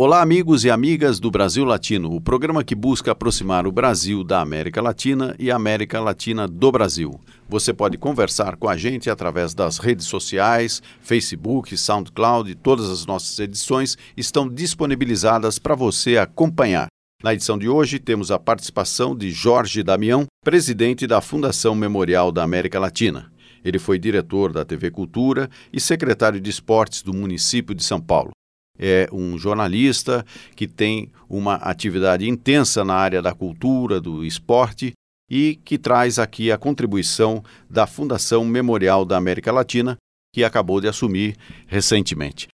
Olá, 0.00 0.22
amigos 0.22 0.64
e 0.64 0.70
amigas 0.70 1.18
do 1.18 1.28
Brasil 1.28 1.64
Latino, 1.64 2.14
o 2.14 2.20
programa 2.20 2.62
que 2.62 2.72
busca 2.76 3.10
aproximar 3.10 3.66
o 3.66 3.72
Brasil 3.72 4.22
da 4.22 4.40
América 4.40 4.80
Latina 4.80 5.34
e 5.40 5.50
a 5.50 5.56
América 5.56 5.98
Latina 5.98 6.46
do 6.46 6.70
Brasil. 6.70 7.18
Você 7.48 7.74
pode 7.74 7.98
conversar 7.98 8.54
com 8.54 8.68
a 8.68 8.76
gente 8.76 9.10
através 9.10 9.54
das 9.54 9.78
redes 9.78 10.06
sociais, 10.06 10.80
Facebook, 11.00 11.76
SoundCloud, 11.76 12.54
todas 12.54 12.88
as 12.88 13.06
nossas 13.06 13.36
edições 13.40 13.98
estão 14.16 14.48
disponibilizadas 14.48 15.58
para 15.58 15.74
você 15.74 16.16
acompanhar. 16.16 16.86
Na 17.20 17.34
edição 17.34 17.58
de 17.58 17.68
hoje, 17.68 17.98
temos 17.98 18.30
a 18.30 18.38
participação 18.38 19.16
de 19.16 19.32
Jorge 19.32 19.82
Damião, 19.82 20.26
presidente 20.44 21.08
da 21.08 21.20
Fundação 21.20 21.74
Memorial 21.74 22.30
da 22.30 22.44
América 22.44 22.78
Latina. 22.78 23.32
Ele 23.64 23.80
foi 23.80 23.98
diretor 23.98 24.52
da 24.52 24.64
TV 24.64 24.92
Cultura 24.92 25.50
e 25.72 25.80
secretário 25.80 26.40
de 26.40 26.50
Esportes 26.50 27.02
do 27.02 27.12
município 27.12 27.74
de 27.74 27.82
São 27.82 28.00
Paulo 28.00 28.30
é 28.78 29.08
um 29.12 29.36
jornalista 29.38 30.24
que 30.54 30.66
tem 30.66 31.10
uma 31.28 31.56
atividade 31.56 32.28
intensa 32.28 32.84
na 32.84 32.94
área 32.94 33.20
da 33.20 33.34
cultura, 33.34 34.00
do 34.00 34.24
esporte 34.24 34.92
e 35.30 35.56
que 35.64 35.76
traz 35.76 36.18
aqui 36.18 36.50
a 36.50 36.56
contribuição 36.56 37.42
da 37.68 37.86
Fundação 37.86 38.44
Memorial 38.44 39.04
da 39.04 39.16
América 39.16 39.52
Latina, 39.52 39.96
que 40.34 40.44
acabou 40.44 40.80
de 40.80 40.88
assumir 40.88 41.36
recentemente. 41.66 42.48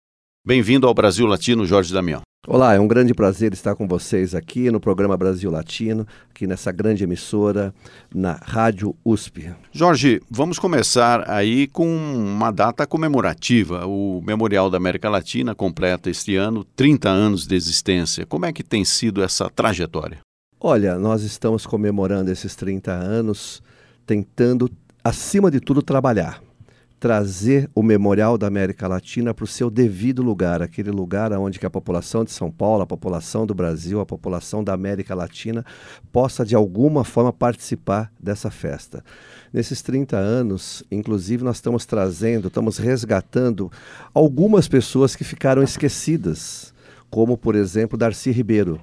Bem-vindo 0.46 0.88
ao 0.88 0.94
Brasil 0.94 1.26
Latino, 1.26 1.66
Jorge 1.66 1.94
Damião. 1.94 2.22
Olá, 2.46 2.74
é 2.74 2.80
um 2.80 2.90
grande 2.90 3.14
prazer 3.14 3.54
estar 3.54 3.74
com 3.74 3.88
vocês 3.88 4.36
aqui 4.36 4.70
no 4.70 4.78
programa 4.78 5.16
Brasil 5.16 5.50
Latino, 5.50 6.06
aqui 6.30 6.46
nessa 6.46 6.74
grande 6.74 7.06
emissora, 7.06 7.74
na 8.14 8.34
Rádio 8.34 8.94
USP. 9.06 9.56
Jorge, 9.72 10.22
vamos 10.30 10.60
começar 10.60 11.24
aí 11.32 11.68
com 11.68 11.88
uma 11.88 12.52
data 12.52 12.86
comemorativa. 12.86 13.88
O 13.88 14.22
Memorial 14.22 14.70
da 14.70 14.76
América 14.76 15.10
Latina 15.10 15.56
completa 15.56 16.10
este 16.10 16.36
ano 16.36 16.66
30 16.76 17.08
anos 17.08 17.48
de 17.48 17.56
existência. 17.56 18.26
Como 18.26 18.46
é 18.46 18.52
que 18.52 18.62
tem 18.62 18.84
sido 18.84 19.24
essa 19.24 19.50
trajetória? 19.50 20.20
Olha, 20.60 21.00
nós 21.00 21.24
estamos 21.24 21.66
comemorando 21.66 22.30
esses 22.30 22.58
30 22.58 22.92
anos 22.92 23.64
tentando, 24.06 24.70
acima 25.02 25.50
de 25.50 25.62
tudo, 25.62 25.82
trabalhar 25.82 26.42
trazer 27.04 27.70
o 27.76 27.84
Memorial 27.84 28.38
da 28.38 28.48
América 28.48 28.88
Latina 28.88 29.34
para 29.34 29.44
o 29.44 29.48
seu 29.48 29.70
devido 29.70 30.24
lugar, 30.24 30.62
aquele 30.62 30.90
lugar 30.90 31.34
onde 31.34 31.60
a 31.62 31.70
população 31.70 32.24
de 32.24 32.32
São 32.32 32.50
Paulo, 32.50 32.82
a 32.82 32.88
população 32.88 33.46
do 33.46 33.54
Brasil, 33.54 34.00
a 34.00 34.06
população 34.06 34.64
da 34.64 34.72
América 34.72 35.14
Latina 35.14 35.66
possa 36.14 36.46
de 36.46 36.56
alguma 36.56 37.04
forma 37.04 37.34
participar 37.34 38.10
dessa 38.18 38.50
festa. 38.50 39.04
Nesses 39.52 39.82
30 39.82 40.16
anos, 40.16 40.82
inclusive, 40.90 41.44
nós 41.44 41.58
estamos 41.58 41.86
trazendo, 41.86 42.48
estamos 42.48 42.78
resgatando 42.78 43.70
algumas 44.14 44.70
pessoas 44.70 45.14
que 45.14 45.26
ficaram 45.26 45.62
esquecidas, 45.62 46.74
como, 47.10 47.38
por 47.38 47.54
exemplo, 47.54 47.98
Darcy 47.98 48.32
Ribeiro, 48.32 48.80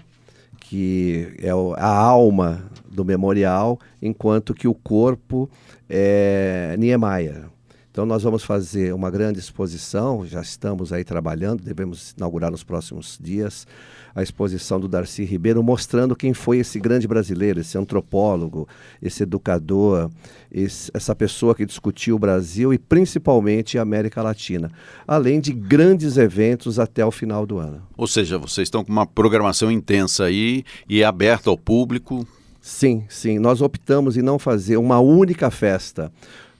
que 0.60 1.36
é 1.38 1.48
a 1.48 1.88
alma 1.88 2.70
do 2.86 3.02
memorial, 3.02 3.80
enquanto 4.02 4.52
que 4.52 4.68
o 4.68 4.74
corpo 4.74 5.48
é 5.88 6.76
Niemeyer. 6.78 7.48
Então 7.90 8.06
nós 8.06 8.22
vamos 8.22 8.44
fazer 8.44 8.94
uma 8.94 9.10
grande 9.10 9.40
exposição, 9.40 10.24
já 10.24 10.40
estamos 10.40 10.92
aí 10.92 11.02
trabalhando, 11.02 11.64
devemos 11.64 12.14
inaugurar 12.16 12.48
nos 12.48 12.62
próximos 12.62 13.18
dias 13.20 13.66
a 14.14 14.22
exposição 14.22 14.78
do 14.78 14.86
Darcy 14.86 15.24
Ribeiro, 15.24 15.60
mostrando 15.60 16.14
quem 16.14 16.32
foi 16.32 16.58
esse 16.58 16.78
grande 16.78 17.08
brasileiro, 17.08 17.60
esse 17.60 17.76
antropólogo, 17.76 18.68
esse 19.02 19.24
educador, 19.24 20.08
esse, 20.52 20.88
essa 20.94 21.16
pessoa 21.16 21.52
que 21.52 21.66
discutiu 21.66 22.14
o 22.14 22.18
Brasil 22.18 22.72
e 22.72 22.78
principalmente 22.78 23.76
a 23.76 23.82
América 23.82 24.22
Latina, 24.22 24.70
além 25.06 25.40
de 25.40 25.52
grandes 25.52 26.16
eventos 26.16 26.78
até 26.78 27.04
o 27.04 27.10
final 27.10 27.44
do 27.44 27.58
ano. 27.58 27.82
Ou 27.96 28.06
seja, 28.06 28.38
vocês 28.38 28.66
estão 28.66 28.84
com 28.84 28.92
uma 28.92 29.06
programação 29.06 29.70
intensa 29.70 30.24
aí 30.24 30.64
e 30.88 31.02
é 31.02 31.04
aberta 31.04 31.50
ao 31.50 31.58
público. 31.58 32.24
Sim, 32.60 33.04
sim. 33.08 33.40
Nós 33.40 33.60
optamos 33.60 34.16
em 34.16 34.22
não 34.22 34.38
fazer 34.38 34.76
uma 34.76 35.00
única 35.00 35.50
festa 35.50 36.12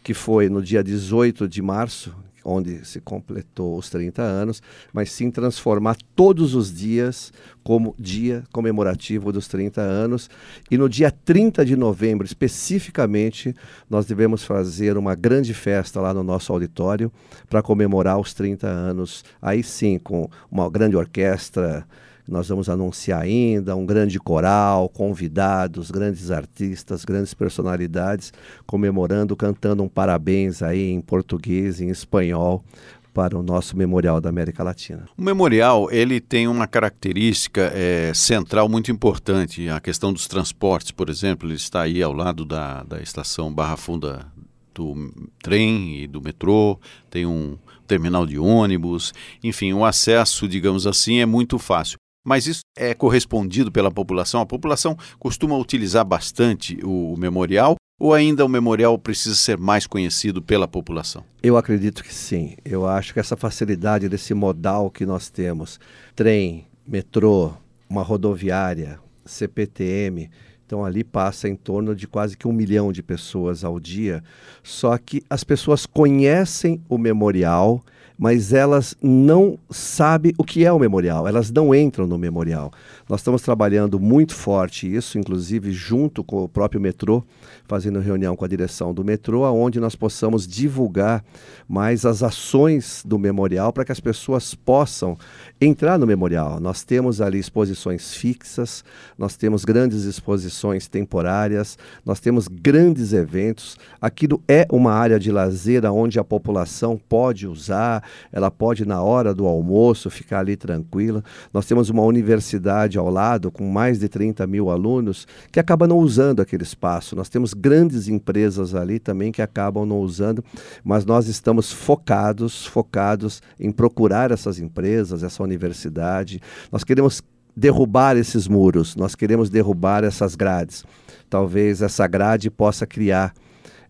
que 0.02 0.14
foi 0.14 0.48
no 0.48 0.62
dia 0.62 0.82
18 0.82 1.48
de 1.48 1.60
março, 1.62 2.14
onde 2.44 2.84
se 2.86 3.00
completou 3.00 3.76
os 3.76 3.90
30 3.90 4.22
anos, 4.22 4.62
mas 4.92 5.12
sim 5.12 5.30
transformar 5.30 5.96
todos 6.14 6.54
os 6.54 6.72
dias 6.72 7.32
como 7.62 7.94
dia 7.98 8.44
comemorativo 8.52 9.32
dos 9.32 9.46
30 9.46 9.80
anos. 9.80 10.30
E 10.70 10.78
no 10.78 10.88
dia 10.88 11.10
30 11.10 11.64
de 11.64 11.76
novembro, 11.76 12.26
especificamente, 12.26 13.54
nós 13.88 14.06
devemos 14.06 14.42
fazer 14.42 14.96
uma 14.96 15.14
grande 15.14 15.52
festa 15.54 16.00
lá 16.00 16.14
no 16.14 16.22
nosso 16.22 16.52
auditório 16.52 17.12
para 17.48 17.62
comemorar 17.62 18.18
os 18.18 18.32
30 18.32 18.66
anos, 18.66 19.24
aí 19.40 19.62
sim, 19.62 19.98
com 19.98 20.28
uma 20.50 20.70
grande 20.70 20.96
orquestra 20.96 21.86
nós 22.30 22.48
vamos 22.48 22.68
anunciar 22.68 23.22
ainda 23.22 23.74
um 23.74 23.84
grande 23.84 24.18
coral, 24.20 24.88
convidados, 24.88 25.90
grandes 25.90 26.30
artistas, 26.30 27.04
grandes 27.04 27.34
personalidades, 27.34 28.32
comemorando, 28.66 29.34
cantando 29.34 29.82
um 29.82 29.88
parabéns 29.88 30.62
aí 30.62 30.90
em 30.90 31.00
português, 31.00 31.80
em 31.80 31.88
espanhol, 31.88 32.64
para 33.12 33.36
o 33.36 33.42
nosso 33.42 33.76
Memorial 33.76 34.20
da 34.20 34.28
América 34.28 34.62
Latina. 34.62 35.06
O 35.18 35.22
memorial 35.22 35.90
ele 35.90 36.20
tem 36.20 36.46
uma 36.46 36.68
característica 36.68 37.72
é, 37.74 38.12
central 38.14 38.68
muito 38.68 38.92
importante, 38.92 39.68
a 39.68 39.80
questão 39.80 40.12
dos 40.12 40.28
transportes, 40.28 40.92
por 40.92 41.10
exemplo, 41.10 41.48
ele 41.48 41.56
está 41.56 41.82
aí 41.82 42.00
ao 42.00 42.12
lado 42.12 42.44
da, 42.44 42.84
da 42.84 43.02
estação 43.02 43.52
Barra 43.52 43.76
Funda 43.76 44.26
do 44.72 45.12
trem 45.42 46.04
e 46.04 46.06
do 46.06 46.22
metrô, 46.22 46.78
tem 47.10 47.26
um 47.26 47.58
terminal 47.88 48.24
de 48.24 48.38
ônibus, 48.38 49.12
enfim, 49.42 49.72
o 49.72 49.84
acesso, 49.84 50.46
digamos 50.46 50.86
assim, 50.86 51.18
é 51.18 51.26
muito 51.26 51.58
fácil. 51.58 51.98
Mas 52.24 52.46
isso 52.46 52.60
é 52.76 52.94
correspondido 52.94 53.72
pela 53.72 53.90
população? 53.90 54.40
A 54.40 54.46
população 54.46 54.96
costuma 55.18 55.56
utilizar 55.56 56.04
bastante 56.04 56.78
o, 56.84 57.16
memorial 57.16 57.76
ou 57.98 58.14
ainda 58.14 58.44
o 58.44 58.48
memorial 58.48 58.98
precisa 58.98 59.34
ser 59.34 59.58
mais 59.58 59.86
conhecido 59.86 60.40
pela 60.40 60.68
população? 60.68 61.24
Eu 61.42 61.56
acredito 61.56 62.02
que 62.02 62.14
sim. 62.14 62.56
Eu 62.64 62.86
acho 62.86 63.12
que 63.12 63.20
essa 63.20 63.36
facilidade 63.36 64.08
desse 64.08 64.32
modal 64.34 64.90
que 64.90 65.04
nós 65.04 65.28
temos, 65.28 65.78
trem, 66.14 66.66
metrô, 66.86 67.52
uma 67.88 68.02
rodoviária, 68.02 68.98
CPTM, 69.24 70.30
então 70.64 70.84
ali 70.84 71.02
passa 71.02 71.48
em 71.48 71.56
torno 71.56 71.94
de 71.94 72.06
quase 72.06 72.36
que 72.36 72.46
um 72.46 72.52
milhão 72.52 72.92
de 72.92 73.02
pessoas 73.02 73.64
ao 73.64 73.80
dia. 73.80 74.22
Só 74.62 74.96
que 74.96 75.22
as 75.28 75.42
pessoas 75.42 75.84
conhecem 75.84 76.82
o 76.88 76.96
memorial 76.96 77.82
mas 78.20 78.52
elas 78.52 78.94
não 79.02 79.58
sabem 79.70 80.34
o 80.36 80.44
que 80.44 80.62
é 80.62 80.70
o 80.70 80.78
memorial, 80.78 81.26
elas 81.26 81.50
não 81.50 81.74
entram 81.74 82.06
no 82.06 82.18
memorial. 82.18 82.70
Nós 83.08 83.20
estamos 83.20 83.40
trabalhando 83.40 83.98
muito 83.98 84.34
forte 84.34 84.94
isso, 84.94 85.18
inclusive 85.18 85.72
junto 85.72 86.22
com 86.22 86.44
o 86.44 86.48
próprio 86.48 86.78
metrô, 86.78 87.24
fazendo 87.66 87.98
reunião 87.98 88.36
com 88.36 88.44
a 88.44 88.48
direção 88.48 88.92
do 88.92 89.02
metrô, 89.02 89.46
aonde 89.46 89.80
nós 89.80 89.96
possamos 89.96 90.46
divulgar 90.46 91.24
mais 91.66 92.04
as 92.04 92.22
ações 92.22 93.02
do 93.06 93.18
memorial 93.18 93.72
para 93.72 93.86
que 93.86 93.92
as 93.92 94.00
pessoas 94.00 94.54
possam 94.54 95.16
entrar 95.58 95.98
no 95.98 96.06
memorial. 96.06 96.60
Nós 96.60 96.82
temos 96.82 97.22
ali 97.22 97.38
exposições 97.38 98.12
fixas, 98.12 98.84
nós 99.16 99.34
temos 99.34 99.64
grandes 99.64 100.04
exposições 100.04 100.88
temporárias, 100.88 101.78
nós 102.04 102.20
temos 102.20 102.48
grandes 102.48 103.14
eventos. 103.14 103.78
Aquilo 103.98 104.42
é 104.46 104.66
uma 104.70 104.92
área 104.92 105.18
de 105.18 105.32
lazer 105.32 105.86
onde 105.86 106.18
a 106.18 106.24
população 106.24 107.00
pode 107.08 107.46
usar, 107.46 108.04
ela 108.32 108.50
pode, 108.50 108.84
na 108.84 109.02
hora 109.02 109.34
do 109.34 109.46
almoço, 109.46 110.10
ficar 110.10 110.40
ali 110.40 110.56
tranquila. 110.56 111.22
Nós 111.52 111.66
temos 111.66 111.90
uma 111.90 112.02
universidade 112.02 112.98
ao 112.98 113.10
lado 113.10 113.50
com 113.50 113.68
mais 113.70 113.98
de 113.98 114.08
30 114.08 114.46
mil 114.46 114.70
alunos 114.70 115.26
que 115.50 115.60
acaba 115.60 115.86
não 115.86 115.98
usando 115.98 116.40
aquele 116.40 116.62
espaço. 116.62 117.16
Nós 117.16 117.28
temos 117.28 117.54
grandes 117.54 118.08
empresas 118.08 118.74
ali 118.74 118.98
também 118.98 119.32
que 119.32 119.42
acabam 119.42 119.86
não 119.86 120.00
usando, 120.00 120.44
mas 120.84 121.04
nós 121.04 121.28
estamos 121.28 121.72
focados, 121.72 122.66
focados 122.66 123.42
em 123.58 123.70
procurar 123.70 124.30
essas 124.30 124.58
empresas, 124.58 125.22
essa 125.22 125.42
universidade. 125.42 126.40
Nós 126.70 126.84
queremos 126.84 127.22
derrubar 127.56 128.16
esses 128.16 128.48
muros, 128.48 128.96
nós 128.96 129.14
queremos 129.14 129.50
derrubar 129.50 130.04
essas 130.04 130.34
grades. 130.34 130.84
Talvez 131.28 131.82
essa 131.82 132.06
grade 132.06 132.50
possa 132.50 132.86
criar 132.86 133.34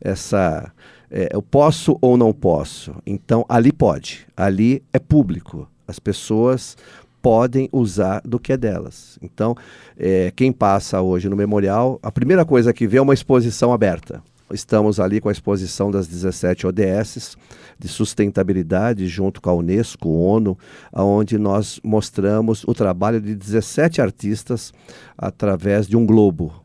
essa 0.00 0.73
é, 1.11 1.29
eu 1.33 1.43
posso 1.43 1.99
ou 2.01 2.17
não 2.17 2.33
posso. 2.33 2.95
Então, 3.05 3.45
ali 3.49 3.73
pode. 3.73 4.27
Ali 4.37 4.83
é 4.93 4.99
público. 4.99 5.69
As 5.87 5.99
pessoas 5.99 6.77
podem 7.21 7.69
usar 7.73 8.23
do 8.25 8.39
que 8.39 8.53
é 8.53 8.57
delas. 8.57 9.19
Então, 9.21 9.55
é, 9.99 10.33
quem 10.35 10.53
passa 10.53 11.01
hoje 11.01 11.29
no 11.29 11.37
memorial, 11.37 11.99
a 12.03 12.11
primeira 12.11 12.45
coisa 12.45 12.73
que 12.73 12.87
vê 12.87 12.99
é 12.99 13.03
uma 13.03 13.15
exposição 13.15 13.73
aberta. 13.73 14.23
estamos 14.53 14.99
ali 14.99 15.21
com 15.21 15.29
a 15.29 15.33
exposição 15.33 15.91
das 15.91 16.07
17 16.07 16.67
ODS 16.67 17.37
de 17.79 17.89
sustentabilidade 17.89 19.06
junto 19.06 19.41
com 19.41 19.51
a 19.51 19.55
Unesco, 19.55 20.09
ONU, 20.09 20.59
onde 20.93 21.39
nós 21.39 21.81
mostramos 21.85 22.65
o 22.67 22.75
trabalho 22.75 23.21
de 23.21 23.35
17 23.35 24.01
artistas 24.01 24.73
através 25.17 25.87
de 25.87 25.97
um 25.97 26.05
globo. 26.05 26.60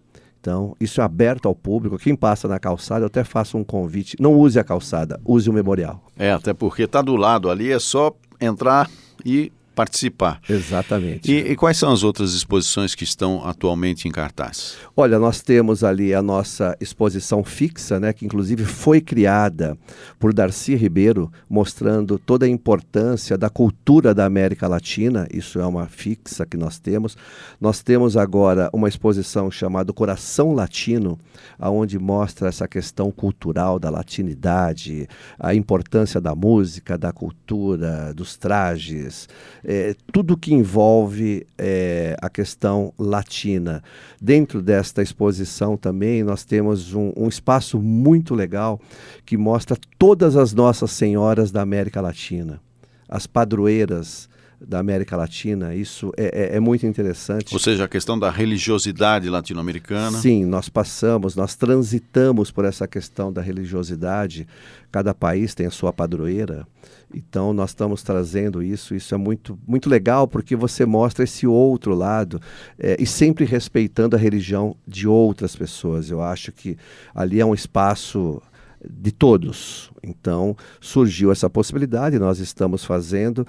Então, 0.45 0.75
isso 0.80 1.01
é 1.01 1.03
aberto 1.03 1.47
ao 1.47 1.56
público. 1.56 1.97
Quem 1.97 2.15
passa 2.15 2.47
na 2.47 2.59
calçada, 2.59 3.01
eu 3.01 3.07
até 3.07 3.24
faço 3.24 3.57
um 3.57 3.63
convite. 3.63 4.15
Não 4.19 4.31
use 4.36 4.59
a 4.59 4.63
calçada, 4.63 5.19
use 5.25 5.50
o 5.50 5.53
memorial. 5.53 6.03
É, 6.15 6.31
até 6.33 6.53
porque 6.53 6.83
está 6.83 7.01
do 7.01 7.15
lado 7.15 7.50
ali, 7.50 7.71
é 7.71 7.80
só 7.80 8.15
entrar 8.39 8.88
e 9.25 9.51
participar. 9.75 10.39
Exatamente. 10.50 11.31
E, 11.31 11.51
e, 11.51 11.56
quais 11.56 11.77
são 11.77 11.92
as 11.92 12.04
outras 12.04 12.33
exposições 12.33 12.95
que 12.95 13.04
estão 13.04 13.45
atualmente 13.45 14.07
em 14.07 14.12
cartaz? 14.12 14.77
Olha, 14.95 15.19
nós 15.19 15.42
temos 15.42 15.83
ali 15.83 16.13
a 16.13 16.22
nossa 16.22 16.75
exposição 16.80 17.44
fixa, 17.44 18.00
né, 18.00 18.13
que 18.13 18.25
inclusive 18.25 18.63
foi 18.63 19.01
criada 19.01 19.77
por 20.18 20.33
Darcy 20.33 20.75
Ribeiro, 20.75 21.31
mostrando 21.50 22.18
toda 22.18 22.45
a 22.45 22.50
importância 22.50 23.38
da 23.38 23.50
cultura 23.50 24.13
da 24.13 24.25
América 24.25 24.68
Latina. 24.68 25.27
Isso 25.31 25.60
é 25.60 25.66
uma 25.66 25.88
fixa 25.88 26.45
que 26.45 26.56
nós 26.56 26.80
temos. 26.80 27.18
Nós 27.60 27.83
temos 27.83 28.16
agora 28.16 28.69
uma 28.72 28.88
exposição 28.88 29.51
chamada 29.51 29.92
Coração 29.92 30.54
Latino, 30.54 31.19
aonde 31.60 32.00
mostra 32.00 32.48
essa 32.48 32.68
questão 32.68 33.12
cultural 33.12 33.77
da 33.77 33.89
latinidade, 33.89 35.07
a 35.38 35.54
importância 35.54 36.22
da 36.22 36.33
música, 36.33 36.98
da 36.98 37.12
cultura, 37.12 38.13
dos 38.13 38.38
trajes, 38.38 39.27
é, 39.65 39.95
tudo 40.13 40.38
que 40.38 40.53
envolve 40.53 41.45
é, 41.57 42.15
a 42.21 42.29
questão 42.29 42.94
latina. 43.00 43.83
Dentro 44.21 44.62
desta 44.62 45.01
exposição 45.01 45.75
também 45.75 46.23
nós 46.23 46.45
temos 46.45 46.94
um, 46.94 47.12
um, 47.17 47.27
espaço 47.27 47.81
muito 47.81 48.35
legal 48.35 48.79
que 49.25 49.35
mostra 49.35 49.75
todas 49.97 50.35
as 50.35 50.53
nossas 50.53 50.91
senhoras 50.91 51.51
da 51.51 51.62
América 51.62 52.00
Latina, 52.00 52.62
as 53.09 53.25
padroeiras 53.25 54.29
da 54.62 54.79
América 54.79 55.17
Latina. 55.17 55.73
Isso 55.75 56.12
é, 56.15 56.53
é, 56.53 56.57
é, 56.57 56.59
muito 56.59 56.85
interessante. 56.85 57.53
Ou 57.53 57.59
seja, 57.59 57.85
a 57.85 57.88
questão 57.88 58.17
da 58.17 58.29
religiosidade 58.29 59.29
latino-americana. 59.29 60.17
Sim, 60.19 60.45
nós 60.45 60.69
passamos, 60.69 61.35
nós 61.35 61.56
transitamos 61.56 62.51
por 62.51 62.65
essa 62.65 62.88
questão 62.88 63.33
da 63.33 63.41
religiosidade. 63.41 64.47
Cada 64.91 65.13
país 65.13 65.53
tem 65.53 65.65
a 65.65 65.71
sua 65.71 65.91
padroeira. 65.91 66.65
Então 67.13 67.53
nós 67.53 67.71
estamos 67.71 68.03
trazendo 68.03 68.61
isso, 68.61 68.95
isso 68.95 69.13
é 69.13 69.17
muito, 69.17 69.57
muito 69.67 69.89
legal 69.89 70.27
porque 70.27 70.55
você 70.55 70.85
mostra 70.85 71.23
esse 71.23 71.47
outro 71.47 71.93
lado 71.93 72.41
é, 72.77 72.97
e 72.99 73.05
sempre 73.05 73.45
respeitando 73.45 74.15
a 74.15 74.19
religião 74.19 74.75
de 74.87 75.07
outras 75.07 75.55
pessoas. 75.55 76.09
Eu 76.09 76.21
acho 76.21 76.51
que 76.51 76.77
ali 77.13 77.39
é 77.39 77.45
um 77.45 77.53
espaço 77.53 78.41
de 78.89 79.11
todos. 79.11 79.91
Então 80.03 80.55
surgiu 80.79 81.31
essa 81.31 81.49
possibilidade, 81.49 82.19
nós 82.19 82.39
estamos 82.39 82.83
fazendo. 82.83 83.45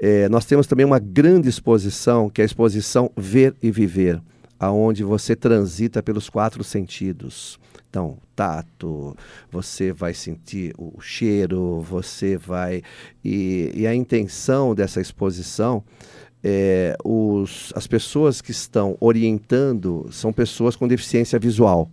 É, 0.00 0.28
nós 0.28 0.44
temos 0.44 0.66
também 0.66 0.84
uma 0.84 0.98
grande 0.98 1.48
exposição, 1.48 2.28
que 2.28 2.40
é 2.40 2.44
a 2.44 2.46
exposição 2.46 3.10
Ver 3.16 3.54
e 3.62 3.70
Viver, 3.70 4.20
aonde 4.58 5.02
você 5.02 5.34
transita 5.34 6.02
pelos 6.02 6.28
quatro 6.28 6.62
sentidos. 6.62 7.58
Então, 7.94 8.18
tato, 8.34 9.16
você 9.52 9.92
vai 9.92 10.12
sentir 10.12 10.74
o 10.76 11.00
cheiro, 11.00 11.80
você 11.80 12.36
vai. 12.36 12.82
E, 13.24 13.70
e 13.72 13.86
a 13.86 13.94
intenção 13.94 14.74
dessa 14.74 15.00
exposição 15.00 15.80
é, 16.42 16.96
os, 17.04 17.72
as 17.76 17.86
pessoas 17.86 18.40
que 18.40 18.50
estão 18.50 18.96
orientando 18.98 20.08
são 20.10 20.32
pessoas 20.32 20.74
com 20.74 20.88
deficiência 20.88 21.38
visual. 21.38 21.88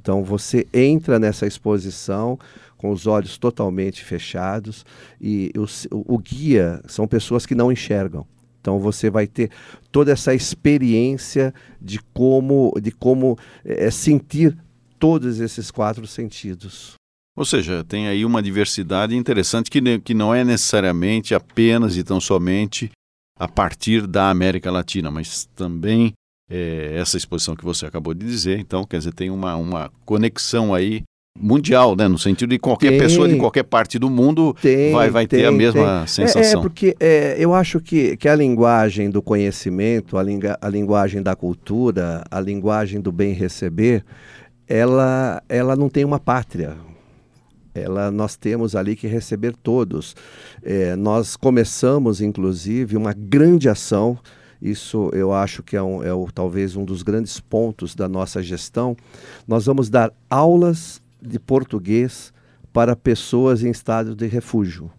Então 0.00 0.24
você 0.24 0.66
entra 0.74 1.16
nessa 1.16 1.46
exposição 1.46 2.36
com 2.76 2.90
os 2.90 3.06
olhos 3.06 3.38
totalmente 3.38 4.02
fechados 4.02 4.84
e 5.20 5.52
o, 5.56 6.12
o 6.12 6.18
guia 6.18 6.82
são 6.88 7.06
pessoas 7.06 7.46
que 7.46 7.54
não 7.54 7.70
enxergam. 7.70 8.26
Então 8.60 8.80
você 8.80 9.08
vai 9.08 9.28
ter 9.28 9.52
toda 9.92 10.10
essa 10.10 10.34
experiência 10.34 11.54
de 11.80 12.00
como, 12.12 12.74
de 12.82 12.90
como 12.90 13.38
é, 13.64 13.92
sentir 13.92 14.58
todos 15.06 15.38
esses 15.38 15.70
quatro 15.70 16.04
sentidos. 16.04 16.94
Ou 17.36 17.44
seja, 17.44 17.84
tem 17.84 18.08
aí 18.08 18.24
uma 18.24 18.42
diversidade 18.42 19.14
interessante 19.14 19.70
que, 19.70 20.00
que 20.00 20.12
não 20.12 20.34
é 20.34 20.42
necessariamente 20.42 21.32
apenas 21.32 21.96
e 21.96 22.02
tão 22.02 22.20
somente 22.20 22.90
a 23.38 23.46
partir 23.46 24.04
da 24.04 24.30
América 24.30 24.68
Latina, 24.68 25.08
mas 25.08 25.44
também 25.54 26.12
é, 26.50 26.96
essa 26.96 27.16
exposição 27.16 27.54
que 27.54 27.64
você 27.64 27.86
acabou 27.86 28.14
de 28.14 28.26
dizer. 28.26 28.58
Então, 28.58 28.82
quer 28.82 28.98
dizer, 28.98 29.12
tem 29.12 29.30
uma, 29.30 29.54
uma 29.54 29.92
conexão 30.04 30.74
aí 30.74 31.04
mundial, 31.38 31.94
né? 31.94 32.08
No 32.08 32.18
sentido 32.18 32.50
de 32.50 32.58
qualquer 32.58 32.90
tem, 32.90 32.98
pessoa 32.98 33.28
de 33.28 33.36
qualquer 33.36 33.62
parte 33.62 34.00
do 34.00 34.10
mundo 34.10 34.56
tem, 34.60 34.92
vai, 34.92 35.10
vai 35.10 35.26
tem, 35.26 35.40
ter 35.40 35.46
a 35.46 35.52
mesma 35.52 36.04
sensação. 36.06 36.42
É, 36.42 36.54
é 36.54 36.60
porque 36.60 36.96
é, 36.98 37.36
eu 37.38 37.54
acho 37.54 37.78
que, 37.78 38.16
que 38.16 38.28
a 38.28 38.34
linguagem 38.34 39.08
do 39.08 39.22
conhecimento, 39.22 40.18
a, 40.18 40.22
linga, 40.22 40.58
a 40.60 40.68
linguagem 40.68 41.22
da 41.22 41.36
cultura, 41.36 42.24
a 42.28 42.40
linguagem 42.40 43.00
do 43.00 43.12
bem 43.12 43.32
receber, 43.34 44.04
ela, 44.68 45.42
ela 45.48 45.76
não 45.76 45.88
tem 45.88 46.04
uma 46.04 46.18
pátria. 46.18 46.76
Ela, 47.74 48.10
nós 48.10 48.36
temos 48.36 48.74
ali 48.74 48.96
que 48.96 49.06
receber 49.06 49.54
todos. 49.54 50.16
É, 50.62 50.96
nós 50.96 51.36
começamos, 51.36 52.20
inclusive, 52.20 52.96
uma 52.96 53.12
grande 53.12 53.68
ação 53.68 54.18
isso 54.60 55.10
eu 55.12 55.32
acho 55.32 55.62
que 55.62 55.76
é, 55.76 55.82
um, 55.82 56.02
é 56.02 56.12
o, 56.12 56.28
talvez 56.32 56.76
um 56.76 56.84
dos 56.84 57.02
grandes 57.02 57.40
pontos 57.40 57.94
da 57.94 58.08
nossa 58.08 58.42
gestão. 58.42 58.96
Nós 59.46 59.66
vamos 59.66 59.90
dar 59.90 60.12
aulas 60.30 61.02
de 61.20 61.38
português 61.38 62.32
para 62.72 62.96
pessoas 62.96 63.62
em 63.62 63.70
estado 63.70 64.14
de 64.14 64.26
refúgio, 64.26 64.90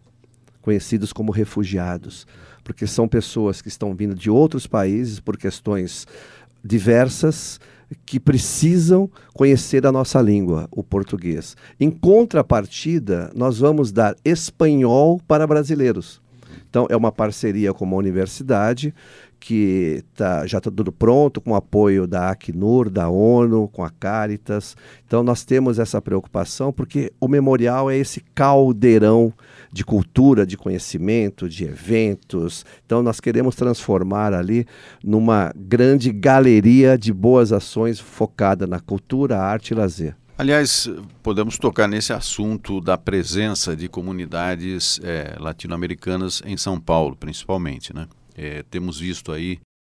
conhecidos 0.61 1.13
como 1.13 1.31
refugiados, 1.31 2.25
porque 2.63 2.87
são 2.87 3.07
pessoas 3.07 3.61
que 3.61 3.67
estão 3.67 3.95
vindo 3.95 4.15
de 4.15 4.29
outros 4.29 4.67
países 4.67 5.19
por 5.19 5.37
questões 5.37 6.05
diversas 6.63 7.59
que 8.05 8.19
precisam 8.19 9.09
conhecer 9.33 9.85
a 9.85 9.91
nossa 9.91 10.21
língua, 10.21 10.67
o 10.71 10.83
português. 10.83 11.55
Em 11.79 11.89
contrapartida, 11.89 13.31
nós 13.35 13.59
vamos 13.59 13.91
dar 13.91 14.15
espanhol 14.25 15.21
para 15.27 15.47
brasileiros. 15.47 16.21
Então, 16.69 16.85
é 16.89 16.97
uma 16.97 17.11
parceria 17.11 17.73
com 17.73 17.85
uma 17.85 17.95
universidade 17.95 18.93
que 19.39 20.03
tá, 20.15 20.45
já 20.45 20.57
está 20.57 20.71
tudo 20.71 20.91
pronto, 20.91 21.39
com 21.39 21.55
apoio 21.55 22.07
da 22.07 22.29
Acnur, 22.29 22.89
da 22.89 23.07
ONU, 23.07 23.69
com 23.69 23.83
a 23.83 23.89
Caritas. 23.89 24.75
Então, 25.05 25.23
nós 25.23 25.45
temos 25.45 25.79
essa 25.79 26.01
preocupação, 26.01 26.73
porque 26.73 27.11
o 27.19 27.27
memorial 27.27 27.89
é 27.89 27.97
esse 27.97 28.21
caldeirão 28.33 29.33
de 29.71 29.83
cultura, 29.83 30.45
de 30.45 30.57
conhecimento, 30.57 31.47
de 31.49 31.65
eventos. 31.65 32.65
Então, 32.85 33.01
nós 33.03 33.19
queremos 33.19 33.55
transformar 33.55 34.33
ali 34.33 34.65
numa 35.03 35.51
grande 35.55 36.11
galeria 36.11 36.97
de 36.97 37.13
boas 37.13 37.51
ações 37.51 37.99
focada 37.99 38.65
na 38.65 38.79
cultura, 38.79 39.37
arte 39.37 39.71
e 39.71 39.75
lazer. 39.75 40.15
Aliás, 40.37 40.87
podemos 41.23 41.57
tocar 41.57 41.87
nesse 41.87 42.13
assunto 42.13 42.79
da 42.79 42.95
presença 42.95 43.75
de 43.75 43.89
comunidades 43.89 44.99
é, 45.03 45.35
latino-americanas 45.39 46.43
em 46.45 46.55
São 46.55 46.79
Paulo, 46.79 47.15
principalmente, 47.15 47.91
né? 47.91 48.07
É, 48.35 48.61
temos 48.69 48.99
visto 48.99 49.31
aí 49.31 49.57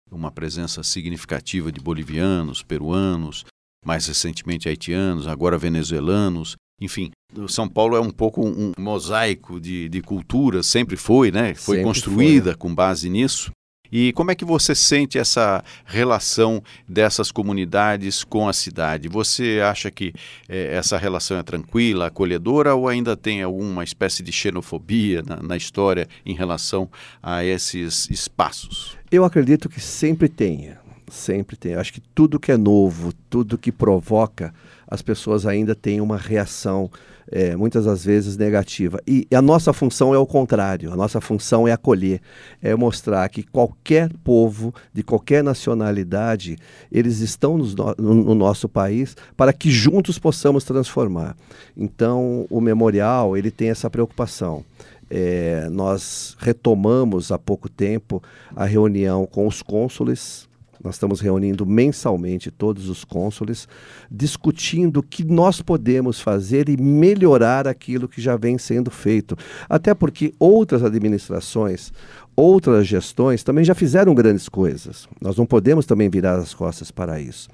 uma 0.09 0.31
presença 0.31 0.81
significativa 0.81 1.71
de 1.71 1.81
bolivianos, 1.81 2.63
peruanos, 2.63 3.43
mais 3.85 4.07
recentemente 4.07 4.69
haitianos, 4.69 5.27
agora 5.27 5.57
venezuelanos, 5.57 6.55
enfim. 6.79 7.11
São 7.48 7.67
Paulo 7.67 7.95
é 7.95 8.01
um 8.01 8.09
pouco 8.09 8.45
um 8.45 8.71
mosaico 8.77 9.59
de, 9.59 9.88
de 9.88 10.01
cultura, 10.01 10.63
sempre 10.63 10.98
foi, 10.98 11.31
né? 11.31 11.53
Foi 11.53 11.77
sempre 11.77 11.83
construída 11.83 12.51
foi. 12.51 12.55
com 12.55 12.74
base 12.74 13.09
nisso. 13.09 13.51
E 13.91 14.13
como 14.13 14.29
é 14.29 14.36
que 14.36 14.45
você 14.45 14.75
sente 14.75 15.17
essa 15.17 15.63
relação 15.83 16.62
dessas 16.88 17.31
comunidades 17.31 18.24
com 18.24 18.48
a 18.48 18.53
cidade? 18.53 19.07
Você 19.07 19.59
acha 19.63 19.89
que 19.89 20.13
é, 20.48 20.75
essa 20.75 20.98
relação 20.98 21.38
é 21.38 21.43
tranquila, 21.43 22.07
acolhedora 22.07 22.75
ou 22.75 22.88
ainda 22.88 23.17
tem 23.17 23.41
alguma 23.41 23.83
espécie 23.83 24.21
de 24.21 24.31
xenofobia 24.31 25.24
na, 25.25 25.41
na 25.41 25.57
história 25.57 26.07
em 26.24 26.36
relação 26.36 26.89
a 27.21 27.43
esses 27.43 28.07
espaços? 28.12 28.95
Eu 29.12 29.25
acredito 29.25 29.67
que 29.67 29.81
sempre 29.81 30.29
tenha, 30.29 30.79
sempre 31.07 31.55
tem. 31.55 31.74
Acho 31.74 31.93
que 31.93 32.01
tudo 32.13 32.39
que 32.39 32.51
é 32.51 32.57
novo, 32.57 33.12
tudo 33.27 33.57
que 33.57 33.71
provoca, 33.71 34.53
as 34.88 35.01
pessoas 35.01 35.48
ainda 35.48 35.74
têm 35.74 36.00
uma 36.00 36.17
reação 36.17 36.91
é, 37.31 37.55
muitas 37.55 37.86
das 37.86 38.03
vezes 38.03 38.38
negativa. 38.38 39.00
E, 39.07 39.27
a 39.33 39.41
nossa 39.41 39.71
função 39.71 40.13
é 40.13 40.17
o 40.17 40.25
contrário, 40.25 40.91
a 40.91 40.95
nossa 40.95 41.21
função 41.21 41.67
é 41.67 41.71
acolher, 41.71 42.21
é 42.62 42.75
mostrar 42.75 43.27
que 43.29 43.43
qualquer 43.43 44.12
povo, 44.24 44.74
de 44.93 45.03
qualquer 45.03 45.43
nacionalidade, 45.43 46.57
eles 46.91 47.19
estão 47.19 47.57
no, 47.57 47.95
no 47.98 48.36
nosso 48.36 48.67
país 48.67 49.15
para 49.38 49.53
que 49.53 49.69
juntos 49.69 50.17
possamos 50.17 50.63
transformar. 50.63 51.36
Então, 51.77 52.45
o 52.50 52.59
memorial, 52.59 53.38
ele 53.38 53.51
tem 53.51 53.69
essa 53.69 53.89
preocupação. 53.89 54.63
É, 55.09 55.67
nós 55.71 56.36
retomamos 56.39 57.31
há 57.31 57.39
pouco 57.39 57.67
tempo 57.67 58.21
a 58.55 58.65
reunião 58.65 59.25
com 59.25 59.48
os 59.48 59.62
cônsules 59.63 60.48
Nós 60.83 60.95
estamos 60.95 61.19
reunindo 61.19 61.65
mensalmente 61.65 62.50
todos 62.50 62.88
os 62.89 63.03
cônsules, 63.03 63.67
discutindo 64.09 64.98
o 64.98 65.03
que 65.03 65.24
nós 65.24 65.62
podemos 65.62 66.21
fazer 66.21 66.69
e 66.69 66.77
melhorar 66.77 67.67
aquilo 67.67 68.07
que 68.07 68.21
já 68.21 68.38
vem 68.38 68.57
sendo 68.57 68.89
feito. 68.89 69.38
Até 69.67 69.93
porque 69.93 70.33
outras 70.39 70.83
administrações, 70.83 71.91
outras 72.36 72.88
gestões 72.88 73.43
também 73.43 73.65
já 73.65 73.75
fizeram 73.75 74.15
grandes 74.15 74.48
coisas. 74.48 75.07
Nós 75.21 75.36
não 75.36 75.45
podemos 75.45 75.86
também 75.86 76.09
virar 76.09 76.38
as 76.38 76.53
costas 76.53 76.91
para 76.91 77.19
isso. 77.19 77.50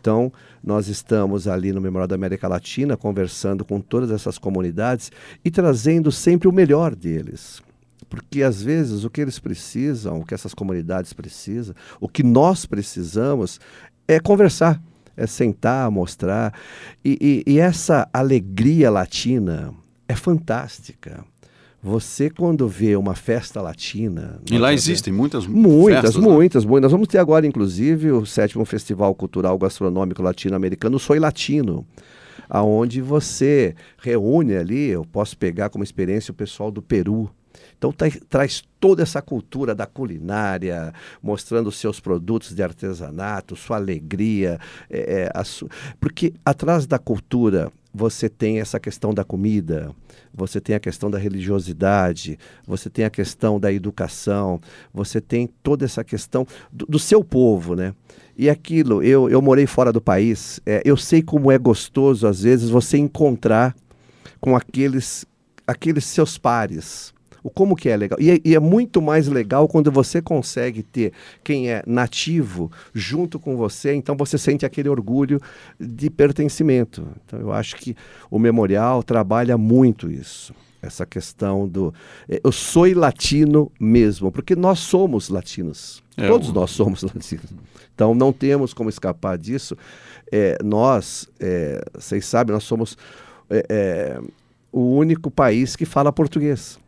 Então, 0.00 0.32
nós 0.62 0.86
estamos 0.86 1.48
ali 1.48 1.72
no 1.72 1.80
Memorial 1.80 2.06
da 2.06 2.14
América 2.14 2.46
Latina 2.46 2.96
conversando 2.96 3.64
com 3.64 3.80
todas 3.80 4.12
essas 4.12 4.38
comunidades 4.38 5.10
e 5.44 5.50
trazendo 5.50 6.12
sempre 6.12 6.46
o 6.46 6.52
melhor 6.52 6.94
deles 6.94 7.60
porque 8.08 8.42
às 8.42 8.62
vezes 8.62 9.04
o 9.04 9.10
que 9.10 9.20
eles 9.20 9.38
precisam, 9.38 10.20
o 10.20 10.24
que 10.24 10.34
essas 10.34 10.54
comunidades 10.54 11.12
precisam, 11.12 11.74
o 12.00 12.08
que 12.08 12.22
nós 12.22 12.66
precisamos 12.66 13.60
é 14.06 14.18
conversar, 14.18 14.80
é 15.16 15.26
sentar, 15.26 15.90
mostrar. 15.90 16.54
E, 17.04 17.44
e, 17.46 17.52
e 17.52 17.58
essa 17.58 18.08
alegria 18.12 18.90
latina 18.90 19.74
é 20.08 20.14
fantástica. 20.14 21.24
Você, 21.80 22.28
quando 22.28 22.66
vê 22.66 22.96
uma 22.96 23.14
festa 23.14 23.62
latina. 23.62 24.40
E 24.50 24.58
lá 24.58 24.72
existem 24.72 25.12
muitas 25.12 25.46
Muitas, 25.46 26.02
festas, 26.02 26.16
muitas, 26.16 26.64
né? 26.64 26.70
muitas. 26.70 26.82
Nós 26.82 26.92
vamos 26.92 27.06
ter 27.06 27.18
agora, 27.18 27.46
inclusive, 27.46 28.10
o 28.10 28.26
sétimo 28.26 28.64
Festival 28.64 29.14
Cultural 29.14 29.56
Gastronômico 29.56 30.20
Latino-Americano 30.20 30.98
Soy 30.98 31.20
Latino 31.20 31.86
aonde 32.48 33.00
você 33.02 33.74
reúne 33.98 34.56
ali, 34.56 34.88
eu 34.88 35.04
posso 35.04 35.36
pegar 35.36 35.68
como 35.68 35.84
experiência 35.84 36.32
o 36.32 36.34
pessoal 36.34 36.70
do 36.70 36.80
Peru, 36.80 37.30
então 37.76 37.92
tá, 37.92 38.06
traz 38.28 38.62
toda 38.80 39.02
essa 39.02 39.20
cultura 39.22 39.74
da 39.74 39.86
culinária, 39.86 40.92
mostrando 41.22 41.70
seus 41.72 42.00
produtos 42.00 42.54
de 42.54 42.62
artesanato, 42.62 43.56
sua 43.56 43.76
alegria, 43.76 44.58
é, 44.90 45.30
é, 45.34 45.44
su... 45.44 45.68
porque 46.00 46.34
atrás 46.44 46.86
da 46.86 46.98
cultura 46.98 47.72
você 47.92 48.28
tem 48.28 48.60
essa 48.60 48.78
questão 48.78 49.12
da 49.12 49.24
comida, 49.24 49.90
você 50.32 50.60
tem 50.60 50.76
a 50.76 50.80
questão 50.80 51.10
da 51.10 51.18
religiosidade, 51.18 52.38
você 52.66 52.88
tem 52.88 53.04
a 53.04 53.10
questão 53.10 53.58
da 53.58 53.72
educação, 53.72 54.60
você 54.92 55.20
tem 55.20 55.48
toda 55.62 55.84
essa 55.84 56.04
questão 56.04 56.46
do, 56.70 56.86
do 56.86 56.98
seu 56.98 57.24
povo, 57.24 57.74
né? 57.74 57.94
E 58.36 58.48
aquilo, 58.48 59.02
eu, 59.02 59.28
eu 59.28 59.42
morei 59.42 59.66
fora 59.66 59.92
do 59.92 60.00
país, 60.00 60.60
é, 60.64 60.80
eu 60.84 60.96
sei 60.96 61.22
como 61.22 61.50
é 61.50 61.58
gostoso, 61.58 62.26
às 62.26 62.42
vezes, 62.42 62.70
você 62.70 62.96
encontrar 62.96 63.74
com 64.40 64.54
aqueles, 64.54 65.26
aqueles 65.66 66.04
seus 66.04 66.38
pares, 66.38 67.12
o 67.48 67.50
como 67.50 67.74
que 67.74 67.88
é 67.88 67.96
legal. 67.96 68.18
E 68.20 68.30
é, 68.30 68.40
e 68.44 68.54
é, 68.54 68.60
muito 68.60 69.00
mais 69.00 69.26
legal 69.26 69.66
quando 69.66 69.90
você 69.90 70.20
consegue 70.20 70.82
ter 70.82 71.12
quem 71.42 71.70
é 71.70 71.82
nativo 71.86 72.70
junto 72.92 73.38
com 73.40 73.56
você, 73.56 73.94
então 73.94 74.14
você 74.14 74.36
sente 74.36 74.66
aquele 74.66 74.88
orgulho 74.88 75.40
de 75.80 76.10
pertencimento. 76.10 77.08
Então 77.24 77.40
eu 77.40 77.50
acho 77.50 77.76
que 77.76 77.96
o 78.30 78.38
memorial 78.38 79.02
trabalha 79.02 79.56
muito 79.56 80.10
isso. 80.10 80.54
Essa 80.80 81.04
questão 81.04 81.66
do. 81.66 81.92
É, 82.28 82.40
eu 82.44 82.52
sou 82.52 82.86
latino 82.94 83.72
mesmo, 83.80 84.30
porque 84.30 84.54
nós 84.54 84.78
somos 84.78 85.28
latinos. 85.28 86.04
É, 86.16 86.28
Todos 86.28 86.52
nós 86.52 86.70
somos 86.70 87.02
latinos. 87.02 87.46
Então 87.94 88.14
não 88.14 88.32
temos 88.32 88.72
como 88.72 88.88
escapar 88.88 89.36
disso. 89.38 89.76
É, 90.30 90.56
nós, 90.62 91.28
é, 91.40 91.82
vocês 91.94 92.26
sabem, 92.26 92.52
nós 92.52 92.62
somos 92.62 92.96
é, 93.50 94.20
o 94.70 94.94
único 94.94 95.30
país 95.30 95.74
que 95.74 95.84
fala 95.84 96.12
português. 96.12 96.78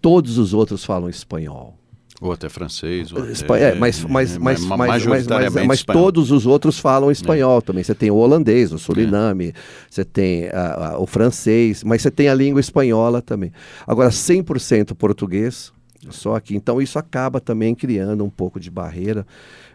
Todos 0.00 0.38
os 0.38 0.54
outros 0.54 0.84
falam 0.84 1.08
espanhol. 1.08 1.80
Ou 2.20 2.32
até 2.32 2.50
francês. 2.50 3.10
Ou 3.12 3.22
até, 3.22 3.70
é, 3.70 3.74
mas, 3.74 4.04
mas, 4.04 4.36
mas, 4.36 4.60
mas, 4.60 5.06
mas, 5.06 5.66
mas 5.66 5.82
todos 5.82 6.30
os 6.30 6.44
outros 6.44 6.78
falam 6.78 7.10
espanhol 7.10 7.58
é. 7.58 7.60
também. 7.62 7.82
Você 7.82 7.94
tem 7.94 8.10
o 8.10 8.16
holandês, 8.16 8.72
o 8.72 8.78
Suriname, 8.78 9.48
é. 9.48 9.52
você 9.88 10.04
tem 10.04 10.48
a, 10.48 10.90
a, 10.90 10.98
o 10.98 11.06
francês, 11.06 11.82
mas 11.82 12.02
você 12.02 12.10
tem 12.10 12.28
a 12.28 12.34
língua 12.34 12.60
espanhola 12.60 13.22
também. 13.22 13.50
Agora, 13.86 14.10
100% 14.10 14.94
português, 14.94 15.72
só 16.10 16.34
aqui. 16.34 16.54
Então, 16.54 16.80
isso 16.80 16.98
acaba 16.98 17.40
também 17.40 17.74
criando 17.74 18.22
um 18.22 18.30
pouco 18.30 18.60
de 18.60 18.70
barreira. 18.70 19.26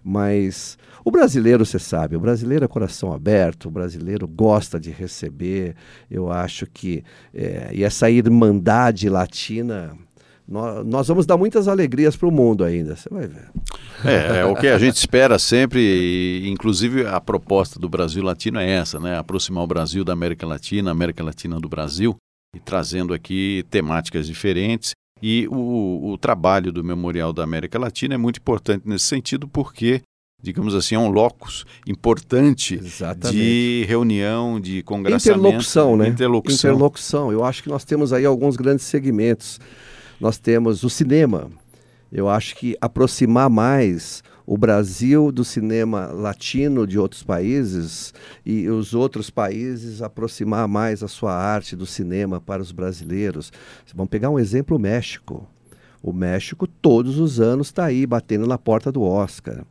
Mas 0.04 0.78
o 1.04 1.10
brasileiro, 1.10 1.66
você 1.66 1.80
sabe, 1.80 2.16
o 2.16 2.20
brasileiro 2.20 2.64
é 2.64 2.68
coração 2.68 3.12
aberto, 3.12 3.70
o 3.70 3.72
brasileiro 3.72 4.28
gosta 4.28 4.80
de 4.80 4.92
receber. 4.92 5.76
Eu 6.12 6.32
acho 6.32 6.68
que. 6.68 7.04
É, 7.34 7.72
e 7.74 7.84
essa 7.84 8.08
irmandade 8.08 9.10
latina 9.10 9.98
nós, 10.48 11.08
vamos 11.08 11.26
dar 11.26 11.38
muitas 11.38 11.68
alegrias 11.68 12.16
para 12.16 12.28
o 12.28 12.32
mundo 12.32 12.64
ainda, 12.64 12.96
você 12.96 13.10
vai 13.10 13.28
ver. 13.28 13.50
É, 14.04 14.40
é, 14.40 14.46
o 14.46 14.56
que 14.56 14.68
a 14.68 14.78
gente 14.78 14.96
espera 14.96 15.40
sempre, 15.40 15.80
e, 15.80 16.48
inclusive 16.50 17.06
a 17.06 17.20
proposta 17.20 17.80
do 17.80 17.90
Brasil 17.90 18.24
Latino 18.24 18.60
é 18.60 18.70
essa, 18.70 19.00
né? 19.00 19.18
Aproximar 19.18 19.64
o 19.64 19.68
Brasil 19.68 20.04
da 20.04 20.14
América 20.14 20.46
Latina, 20.46 20.92
a 20.92 20.94
América 20.94 21.24
Latina 21.24 21.60
do 21.60 21.68
Brasil, 21.68 22.16
e 22.56 22.60
trazendo 22.60 23.14
aqui 23.14 23.66
temáticas 23.72 24.28
diferentes. 24.28 24.92
E 25.22 25.48
o, 25.50 26.12
o 26.12 26.18
trabalho 26.18 26.72
do 26.72 26.84
Memorial 26.84 27.34
da 27.34 27.44
América 27.44 27.80
Latina 27.80 28.14
é 28.14 28.18
muito 28.18 28.40
importante 28.40 28.84
nesse 28.86 29.06
sentido, 29.06 29.48
porque 29.48 30.02
digamos 30.44 30.76
assim, 30.76 30.94
é 30.94 31.00
um 31.00 31.10
locus 31.10 31.66
importante 31.88 32.76
Exatamente. 32.76 33.36
de 33.36 33.86
reunião, 33.88 34.60
de 34.60 34.84
congressamento. 34.84 35.40
Interlocução, 35.40 35.98
né? 35.98 36.08
Interlocução. 36.08 36.70
Interlocução. 36.70 37.32
Eu 37.32 37.44
acho 37.44 37.64
que 37.64 37.70
nós 37.70 37.84
temos 37.84 38.14
aí 38.14 38.26
alguns 38.26 38.56
grandes 38.56 38.86
segmentos 38.86 39.60
nós 40.20 40.38
temos 40.38 40.84
o 40.84 40.90
cinema. 40.90 41.50
Eu 42.12 42.30
acho 42.30 42.56
que 42.56 42.78
aproximar 42.80 43.50
mais 43.50 44.24
o 44.46 44.58
Brasil 44.58 45.32
do 45.32 45.44
cinema 45.44 46.08
latino 46.08 46.86
de 46.86 47.00
outros 47.00 47.24
países 47.24 48.14
e 48.46 48.70
os 48.70 48.94
outros 48.94 49.30
países 49.30 50.02
aproximar 50.02 50.68
mais 50.68 51.02
a 51.02 51.08
sua 51.08 51.34
arte 51.34 51.76
do 51.76 51.86
cinema 51.86 52.40
para 52.40 52.62
os 52.62 52.72
brasileiros. 52.72 53.52
Vamos 53.94 54.10
pegar 54.10 54.30
um 54.30 54.40
exemplo: 54.40 54.78
o 54.78 54.80
México. 54.80 55.48
O 56.02 56.14
México, 56.14 56.68
todos 56.68 57.18
os 57.18 57.40
anos, 57.40 57.68
está 57.68 57.86
aí 57.86 58.06
batendo 58.06 58.46
na 58.46 58.60
porta 58.60 58.92
do 58.92 59.02
Oscar. 59.02 59.66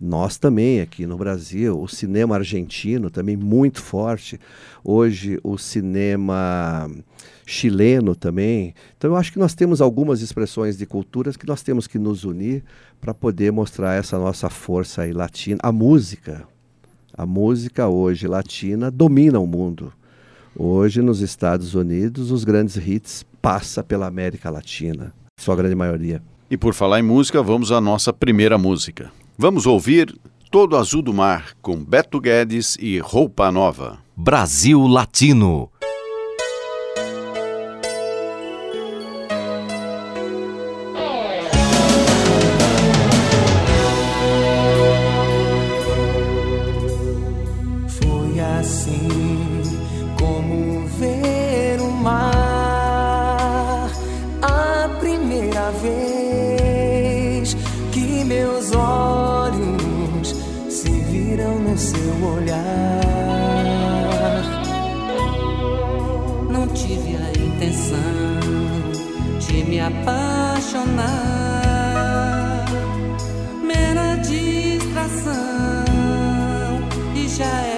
Nós 0.00 0.38
também 0.38 0.80
aqui 0.80 1.04
no 1.04 1.18
Brasil, 1.18 1.78
o 1.78 1.86
cinema 1.86 2.34
argentino 2.34 3.10
também 3.10 3.36
muito 3.36 3.82
forte. 3.82 4.40
Hoje 4.82 5.38
o 5.44 5.58
cinema 5.58 6.90
chileno 7.44 8.14
também. 8.14 8.74
Então 8.96 9.10
eu 9.10 9.16
acho 9.16 9.30
que 9.30 9.38
nós 9.38 9.54
temos 9.54 9.82
algumas 9.82 10.22
expressões 10.22 10.78
de 10.78 10.86
culturas 10.86 11.36
que 11.36 11.46
nós 11.46 11.62
temos 11.62 11.86
que 11.86 11.98
nos 11.98 12.24
unir 12.24 12.64
para 12.98 13.12
poder 13.12 13.52
mostrar 13.52 13.94
essa 13.94 14.18
nossa 14.18 14.48
força 14.48 15.02
aí 15.02 15.12
latina. 15.12 15.60
A 15.62 15.70
música, 15.70 16.44
a 17.12 17.26
música 17.26 17.86
hoje 17.86 18.26
latina 18.26 18.90
domina 18.90 19.38
o 19.38 19.46
mundo. 19.46 19.92
Hoje 20.56 21.02
nos 21.02 21.20
Estados 21.20 21.74
Unidos 21.74 22.30
os 22.30 22.42
grandes 22.42 22.76
hits 22.76 23.22
passa 23.42 23.84
pela 23.84 24.06
América 24.06 24.48
Latina, 24.48 25.12
sua 25.38 25.54
grande 25.54 25.74
maioria. 25.74 26.22
E 26.50 26.56
por 26.56 26.72
falar 26.72 27.00
em 27.00 27.02
música, 27.02 27.42
vamos 27.42 27.70
à 27.70 27.80
nossa 27.80 28.12
primeira 28.12 28.56
música. 28.56 29.12
Vamos 29.42 29.64
ouvir 29.64 30.14
Todo 30.50 30.76
Azul 30.76 31.00
do 31.00 31.14
Mar 31.14 31.54
com 31.62 31.82
Beto 31.82 32.20
Guedes 32.20 32.76
e 32.78 32.98
Roupa 32.98 33.50
Nova. 33.50 33.98
Brasil 34.14 34.86
Latino. 34.86 35.70
shine. 77.40 77.69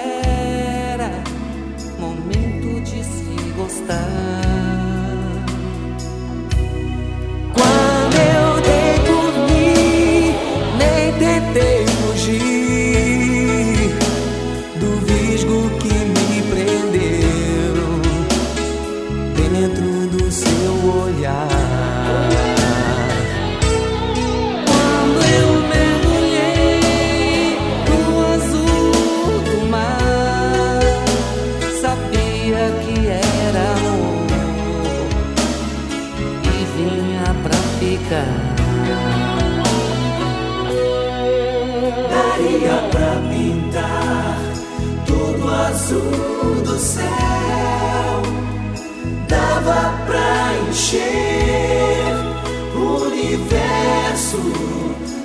O 52.75 53.05
universo 53.05 54.37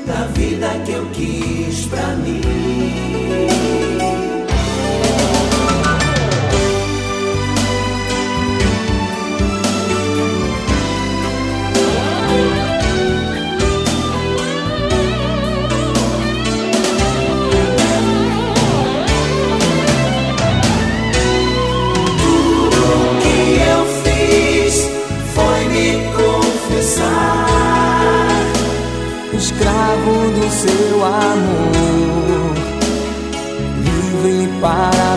da 0.07 0.27
vida 0.35 0.69
que 0.85 0.93
eu 0.93 1.07
quis 1.13 1.87
pra 1.87 2.17
mim. 2.17 2.78
Seu 30.59 31.05
amor, 31.05 32.55
livre 33.85 34.49
para 34.61 35.08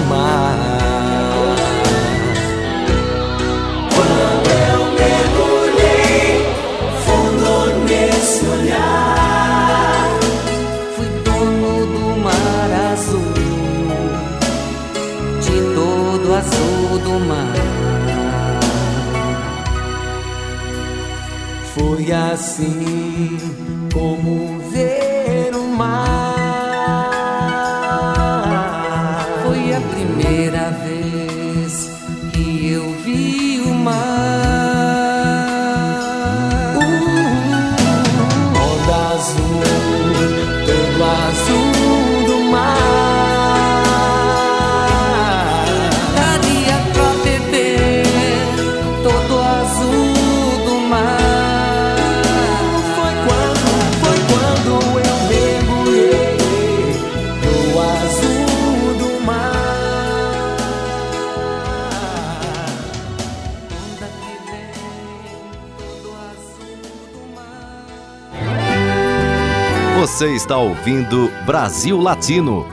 Você 70.22 70.36
está 70.36 70.56
ouvindo 70.56 71.32
Brasil 71.48 72.00
Latino, 72.00 72.68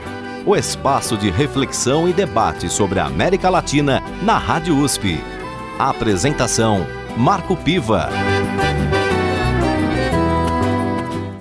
o 0.45 0.55
espaço 0.55 1.17
de 1.17 1.31
reflexão 1.31 2.07
e 2.07 2.13
debate 2.13 2.69
sobre 2.69 2.99
a 2.99 3.07
América 3.07 3.49
Latina 3.49 4.03
na 4.21 4.37
Rádio 4.37 4.77
USP. 4.77 5.17
A 5.79 5.89
apresentação: 5.89 6.85
Marco 7.17 7.57
Piva. 7.57 8.07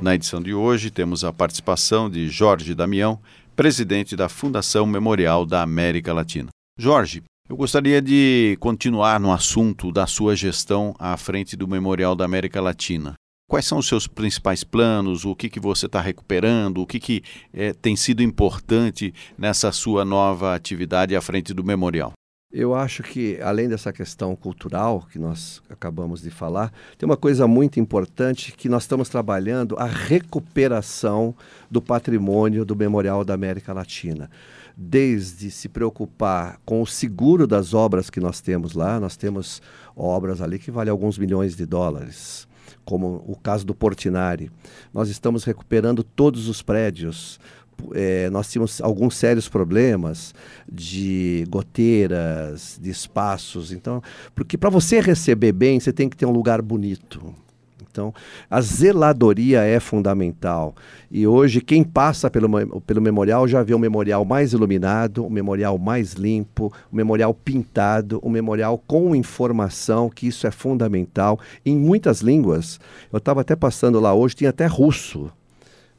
Na 0.01 0.15
edição 0.15 0.41
de 0.41 0.55
hoje, 0.55 0.91
temos 0.91 1.25
a 1.25 1.31
participação 1.31 2.09
de 2.09 2.27
Jorge 2.31 2.75
Damião, 2.75 3.21
presidente 3.55 4.17
da 4.17 4.31
Fundação 4.31 4.87
Memorial 4.87 5.45
da 5.45 5.61
América 5.61 6.15
Latina. 6.15 6.49
Jorge, 6.79 7.23
eu 7.51 7.55
gostaria 7.55 8.01
de 8.01 8.57
continuar 8.61 9.21
no 9.21 9.31
assunto 9.31 9.93
da 9.93 10.07
sua 10.07 10.35
gestão 10.35 10.95
à 10.99 11.15
frente 11.19 11.55
do 11.55 11.69
Memorial 11.69 12.17
da 12.17 12.25
América 12.25 12.63
Latina. 12.63 13.13
Quais 13.49 13.65
são 13.65 13.79
os 13.79 13.89
seus 13.89 14.07
principais 14.07 14.63
planos? 14.63 15.25
O 15.25 15.35
que, 15.35 15.49
que 15.49 15.59
você 15.59 15.87
está 15.87 16.03
recuperando? 16.03 16.83
O 16.83 16.87
que, 16.87 17.01
que 17.01 17.23
é, 17.51 17.73
tem 17.73 17.97
sido 17.97 18.23
importante 18.23 19.15
nessa 19.39 19.73
sua 19.73 20.05
nova 20.05 20.55
atividade 20.55 21.17
à 21.17 21.21
frente 21.23 21.55
do 21.55 21.65
memorial? 21.65 22.13
Eu 22.53 22.75
acho 22.75 23.03
que, 23.03 23.41
além 23.41 23.67
dessa 23.67 23.91
questão 23.91 24.37
cultural 24.37 25.07
que 25.11 25.19
nós 25.19 25.63
acabamos 25.71 26.21
de 26.21 26.31
falar, 26.31 26.71
tem 26.99 27.07
uma 27.07 27.17
coisa 27.17 27.47
muito 27.47 27.81
importante 27.81 28.53
que 28.53 28.69
nós 28.69 28.83
estamos 28.83 29.09
trabalhando 29.09 29.77
a 29.79 29.87
recuperação 29.87 31.35
do 31.71 31.81
patrimônio 31.81 32.67
do 32.67 32.77
Memorial 32.77 33.25
da 33.25 33.33
América 33.33 33.73
Latina. 33.73 34.31
Desde 34.77 35.51
se 35.51 35.71
preocupar 35.71 36.61
com 36.67 36.83
o 36.83 36.87
seguro 36.87 37.47
das 37.47 37.73
obras 37.73 38.11
que 38.11 38.21
nós 38.21 38.43
temos 38.43 38.75
lá, 38.75 39.01
nós 39.01 39.17
temos 39.17 39.63
obras 39.97 40.43
ali 40.43 40.59
que 40.59 40.71
valem 40.71 40.91
alguns 40.91 41.17
milhões 41.17 41.57
de 41.57 41.65
dólares 41.65 42.48
como 42.89 43.23
o 43.27 43.37
caso 43.37 43.67
do 43.67 43.75
Portinari. 43.75 44.51
Nós 44.95 45.11
estamos 45.11 45.45
recuperando 45.45 46.03
todos 46.03 46.49
os 46.49 46.63
prédios. 46.63 47.39
É, 47.93 48.31
nós 48.31 48.51
tínhamos 48.51 48.81
alguns 48.81 49.15
sérios 49.15 49.47
problemas 49.47 50.35
de 50.67 51.45
goteiras, 51.51 52.81
de 52.81 52.89
espaços. 52.89 53.73
Então, 53.73 54.03
porque 54.35 54.57
para 54.57 54.71
você 54.71 55.01
receber 55.01 55.53
bem, 55.53 55.79
você 55.79 55.93
tem 55.93 56.09
que 56.09 56.17
ter 56.17 56.25
um 56.25 56.31
lugar 56.31 56.63
bonito. 56.63 57.35
Então, 57.91 58.13
a 58.51 58.61
zeladoria 58.61 59.63
é 59.63 59.79
fundamental. 59.81 60.75
E 61.11 61.27
hoje, 61.27 61.61
quem 61.61 61.83
passa 61.83 62.31
pelo, 62.31 62.49
pelo 62.81 63.01
memorial 63.01 63.47
já 63.47 63.63
vê 63.63 63.75
um 63.75 63.79
memorial 63.79 64.25
mais 64.25 64.53
iluminado, 64.53 65.25
um 65.25 65.31
memorial 65.31 65.79
mais 65.79 66.13
limpo, 66.13 66.73
um 66.93 66.97
memorial 66.97 67.33
pintado, 67.33 68.21
um 68.23 68.31
memorial 68.31 68.79
com 68.79 69.15
informação, 69.15 70.11
que 70.11 70.27
isso 70.27 70.47
é 70.47 70.51
fundamental. 70.51 71.39
Em 71.65 71.77
muitas 71.77 72.21
línguas, 72.21 72.81
eu 73.13 73.19
estava 73.19 73.41
até 73.41 73.57
passando 73.57 74.01
lá 74.01 74.15
hoje, 74.15 74.37
tinha 74.37 74.51
até 74.51 74.67
russo 74.67 75.31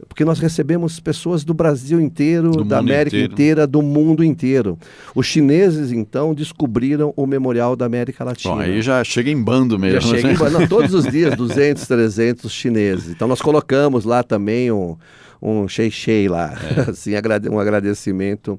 porque 0.07 0.23
nós 0.23 0.39
recebemos 0.39 0.99
pessoas 0.99 1.43
do 1.43 1.53
Brasil 1.53 1.99
inteiro, 1.99 2.51
do 2.51 2.63
da 2.63 2.79
América 2.79 3.17
inteiro. 3.17 3.33
inteira, 3.33 3.67
do 3.67 3.81
mundo 3.81 4.23
inteiro. 4.23 4.77
Os 5.13 5.25
chineses, 5.25 5.91
então, 5.91 6.33
descobriram 6.33 7.13
o 7.17 7.27
Memorial 7.27 7.75
da 7.75 7.85
América 7.85 8.23
Latina. 8.23 8.55
Bom, 8.55 8.61
aí 8.61 8.81
já 8.81 9.03
chega 9.03 9.29
em 9.29 9.41
bando 9.41 9.77
mesmo. 9.77 9.99
Já 9.99 10.15
chega 10.15 10.27
né? 10.29 10.33
em 10.33 10.37
bando. 10.37 10.59
Não, 10.59 10.67
todos 10.67 10.93
os 10.93 11.05
dias, 11.05 11.35
200, 11.37 11.85
300 11.85 12.51
chineses. 12.51 13.09
Então, 13.09 13.27
nós 13.27 13.41
colocamos 13.41 14.05
lá 14.05 14.23
também 14.23 14.71
um, 14.71 14.95
um 15.41 15.67
shei 15.67 16.29
lá, 16.29 16.53
é. 16.77 16.89
assim, 16.91 17.11
um 17.51 17.59
agradecimento 17.59 18.57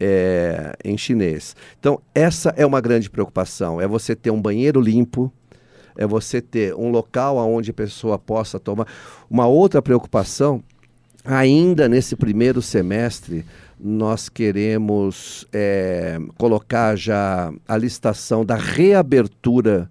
é, 0.00 0.72
em 0.84 0.98
chinês. 0.98 1.54
Então, 1.78 2.00
essa 2.12 2.52
é 2.56 2.66
uma 2.66 2.80
grande 2.80 3.08
preocupação, 3.08 3.80
é 3.80 3.86
você 3.86 4.16
ter 4.16 4.32
um 4.32 4.42
banheiro 4.42 4.80
limpo, 4.80 5.32
é 5.96 6.06
você 6.06 6.40
ter 6.40 6.74
um 6.74 6.90
local 6.90 7.36
onde 7.36 7.70
a 7.70 7.74
pessoa 7.74 8.18
possa 8.18 8.58
tomar. 8.58 8.86
Uma 9.30 9.46
outra 9.46 9.80
preocupação 9.80 10.62
Ainda 11.24 11.88
nesse 11.88 12.16
primeiro 12.16 12.60
semestre, 12.60 13.44
nós 13.78 14.28
queremos 14.28 15.46
é, 15.52 16.18
colocar 16.36 16.96
já 16.96 17.52
a 17.66 17.76
licitação 17.76 18.44
da 18.44 18.56
reabertura 18.56 19.88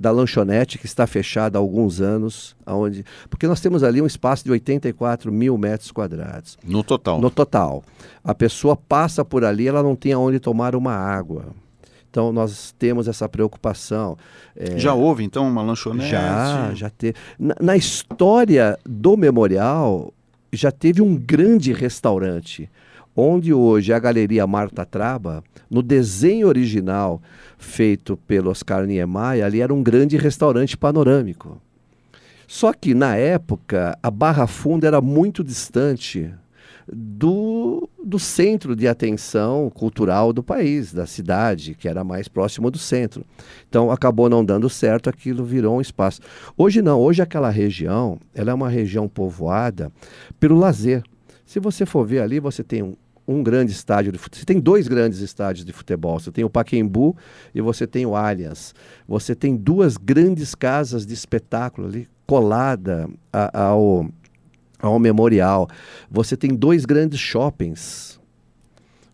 da 0.00 0.10
lanchonete, 0.10 0.78
que 0.78 0.86
está 0.86 1.06
fechada 1.06 1.58
há 1.58 1.60
alguns 1.60 2.00
anos, 2.00 2.56
aonde, 2.64 3.04
porque 3.28 3.46
nós 3.46 3.60
temos 3.60 3.82
ali 3.82 4.00
um 4.00 4.06
espaço 4.06 4.42
de 4.44 4.50
84 4.50 5.30
mil 5.30 5.58
metros 5.58 5.92
quadrados. 5.92 6.56
No 6.64 6.82
total? 6.82 7.20
No 7.20 7.30
total. 7.30 7.84
A 8.24 8.34
pessoa 8.34 8.74
passa 8.74 9.22
por 9.22 9.44
ali, 9.44 9.68
ela 9.68 9.82
não 9.82 9.94
tem 9.94 10.14
aonde 10.14 10.40
tomar 10.40 10.74
uma 10.74 10.94
água. 10.94 11.54
Então 12.10 12.32
nós 12.32 12.74
temos 12.78 13.08
essa 13.08 13.28
preocupação. 13.28 14.16
É, 14.56 14.78
já 14.78 14.94
houve 14.94 15.22
então 15.22 15.46
uma 15.46 15.62
lanchonete? 15.62 16.10
Já, 16.10 16.72
já 16.74 16.90
teve. 16.90 17.14
Na, 17.38 17.54
na, 17.60 17.76
história 17.76 18.78
do 18.84 19.18
memorial, 19.18 20.12
já 20.52 20.70
teve 20.70 21.00
um 21.00 21.16
grande 21.16 21.72
restaurante, 21.72 22.68
onde 23.14 23.52
hoje 23.52 23.92
a 23.92 23.98
Galeria 23.98 24.46
Marta 24.46 24.84
Traba, 24.84 25.42
no 25.70 25.82
desenho 25.82 26.48
original 26.48 27.20
feito 27.58 28.16
pelo 28.16 28.50
Oscar 28.50 28.86
Niemeyer, 28.86 29.44
ali 29.44 29.60
era 29.60 29.72
um 29.72 29.82
grande 29.82 30.16
restaurante 30.16 30.76
panorâmico. 30.76 31.60
Só 32.46 32.72
que 32.72 32.94
na 32.94 33.16
época 33.16 33.96
a 34.02 34.10
Barra 34.10 34.46
Funda 34.46 34.86
era 34.86 35.00
muito 35.00 35.44
distante 35.44 36.32
do, 36.92 37.88
do 38.04 38.18
centro 38.18 38.74
de 38.74 38.88
atenção 38.88 39.70
cultural 39.70 40.32
do 40.32 40.42
país, 40.42 40.92
da 40.92 41.06
cidade, 41.06 41.74
que 41.74 41.88
era 41.88 42.02
mais 42.02 42.28
próximo 42.28 42.70
do 42.70 42.78
centro. 42.78 43.24
Então 43.68 43.90
acabou 43.90 44.28
não 44.28 44.44
dando 44.44 44.68
certo, 44.68 45.08
aquilo 45.08 45.44
virou 45.44 45.76
um 45.76 45.80
espaço. 45.80 46.20
Hoje 46.56 46.82
não, 46.82 47.00
hoje 47.00 47.22
aquela 47.22 47.50
região, 47.50 48.18
ela 48.34 48.50
é 48.50 48.54
uma 48.54 48.68
região 48.68 49.08
povoada 49.08 49.92
pelo 50.38 50.58
lazer. 50.58 51.02
Se 51.44 51.60
você 51.60 51.84
for 51.84 52.06
ver 52.06 52.20
ali, 52.20 52.40
você 52.40 52.62
tem 52.62 52.82
um, 52.82 52.94
um 53.26 53.42
grande 53.42 53.72
estádio 53.72 54.12
de 54.12 54.18
futebol. 54.18 54.40
Você 54.40 54.46
tem 54.46 54.60
dois 54.60 54.88
grandes 54.88 55.20
estádios 55.20 55.64
de 55.64 55.72
futebol. 55.72 56.18
Você 56.18 56.30
tem 56.32 56.44
o 56.44 56.50
Paquembu 56.50 57.16
e 57.54 57.60
você 57.60 57.86
tem 57.86 58.06
o 58.06 58.16
Allianz. 58.16 58.74
Você 59.06 59.34
tem 59.34 59.56
duas 59.56 59.96
grandes 59.96 60.54
casas 60.54 61.06
de 61.06 61.14
espetáculo 61.14 61.86
ali 61.86 62.08
colada 62.26 63.08
a, 63.32 63.62
ao, 63.62 64.06
ao 64.82 64.98
memorial. 64.98 65.68
Você 66.10 66.36
tem 66.36 66.54
dois 66.54 66.84
grandes 66.84 67.20
shoppings. 67.20 68.18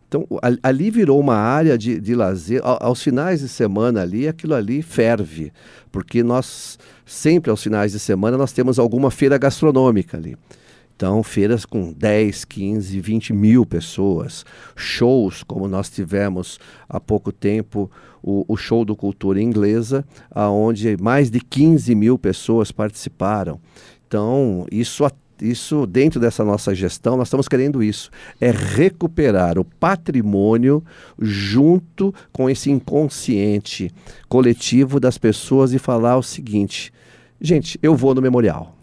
Então, 0.08 0.26
ali 0.62 0.90
virou 0.90 1.18
uma 1.18 1.34
área 1.34 1.76
de, 1.76 2.00
de 2.00 2.14
lazer. 2.14 2.60
Aos 2.64 3.02
finais 3.02 3.40
de 3.40 3.48
semana 3.48 4.02
ali, 4.02 4.28
aquilo 4.28 4.54
ali 4.54 4.80
ferve, 4.80 5.52
porque 5.90 6.22
nós, 6.22 6.78
sempre 7.04 7.50
aos 7.50 7.62
finais 7.62 7.92
de 7.92 7.98
semana, 7.98 8.36
nós 8.36 8.52
temos 8.52 8.78
alguma 8.78 9.10
feira 9.10 9.36
gastronômica 9.36 10.16
ali. 10.16 10.36
Então, 10.94 11.22
feiras 11.22 11.66
com 11.66 11.92
10, 11.92 12.46
15, 12.46 13.00
20 13.00 13.32
mil 13.34 13.66
pessoas, 13.66 14.46
shows, 14.74 15.42
como 15.42 15.68
nós 15.68 15.90
tivemos 15.90 16.58
há 16.88 16.98
pouco 16.98 17.30
tempo, 17.30 17.90
o, 18.22 18.46
o 18.48 18.56
show 18.56 18.82
do 18.82 18.96
Cultura 18.96 19.42
Inglesa, 19.42 20.06
onde 20.34 20.96
mais 20.96 21.30
de 21.30 21.38
15 21.38 21.94
mil 21.94 22.18
pessoas 22.18 22.72
participaram. 22.72 23.60
Então, 24.08 24.66
isso 24.70 25.04
isso 25.40 25.86
dentro 25.86 26.20
dessa 26.20 26.44
nossa 26.44 26.74
gestão, 26.74 27.16
nós 27.16 27.28
estamos 27.28 27.48
querendo 27.48 27.82
isso, 27.82 28.10
é 28.40 28.50
recuperar 28.50 29.58
o 29.58 29.64
patrimônio 29.64 30.82
junto 31.18 32.14
com 32.32 32.48
esse 32.48 32.70
inconsciente 32.70 33.90
coletivo 34.28 34.98
das 35.00 35.18
pessoas 35.18 35.72
e 35.72 35.78
falar 35.78 36.16
o 36.16 36.22
seguinte: 36.22 36.92
gente, 37.40 37.78
eu 37.82 37.94
vou 37.94 38.14
no 38.14 38.22
memorial. 38.22 38.74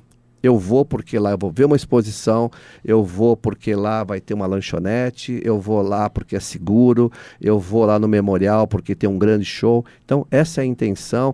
Eu 0.42 0.60
vou 0.60 0.84
porque 0.84 1.18
lá 1.18 1.32
eu 1.32 1.38
vou 1.38 1.50
ver 1.50 1.64
uma 1.64 1.78
exposição, 1.78 2.52
eu 2.84 3.02
vou 3.02 3.38
porque 3.38 3.74
lá 3.74 4.04
vai 4.04 4.20
ter 4.20 4.34
uma 4.34 4.46
lanchonete, 4.46 5.40
eu 5.42 5.58
vou 5.58 5.82
lá 5.82 6.10
porque 6.10 6.36
é 6.36 6.40
seguro, 6.40 7.10
eu 7.40 7.58
vou 7.58 7.86
lá 7.86 7.98
no 7.98 8.10
memorial 8.10 8.68
porque 8.68 8.94
tem 8.94 9.10
um 9.10 9.18
grande 9.18 9.46
show. 9.46 9.86
Então, 10.04 10.28
essa 10.30 10.60
é 10.60 10.64
a 10.64 10.66
intenção 10.66 11.34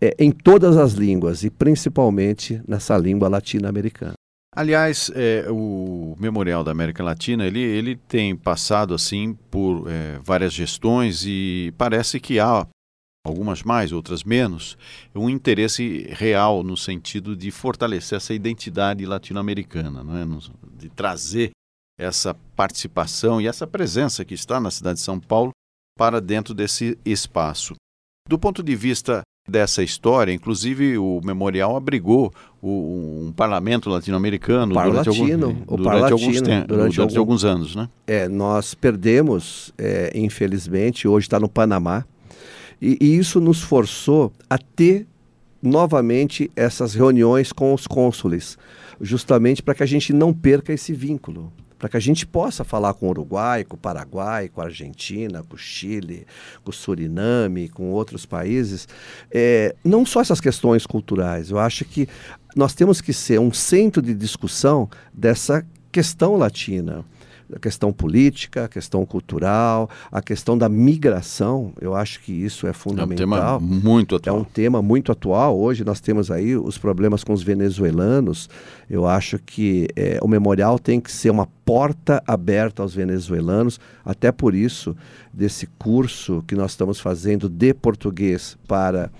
é, 0.00 0.12
em 0.18 0.32
todas 0.32 0.76
as 0.76 0.92
línguas 0.92 1.44
e 1.44 1.50
principalmente 1.50 2.60
nessa 2.66 2.98
língua 2.98 3.28
latino-americana. 3.28 4.14
Aliás, 4.54 5.10
é, 5.14 5.46
o 5.50 6.16
Memorial 6.18 6.64
da 6.64 6.70
América 6.70 7.04
Latina 7.04 7.46
ele, 7.46 7.60
ele 7.60 7.96
tem 7.96 8.34
passado 8.34 8.94
assim 8.94 9.34
por 9.50 9.88
é, 9.88 10.18
várias 10.24 10.52
gestões 10.52 11.24
e 11.26 11.72
parece 11.76 12.18
que 12.18 12.40
há 12.40 12.66
algumas 13.24 13.62
mais, 13.62 13.92
outras 13.92 14.24
menos, 14.24 14.76
um 15.14 15.28
interesse 15.28 16.08
real 16.10 16.62
no 16.62 16.76
sentido 16.76 17.36
de 17.36 17.50
fortalecer 17.50 18.16
essa 18.16 18.32
identidade 18.32 19.04
latino-americana, 19.04 20.00
é? 20.00 20.78
de 20.78 20.88
trazer 20.88 21.50
essa 21.98 22.32
participação 22.56 23.40
e 23.40 23.46
essa 23.46 23.66
presença 23.66 24.24
que 24.24 24.34
está 24.34 24.58
na 24.58 24.70
cidade 24.70 24.98
de 24.98 25.04
São 25.04 25.20
Paulo 25.20 25.50
para 25.96 26.20
dentro 26.20 26.54
desse 26.54 26.96
espaço. 27.04 27.74
Do 28.28 28.38
ponto 28.38 28.62
de 28.62 28.76
vista 28.76 29.22
dessa 29.48 29.82
história, 29.82 30.32
inclusive 30.32 30.98
o 30.98 31.20
memorial 31.24 31.76
abrigou 31.76 32.32
o, 32.60 33.26
um 33.26 33.32
parlamento 33.32 33.88
latino-americano 33.88 34.74
durante, 34.74 35.08
algum, 35.08 35.26
durante, 35.26 36.12
alguns, 36.12 36.40
durante, 36.42 36.66
durante 36.66 37.00
algum, 37.00 37.18
alguns 37.18 37.44
anos, 37.44 37.74
né? 37.74 37.88
É, 38.06 38.28
nós 38.28 38.74
perdemos, 38.74 39.72
é, 39.78 40.12
infelizmente, 40.14 41.08
hoje 41.08 41.26
está 41.26 41.40
no 41.40 41.48
Panamá, 41.48 42.04
e, 42.80 42.98
e 43.00 43.16
isso 43.16 43.40
nos 43.40 43.62
forçou 43.62 44.32
a 44.48 44.58
ter 44.58 45.06
novamente 45.62 46.50
essas 46.54 46.94
reuniões 46.94 47.52
com 47.52 47.72
os 47.72 47.86
cônsules, 47.86 48.58
justamente 49.00 49.62
para 49.62 49.74
que 49.74 49.82
a 49.82 49.86
gente 49.86 50.12
não 50.12 50.32
perca 50.32 50.72
esse 50.72 50.92
vínculo 50.92 51.52
para 51.78 51.88
que 51.88 51.96
a 51.96 52.00
gente 52.00 52.26
possa 52.26 52.64
falar 52.64 52.94
com 52.94 53.06
o 53.06 53.10
Uruguai, 53.10 53.64
com 53.64 53.76
o 53.76 53.78
Paraguai, 53.78 54.48
com 54.48 54.60
a 54.60 54.64
Argentina, 54.64 55.42
com 55.42 55.54
o 55.54 55.58
Chile, 55.58 56.26
com 56.64 56.70
o 56.70 56.74
Suriname, 56.74 57.68
com 57.68 57.90
outros 57.90 58.26
países, 58.26 58.88
é, 59.30 59.74
não 59.84 60.04
só 60.04 60.20
essas 60.20 60.40
questões 60.40 60.86
culturais. 60.86 61.50
Eu 61.50 61.58
acho 61.58 61.84
que 61.84 62.08
nós 62.56 62.74
temos 62.74 63.00
que 63.00 63.12
ser 63.12 63.38
um 63.38 63.52
centro 63.52 64.02
de 64.02 64.14
discussão 64.14 64.88
dessa 65.12 65.64
questão 65.92 66.36
latina 66.36 67.04
a 67.54 67.58
questão 67.58 67.92
política, 67.92 68.64
a 68.64 68.68
questão 68.68 69.04
cultural, 69.06 69.88
a 70.10 70.20
questão 70.20 70.56
da 70.56 70.68
migração. 70.68 71.72
Eu 71.80 71.94
acho 71.94 72.20
que 72.20 72.32
isso 72.32 72.66
é 72.66 72.72
fundamental. 72.72 73.54
É 73.54 73.56
um 73.56 73.58
tema 73.58 73.60
muito 73.60 74.16
atual. 74.16 74.36
É 74.36 74.40
um 74.40 74.44
tema 74.44 74.82
muito 74.82 75.12
atual. 75.12 75.58
Hoje 75.58 75.84
nós 75.84 76.00
temos 76.00 76.30
aí 76.30 76.56
os 76.56 76.76
problemas 76.76 77.24
com 77.24 77.32
os 77.32 77.42
venezuelanos. 77.42 78.48
Eu 78.88 79.06
acho 79.06 79.38
que 79.38 79.88
é, 79.96 80.18
o 80.22 80.28
memorial 80.28 80.78
tem 80.78 81.00
que 81.00 81.10
ser 81.10 81.30
uma 81.30 81.46
porta 81.64 82.22
aberta 82.26 82.82
aos 82.82 82.94
venezuelanos. 82.94 83.80
Até 84.04 84.30
por 84.30 84.54
isso, 84.54 84.96
desse 85.32 85.66
curso 85.78 86.44
que 86.46 86.54
nós 86.54 86.72
estamos 86.72 87.00
fazendo 87.00 87.48
de 87.48 87.72
português 87.72 88.56
para 88.66 89.10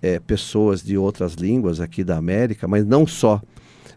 é, 0.00 0.18
pessoas 0.18 0.82
de 0.82 0.98
outras 0.98 1.34
línguas 1.34 1.80
aqui 1.80 2.04
da 2.04 2.16
América, 2.16 2.68
mas 2.68 2.84
não 2.84 3.06
só 3.06 3.40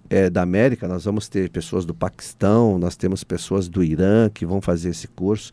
é, 0.09 0.29
da 0.29 0.41
América, 0.41 0.87
nós 0.87 1.05
vamos 1.05 1.27
ter 1.27 1.49
pessoas 1.49 1.85
do 1.85 1.93
Paquistão, 1.93 2.77
nós 2.77 2.95
temos 2.95 3.23
pessoas 3.23 3.67
do 3.67 3.83
Irã 3.83 4.29
que 4.29 4.45
vão 4.45 4.61
fazer 4.61 4.89
esse 4.89 5.07
curso. 5.07 5.51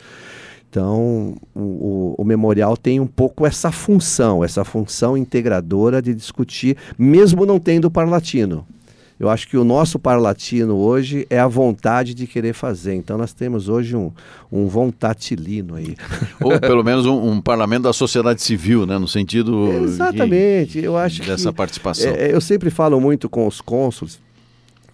Então, 0.68 1.36
o, 1.54 1.60
o, 1.60 2.14
o, 2.18 2.24
memorial 2.24 2.76
tem 2.76 2.98
um 2.98 3.06
pouco 3.06 3.46
essa 3.46 3.70
função, 3.70 4.42
essa 4.42 4.64
função 4.64 5.16
integradora 5.16 6.02
de 6.02 6.12
discutir, 6.12 6.76
mesmo 6.98 7.46
não 7.46 7.60
tendo 7.60 7.88
parlatino. 7.88 8.66
Eu 9.18 9.30
acho 9.30 9.46
que 9.46 9.56
o 9.56 9.62
nosso 9.62 10.00
parlatino 10.00 10.74
hoje 10.74 11.24
é 11.30 11.38
a 11.38 11.46
vontade 11.46 12.12
de 12.12 12.26
querer 12.26 12.52
fazer. 12.52 12.94
Então, 12.94 13.16
nós 13.16 13.32
temos 13.32 13.68
hoje 13.68 13.94
um, 13.94 14.10
um 14.50 14.66
vontatilino 14.66 15.76
aí. 15.76 15.94
Ou 16.42 16.58
pelo 16.58 16.82
menos 16.82 17.06
um, 17.06 17.30
um, 17.30 17.40
parlamento 17.40 17.84
da 17.84 17.92
sociedade 17.92 18.42
civil, 18.42 18.84
né? 18.84 18.98
no 18.98 19.06
sentido. 19.06 19.70
Exatamente. 19.84 20.80
eu 20.80 20.96
acho 20.96 21.22
dessa 21.22 21.50
que, 21.50 21.56
participação. 21.56 22.10
É, 22.10 22.34
eu 22.34 22.40
sempre 22.40 22.70
falo 22.70 23.00
muito 23.00 23.28
com 23.28 23.46
os 23.46 23.60
cônsules 23.60 24.18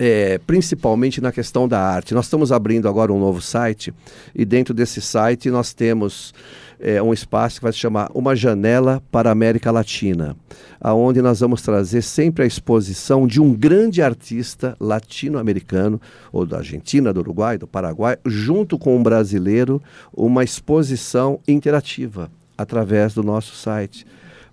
é, 0.00 0.38
principalmente 0.46 1.20
na 1.20 1.30
questão 1.30 1.68
da 1.68 1.78
arte. 1.78 2.14
Nós 2.14 2.24
estamos 2.24 2.50
abrindo 2.50 2.88
agora 2.88 3.12
um 3.12 3.20
novo 3.20 3.42
site 3.42 3.92
e 4.34 4.46
dentro 4.46 4.72
desse 4.72 4.98
site 4.98 5.50
nós 5.50 5.74
temos 5.74 6.32
é, 6.80 7.02
um 7.02 7.12
espaço 7.12 7.56
que 7.56 7.64
vai 7.64 7.72
se 7.72 7.78
chamar 7.78 8.10
Uma 8.14 8.34
Janela 8.34 9.02
para 9.12 9.28
a 9.28 9.32
América 9.32 9.70
Latina, 9.70 10.34
aonde 10.80 11.20
nós 11.20 11.40
vamos 11.40 11.60
trazer 11.60 12.00
sempre 12.00 12.44
a 12.44 12.46
exposição 12.46 13.26
de 13.26 13.42
um 13.42 13.52
grande 13.52 14.00
artista 14.00 14.74
latino-americano, 14.80 16.00
ou 16.32 16.46
da 16.46 16.56
Argentina, 16.56 17.12
do 17.12 17.20
Uruguai, 17.20 17.58
do 17.58 17.66
Paraguai, 17.66 18.16
junto 18.24 18.78
com 18.78 18.96
um 18.96 19.02
brasileiro, 19.02 19.82
uma 20.14 20.42
exposição 20.42 21.38
interativa 21.46 22.30
através 22.56 23.12
do 23.12 23.22
nosso 23.22 23.54
site 23.54 24.06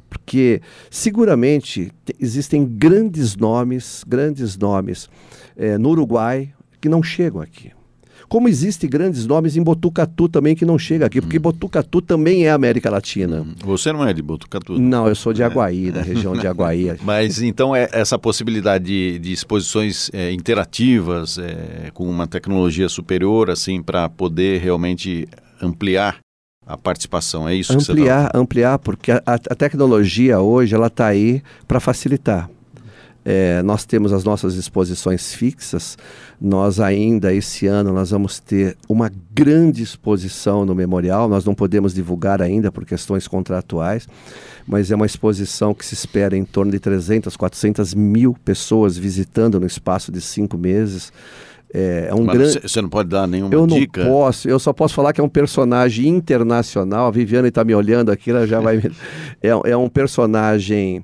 porque 0.09 0.61
seguramente 0.89 1.91
existem 2.17 2.65
grandes 2.65 3.35
nomes, 3.35 4.05
grandes 4.07 4.57
nomes 4.57 5.09
é, 5.57 5.77
no 5.77 5.89
Uruguai 5.89 6.53
que 6.79 6.87
não 6.87 7.01
chegam 7.01 7.41
aqui. 7.41 7.71
Como 8.29 8.49
existem 8.49 8.89
grandes 8.89 9.25
nomes 9.25 9.55
em 9.55 9.63
Botucatu 9.63 10.27
também 10.27 10.53
que 10.53 10.65
não 10.65 10.77
chegam 10.77 11.07
aqui, 11.07 11.21
porque 11.21 11.37
hum. 11.37 11.41
Botucatu 11.41 12.01
também 12.01 12.45
é 12.45 12.51
América 12.51 12.89
Latina. 12.89 13.41
Hum. 13.41 13.55
Você 13.63 13.93
não 13.93 14.05
é 14.05 14.13
de 14.13 14.21
Botucatu? 14.21 14.77
Não, 14.77 15.07
eu 15.07 15.15
sou 15.15 15.31
de 15.31 15.43
Aguaí, 15.43 15.87
é. 15.87 15.91
da 15.91 16.01
região 16.03 16.33
de 16.33 16.45
Aguaí. 16.45 16.97
Mas 17.03 17.41
então 17.41 17.75
é 17.75 17.87
essa 17.91 18.19
possibilidade 18.19 18.85
de, 18.85 19.19
de 19.19 19.31
exposições 19.31 20.09
é, 20.13 20.31
interativas, 20.31 21.37
é, 21.37 21.89
com 21.93 22.03
uma 22.09 22.27
tecnologia 22.27 22.89
superior, 22.89 23.49
assim, 23.49 23.81
para 23.81 24.09
poder 24.09 24.61
realmente 24.61 25.27
ampliar 25.61 26.17
a 26.65 26.75
participação, 26.75 27.47
é 27.47 27.55
isso 27.55 27.71
ampliar, 27.71 27.95
que 27.95 28.01
você 28.01 28.31
tá... 28.33 28.37
Ampliar, 28.37 28.79
porque 28.79 29.11
a, 29.11 29.21
a 29.25 29.55
tecnologia 29.55 30.41
hoje 30.41 30.75
ela 30.75 30.87
está 30.87 31.07
aí 31.07 31.41
para 31.65 31.79
facilitar. 31.79 32.49
É, 33.29 33.61
nós 33.61 33.83
temos 33.83 34.13
as 34.13 34.23
nossas 34.23 34.55
exposições 34.55 35.33
fixas. 35.33 35.97
Nós 36.39 36.79
ainda 36.79 37.33
esse 37.33 37.67
ano 37.67 37.91
nós 37.91 38.11
vamos 38.11 38.39
ter 38.39 38.77
uma 38.87 39.11
grande 39.33 39.83
exposição 39.83 40.65
no 40.65 40.73
memorial. 40.73 41.27
Nós 41.27 41.43
não 41.43 41.53
podemos 41.53 41.93
divulgar 41.93 42.41
ainda 42.41 42.71
por 42.71 42.85
questões 42.85 43.27
contratuais, 43.27 44.07
mas 44.65 44.91
é 44.91 44.95
uma 44.95 45.05
exposição 45.05 45.73
que 45.73 45.85
se 45.85 45.93
espera 45.93 46.37
em 46.37 46.45
torno 46.45 46.71
de 46.71 46.79
300, 46.79 47.35
400 47.35 47.93
mil 47.93 48.33
pessoas 48.45 48.97
visitando 48.97 49.59
no 49.59 49.67
espaço 49.67 50.09
de 50.09 50.21
cinco 50.21 50.57
meses. 50.57 51.11
É, 51.73 52.07
é 52.09 52.15
um 52.15 52.25
grande. 52.25 52.61
Você 52.61 52.81
não 52.81 52.87
pode 52.87 53.09
dar 53.09 53.27
nenhuma 53.27 53.53
eu 53.53 53.67
dica? 53.67 53.99
Eu 53.99 54.05
não 54.05 54.11
posso, 54.13 54.47
eu 54.47 54.57
só 54.57 54.71
posso 54.71 54.93
falar 54.93 55.11
que 55.11 55.19
é 55.19 55.23
um 55.23 55.27
personagem 55.27 56.07
internacional. 56.07 57.07
A 57.07 57.11
Viviane 57.11 57.49
está 57.49 57.65
me 57.65 57.75
olhando 57.75 58.09
aqui, 58.09 58.31
ela 58.31 58.47
já 58.47 58.61
vai. 58.61 58.77
é, 59.43 59.49
é 59.49 59.75
um 59.75 59.89
personagem 59.89 61.03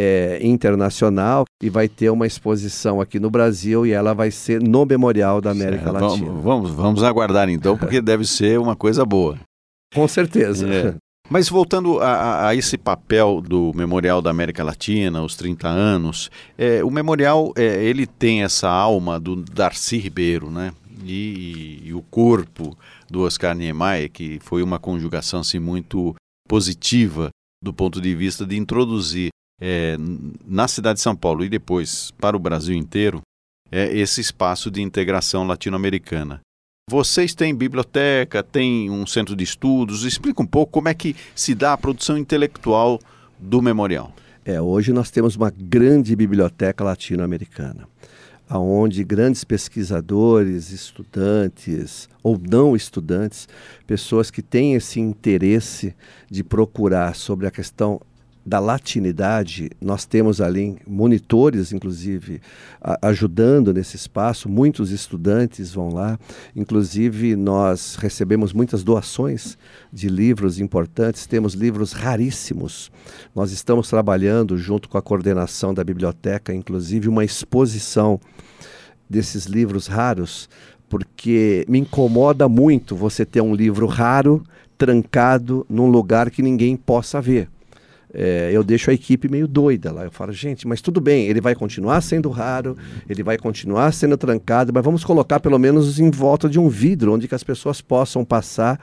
é, 0.00 0.38
internacional 0.40 1.44
e 1.62 1.68
vai 1.68 1.86
ter 1.88 2.08
uma 2.08 2.26
exposição 2.26 3.00
aqui 3.00 3.20
no 3.20 3.28
Brasil 3.28 3.84
e 3.84 3.92
ela 3.92 4.14
vai 4.14 4.30
ser 4.30 4.62
no 4.62 4.86
Memorial 4.86 5.42
da 5.42 5.50
América 5.50 5.90
certo. 5.90 6.00
Latina. 6.00 6.26
Vamos, 6.26 6.42
vamos, 6.42 6.70
vamos 6.70 7.02
aguardar 7.02 7.50
então, 7.50 7.76
porque 7.76 8.00
deve 8.02 8.24
ser 8.24 8.58
uma 8.58 8.74
coisa 8.74 9.04
boa. 9.04 9.38
Com 9.94 10.08
certeza. 10.08 10.66
É. 10.72 10.94
Mas 11.28 11.48
voltando 11.48 12.00
a, 12.00 12.48
a, 12.48 12.54
esse 12.54 12.78
papel 12.78 13.40
do 13.40 13.72
Memorial 13.74 14.22
da 14.22 14.30
América 14.30 14.64
Latina, 14.64 15.22
os 15.22 15.36
30 15.36 15.68
anos, 15.68 16.30
é, 16.56 16.82
o 16.82 16.90
Memorial 16.90 17.52
é, 17.56 17.84
ele 17.84 18.06
tem 18.06 18.42
essa 18.42 18.68
alma 18.68 19.20
do 19.20 19.36
Darcy 19.36 19.98
Ribeiro, 19.98 20.50
né? 20.50 20.72
e, 21.04 21.80
e, 21.84 21.94
o 21.94 22.02
corpo 22.02 22.76
do 23.08 23.22
Oscar 23.22 23.54
Niemeyer, 23.54 24.10
que 24.10 24.38
foi 24.40 24.62
uma 24.62 24.78
conjugação 24.78 25.40
assim, 25.40 25.58
muito 25.58 26.14
positiva 26.48 27.30
do 27.62 27.72
ponto 27.72 28.00
de 28.00 28.14
vista 28.14 28.46
de 28.46 28.56
introduzir 28.56 29.28
é, 29.60 29.96
na 30.46 30.66
cidade 30.66 30.96
de 30.96 31.02
São 31.02 31.14
Paulo 31.14 31.44
e 31.44 31.48
depois 31.48 32.10
para 32.18 32.36
o 32.36 32.40
Brasil 32.40 32.74
inteiro 32.74 33.20
é, 33.70 33.94
esse 33.96 34.20
espaço 34.20 34.70
de 34.70 34.80
integração 34.80 35.46
latino-americana. 35.46 36.40
Vocês 36.90 37.34
têm 37.34 37.54
biblioteca, 37.54 38.42
têm 38.42 38.90
um 38.90 39.06
centro 39.06 39.36
de 39.36 39.44
estudos. 39.44 40.02
Explica 40.02 40.42
um 40.42 40.46
pouco 40.46 40.72
como 40.72 40.88
é 40.88 40.94
que 40.94 41.14
se 41.36 41.54
dá 41.54 41.72
a 41.72 41.78
produção 41.78 42.18
intelectual 42.18 42.98
do 43.38 43.62
memorial. 43.62 44.12
É, 44.44 44.60
hoje 44.60 44.92
nós 44.92 45.10
temos 45.10 45.36
uma 45.36 45.50
grande 45.50 46.16
biblioteca 46.16 46.82
latino-americana, 46.82 47.86
onde 48.50 49.04
grandes 49.04 49.44
pesquisadores, 49.44 50.72
estudantes 50.72 52.08
ou 52.22 52.36
não 52.36 52.74
estudantes, 52.74 53.46
pessoas 53.86 54.30
que 54.30 54.42
têm 54.42 54.74
esse 54.74 54.98
interesse 54.98 55.94
de 56.28 56.42
procurar 56.42 57.14
sobre 57.14 57.46
a 57.46 57.50
questão 57.52 58.00
da 58.44 58.58
latinidade, 58.58 59.70
nós 59.80 60.06
temos 60.06 60.40
ali 60.40 60.78
monitores, 60.86 61.72
inclusive, 61.72 62.40
a, 62.80 63.08
ajudando 63.08 63.72
nesse 63.72 63.96
espaço. 63.96 64.48
Muitos 64.48 64.90
estudantes 64.90 65.72
vão 65.74 65.90
lá. 65.90 66.18
Inclusive, 66.56 67.36
nós 67.36 67.96
recebemos 67.96 68.52
muitas 68.52 68.82
doações 68.82 69.58
de 69.92 70.08
livros 70.08 70.58
importantes. 70.58 71.26
Temos 71.26 71.52
livros 71.52 71.92
raríssimos. 71.92 72.90
Nós 73.34 73.52
estamos 73.52 73.88
trabalhando, 73.88 74.56
junto 74.56 74.88
com 74.88 74.96
a 74.96 75.02
coordenação 75.02 75.74
da 75.74 75.84
biblioteca, 75.84 76.54
inclusive, 76.54 77.08
uma 77.08 77.24
exposição 77.24 78.18
desses 79.08 79.44
livros 79.44 79.86
raros, 79.86 80.48
porque 80.88 81.64
me 81.68 81.78
incomoda 81.78 82.48
muito 82.48 82.96
você 82.96 83.26
ter 83.26 83.40
um 83.42 83.54
livro 83.54 83.86
raro 83.86 84.42
trancado 84.78 85.66
num 85.68 85.90
lugar 85.90 86.30
que 86.30 86.42
ninguém 86.42 86.74
possa 86.74 87.20
ver 87.20 87.48
é, 88.12 88.50
eu 88.52 88.64
deixo 88.64 88.90
a 88.90 88.94
equipe 88.94 89.28
meio 89.28 89.46
doida 89.46 89.92
lá. 89.92 90.04
Eu 90.04 90.10
falo, 90.10 90.32
gente, 90.32 90.66
mas 90.66 90.80
tudo 90.80 91.00
bem, 91.00 91.26
ele 91.26 91.40
vai 91.40 91.54
continuar 91.54 92.00
sendo 92.00 92.28
raro, 92.28 92.76
ele 93.08 93.22
vai 93.22 93.38
continuar 93.38 93.92
sendo 93.92 94.16
trancado, 94.16 94.72
mas 94.72 94.84
vamos 94.84 95.04
colocar 95.04 95.40
pelo 95.40 95.58
menos 95.58 95.98
em 95.98 96.10
volta 96.10 96.48
de 96.48 96.58
um 96.58 96.68
vidro, 96.68 97.12
onde 97.14 97.28
que 97.28 97.34
as 97.34 97.44
pessoas 97.44 97.80
possam 97.80 98.24
passar 98.24 98.80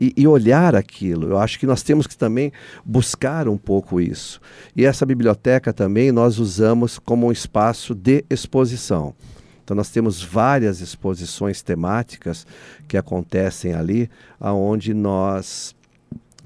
e, 0.00 0.12
e 0.16 0.26
olhar 0.26 0.74
aquilo. 0.74 1.28
Eu 1.28 1.38
acho 1.38 1.58
que 1.58 1.66
nós 1.66 1.82
temos 1.82 2.06
que 2.06 2.16
também 2.16 2.52
buscar 2.84 3.48
um 3.48 3.56
pouco 3.56 4.00
isso. 4.00 4.40
E 4.74 4.84
essa 4.84 5.04
biblioteca 5.04 5.72
também 5.72 6.10
nós 6.10 6.38
usamos 6.38 6.98
como 6.98 7.26
um 7.26 7.32
espaço 7.32 7.94
de 7.94 8.24
exposição. 8.30 9.14
Então 9.62 9.76
nós 9.76 9.90
temos 9.90 10.20
várias 10.20 10.80
exposições 10.80 11.62
temáticas 11.62 12.44
que 12.88 12.96
acontecem 12.96 13.72
ali, 13.72 14.10
aonde 14.40 14.92
nós 14.92 15.76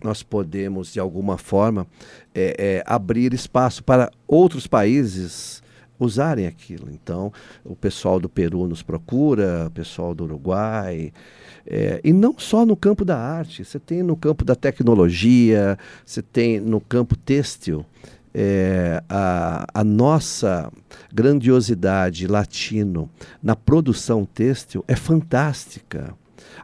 nós 0.05 0.23
podemos, 0.23 0.93
de 0.93 1.01
alguma 1.01 1.39
forma, 1.39 1.87
é, 2.35 2.55
é, 2.59 2.83
abrir 2.87 3.33
espaço 3.33 3.83
para 3.83 4.11
outros 4.29 4.67
países 4.67 5.63
usarem 5.99 6.47
aquilo. 6.47 6.89
Então, 6.91 7.33
o 7.65 7.75
pessoal 7.75 8.21
do 8.21 8.29
Peru 8.29 8.67
nos 8.67 8.83
procura, 8.83 9.67
o 9.67 9.71
pessoal 9.71 10.15
do 10.15 10.25
Uruguai. 10.25 11.13
É, 11.67 12.01
e 12.05 12.13
não 12.13 12.35
só 12.39 12.67
no 12.67 12.77
campo 12.77 13.05
da 13.05 13.19
arte, 13.19 13.65
você 13.65 13.79
tem 13.79 14.03
no 14.03 14.17
campo 14.17 14.45
da 14.45 14.55
tecnologia, 14.55 15.79
você 16.05 16.21
tem 16.21 16.61
no 16.61 16.81
campo 16.81 17.17
têxtil. 17.17 17.85
É, 18.37 19.01
a, 19.09 19.65
a, 19.73 19.85
nossa 19.85 20.71
grandiosidade 21.13 22.27
latino 22.27 23.09
na 23.41 23.55
produção 23.55 24.25
têxtil 24.25 24.85
é 24.89 24.97
fantástica. 24.97 26.13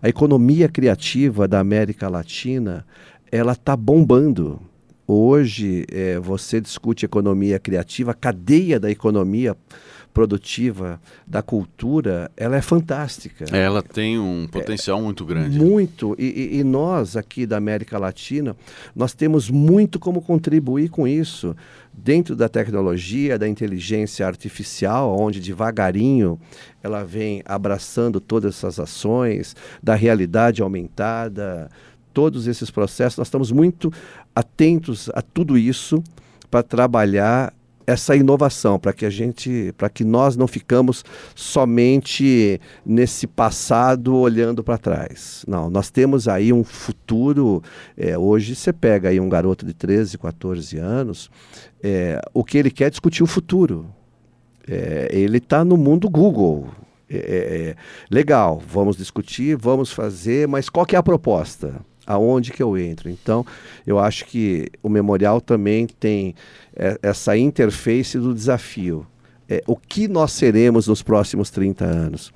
A 0.03 0.09
economia 0.09 0.68
criativa 0.68 1.46
da 1.46 1.61
América 1.61 2.09
Latina 2.09 2.85
ela 3.31 3.53
está 3.53 3.77
bombando. 3.77 4.61
Hoje 5.07 5.87
é, 5.90 6.19
você 6.19 6.61
discute 6.61 7.05
economia 7.05 7.59
criativa, 7.59 8.12
a 8.12 8.14
cadeia 8.14 8.79
da 8.79 8.90
economia 8.90 9.57
produtiva 10.12 11.01
da 11.27 11.43
cultura, 11.43 12.31
ela 12.37 12.57
é 12.57 12.62
fantástica. 12.62 13.45
Ela 13.57 13.83
tem 13.83 14.19
um 14.19 14.47
potencial 14.51 14.99
é, 14.99 15.03
muito 15.03 15.25
grande. 15.25 15.59
Muito. 15.59 16.16
E, 16.19 16.59
e, 16.59 16.64
nós 16.64 17.16
aqui 17.16 17.47
da 17.47 17.57
América 17.57 17.99
Latina, 17.99 18.57
nós 18.95 19.14
temos 19.14 19.49
muito 19.49 19.99
como 19.99 20.21
contribuir 20.21 20.88
com 20.88 21.07
isso. 21.07 21.57
Dentro 21.93 22.35
da 22.37 22.49
tecnologia, 22.49 23.38
da 23.38 23.49
inteligência 23.49 24.27
artificial, 24.27 25.16
onde 25.19 25.40
devagarinho 25.40 26.40
ela 26.83 27.05
vem 27.05 27.43
abraçando 27.45 28.21
todas 28.21 28.57
essas 28.57 28.81
ações, 28.81 29.55
da 29.83 29.95
realidade 29.95 30.62
aumentada, 30.62 31.69
todos 32.12 32.46
esses 32.46 32.70
processos, 32.70 33.18
nós 33.18 33.29
estamos 33.29 33.51
muito 33.53 33.92
atentos 34.35 35.11
a 35.14 35.23
tudo 35.23 35.57
isso 35.57 36.03
para 36.51 36.62
trabalhar 36.62 37.53
essa 37.87 38.14
inovação, 38.14 38.79
para 38.79 38.92
que 38.92 39.05
a 39.05 39.11
gente, 39.11 39.75
para 39.77 39.88
que 39.88 40.05
nós 40.05 40.37
não 40.37 40.46
ficamos 40.46 41.05
somente 41.35 42.61
nesse 42.87 43.27
passado 43.27 44.16
olhando 44.16 44.62
para 44.62 44.79
trás. 44.79 45.44
Não, 45.46 45.68
nós 45.68 45.90
temos 45.90 46.29
aí 46.29 46.53
um 46.53 46.62
futuro. 46.62 47.62
É, 47.96 48.16
hoje 48.16 48.55
você 48.55 48.73
pega 48.73 49.09
aí 49.09 49.18
um 49.18 49.29
garoto 49.29 49.66
de 49.66 49.75
13, 49.75 50.18
14 50.18 50.79
anos, 50.79 51.31
é, 51.83 52.20
o 52.33 52.44
que 52.44 52.59
ele 52.59 52.70
quer 52.70 52.85
é 52.85 52.90
discutir 52.90 53.23
o 53.23 53.27
futuro. 53.27 53.87
É, 54.68 55.09
ele 55.11 55.38
está 55.38 55.64
no 55.64 55.77
mundo 55.77 56.09
Google. 56.09 56.68
É, 57.09 57.16
é, 57.16 57.77
legal, 58.09 58.62
vamos 58.64 58.96
discutir, 58.96 59.57
vamos 59.57 59.90
fazer, 59.90 60.46
mas 60.46 60.68
qual 60.68 60.87
que 60.87 60.94
é 60.94 60.99
a 60.99 61.03
proposta? 61.03 61.75
Aonde 62.11 62.51
que 62.51 62.62
eu 62.62 62.77
entro. 62.77 63.09
Então, 63.09 63.46
eu 63.87 64.01
acho 64.01 64.25
que 64.25 64.68
o 64.83 64.88
memorial 64.88 65.40
também 65.40 65.87
tem 65.87 66.35
é, 66.75 66.99
essa 67.01 67.37
interface 67.37 68.18
do 68.18 68.35
desafio. 68.35 69.07
É, 69.49 69.62
o 69.64 69.77
que 69.77 70.09
nós 70.09 70.33
seremos 70.33 70.88
nos 70.88 71.03
próximos 71.03 71.51
30 71.51 71.85
anos? 71.85 72.33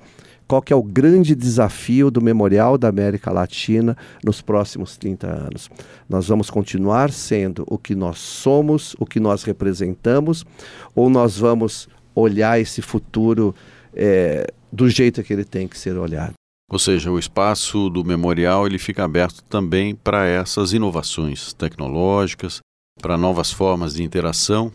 Qual 0.47 0.61
que 0.61 0.71
é 0.71 0.75
o 0.75 0.83
grande 0.83 1.35
desafio 1.35 2.09
do 2.11 2.21
Memorial 2.21 2.77
da 2.77 2.87
América 2.87 3.31
Latina 3.31 3.97
nos 4.23 4.41
próximos 4.41 4.95
30 4.95 5.27
anos? 5.27 5.69
Nós 6.07 6.27
vamos 6.27 6.49
continuar 6.49 7.11
sendo 7.11 7.65
o 7.67 7.77
que 7.77 7.95
nós 7.95 8.19
somos, 8.19 8.95
o 8.99 9.05
que 9.05 9.19
nós 9.19 9.43
representamos, 9.43 10.45
ou 10.93 11.09
nós 11.09 11.37
vamos 11.37 11.89
olhar 12.13 12.61
esse 12.61 12.81
futuro 12.81 13.55
é, 13.93 14.45
do 14.71 14.87
jeito 14.87 15.23
que 15.23 15.33
ele 15.33 15.43
tem 15.43 15.67
que 15.67 15.77
ser 15.77 15.97
olhado? 15.97 16.34
Ou 16.69 16.79
seja, 16.79 17.11
o 17.11 17.19
espaço 17.19 17.89
do 17.89 18.03
memorial 18.03 18.65
ele 18.65 18.79
fica 18.79 19.03
aberto 19.03 19.43
também 19.43 19.95
para 19.95 20.25
essas 20.25 20.73
inovações 20.73 21.53
tecnológicas, 21.53 22.59
para 22.99 23.17
novas 23.17 23.51
formas 23.51 23.93
de 23.93 24.03
interação. 24.03 24.71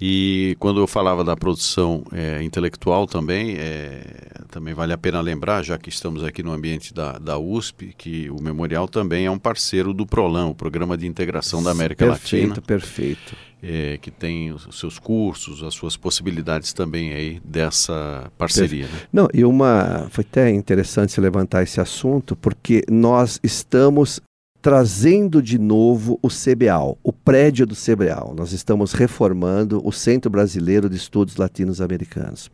E 0.00 0.56
quando 0.60 0.78
eu 0.78 0.86
falava 0.86 1.24
da 1.24 1.36
produção 1.36 2.04
é, 2.12 2.40
intelectual 2.42 3.06
também, 3.06 3.56
é, 3.58 4.04
também 4.48 4.72
vale 4.72 4.92
a 4.92 4.98
pena 4.98 5.20
lembrar, 5.20 5.64
já 5.64 5.76
que 5.76 5.88
estamos 5.88 6.22
aqui 6.22 6.40
no 6.42 6.52
ambiente 6.52 6.94
da, 6.94 7.18
da 7.18 7.36
USP, 7.36 7.94
que 7.98 8.30
o 8.30 8.40
Memorial 8.40 8.86
também 8.86 9.26
é 9.26 9.30
um 9.30 9.38
parceiro 9.38 9.92
do 9.92 10.06
PROLAN, 10.06 10.46
o 10.46 10.54
Programa 10.54 10.96
de 10.96 11.06
Integração 11.06 11.62
da 11.62 11.72
América 11.72 12.06
perfeito, 12.06 12.48
Latina. 12.48 12.62
Perfeito, 12.62 13.22
perfeito 13.22 13.48
é, 13.62 13.98
que 14.00 14.10
tem 14.10 14.52
os 14.52 14.68
seus 14.78 14.98
cursos, 14.98 15.62
as 15.62 15.74
suas 15.74 15.96
possibilidades 15.96 16.72
também 16.72 17.12
aí 17.12 17.40
dessa 17.44 18.30
parceria. 18.38 18.86
Né? 18.86 19.00
Não, 19.12 19.28
e 19.32 19.44
uma 19.44 20.08
foi 20.10 20.24
até 20.28 20.50
interessante 20.50 21.12
se 21.12 21.20
levantar 21.20 21.62
esse 21.62 21.80
assunto, 21.80 22.36
porque 22.36 22.84
nós 22.88 23.40
estamos 23.42 24.20
trazendo 24.60 25.40
de 25.40 25.58
novo 25.58 26.18
o 26.20 26.28
CBAL, 26.28 26.98
o 27.02 27.12
prédio 27.12 27.66
do 27.66 27.74
CBAL. 27.74 28.34
Nós 28.36 28.52
estamos 28.52 28.92
reformando 28.92 29.80
o 29.86 29.92
Centro 29.92 30.30
Brasileiro 30.30 30.90
de 30.90 30.96
Estudos 30.96 31.36
Latinos-Americanos. 31.36 32.50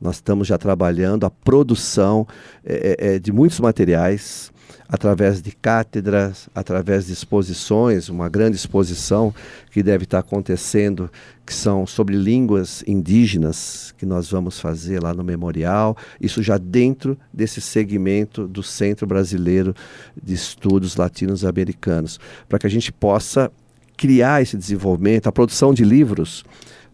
Nós 0.00 0.16
estamos 0.16 0.46
já 0.46 0.58
trabalhando 0.58 1.24
a 1.24 1.30
produção 1.30 2.26
é, 2.64 3.14
é, 3.14 3.18
de 3.18 3.32
muitos 3.32 3.58
materiais 3.58 4.52
através 4.88 5.42
de 5.42 5.50
cátedras, 5.50 6.48
através 6.54 7.06
de 7.06 7.12
exposições, 7.12 8.08
uma 8.08 8.28
grande 8.28 8.56
exposição 8.56 9.34
que 9.70 9.82
deve 9.82 10.04
estar 10.04 10.20
acontecendo, 10.20 11.10
que 11.44 11.52
são 11.52 11.86
sobre 11.86 12.16
línguas 12.16 12.84
indígenas, 12.86 13.94
que 13.98 14.06
nós 14.06 14.30
vamos 14.30 14.60
fazer 14.60 15.02
lá 15.02 15.12
no 15.12 15.24
memorial, 15.24 15.96
isso 16.20 16.42
já 16.42 16.56
dentro 16.58 17.18
desse 17.32 17.60
segmento 17.60 18.46
do 18.46 18.62
Centro 18.62 19.06
Brasileiro 19.06 19.74
de 20.20 20.34
Estudos 20.34 20.96
Latinos-Americanos, 20.96 22.20
para 22.48 22.58
que 22.58 22.66
a 22.66 22.70
gente 22.70 22.92
possa 22.92 23.50
criar 23.96 24.42
esse 24.42 24.56
desenvolvimento, 24.56 25.26
a 25.26 25.32
produção 25.32 25.72
de 25.72 25.84
livros. 25.84 26.44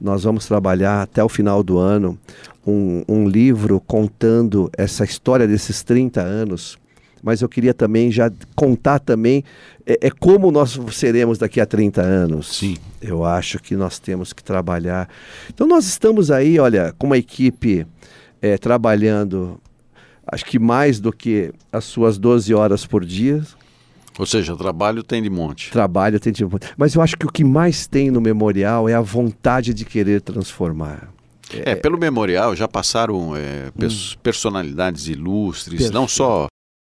Nós 0.00 0.24
vamos 0.24 0.46
trabalhar 0.46 1.02
até 1.02 1.22
o 1.22 1.28
final 1.28 1.62
do 1.62 1.78
ano 1.78 2.18
um, 2.66 3.04
um 3.08 3.28
livro 3.28 3.80
contando 3.80 4.70
essa 4.76 5.04
história 5.04 5.46
desses 5.46 5.82
30 5.82 6.20
anos 6.20 6.78
mas 7.22 7.40
eu 7.40 7.48
queria 7.48 7.72
também 7.72 8.10
já 8.10 8.30
contar 8.56 8.98
também 8.98 9.44
é, 9.86 9.98
é, 10.08 10.10
como 10.10 10.50
nós 10.50 10.78
seremos 10.92 11.38
daqui 11.38 11.60
a 11.60 11.66
30 11.66 12.02
anos. 12.02 12.56
Sim. 12.56 12.76
Eu 13.00 13.24
acho 13.24 13.58
que 13.58 13.76
nós 13.76 13.98
temos 13.98 14.32
que 14.32 14.42
trabalhar. 14.42 15.08
Então 15.48 15.66
nós 15.66 15.86
estamos 15.86 16.30
aí, 16.30 16.58
olha, 16.58 16.94
com 16.98 17.06
uma 17.06 17.18
equipe 17.18 17.86
é, 18.40 18.58
trabalhando 18.58 19.60
acho 20.26 20.44
que 20.44 20.58
mais 20.58 21.00
do 21.00 21.12
que 21.12 21.52
as 21.72 21.84
suas 21.84 22.16
12 22.18 22.52
horas 22.54 22.86
por 22.86 23.04
dia, 23.04 23.42
Ou 24.18 24.24
seja, 24.26 24.56
trabalho 24.56 25.02
tem 25.02 25.20
de 25.22 25.28
monte. 25.30 25.70
trabalho 25.70 26.18
tem 26.20 26.32
tipo, 26.32 26.58
mas 26.76 26.94
eu 26.94 27.02
acho 27.02 27.16
que 27.16 27.26
o 27.26 27.32
que 27.32 27.44
mais 27.44 27.86
tem 27.86 28.10
no 28.10 28.20
memorial 28.20 28.88
é 28.88 28.94
a 28.94 29.00
vontade 29.00 29.74
de 29.74 29.84
querer 29.84 30.20
transformar. 30.20 31.08
É, 31.64 31.74
pelo 31.74 31.98
memorial 31.98 32.54
já 32.56 32.66
passaram 32.68 33.36
é, 33.36 33.70
pers- 33.76 34.14
personalidades 34.22 35.06
ilustres, 35.08 35.90
não 35.90 36.06
só 36.08 36.46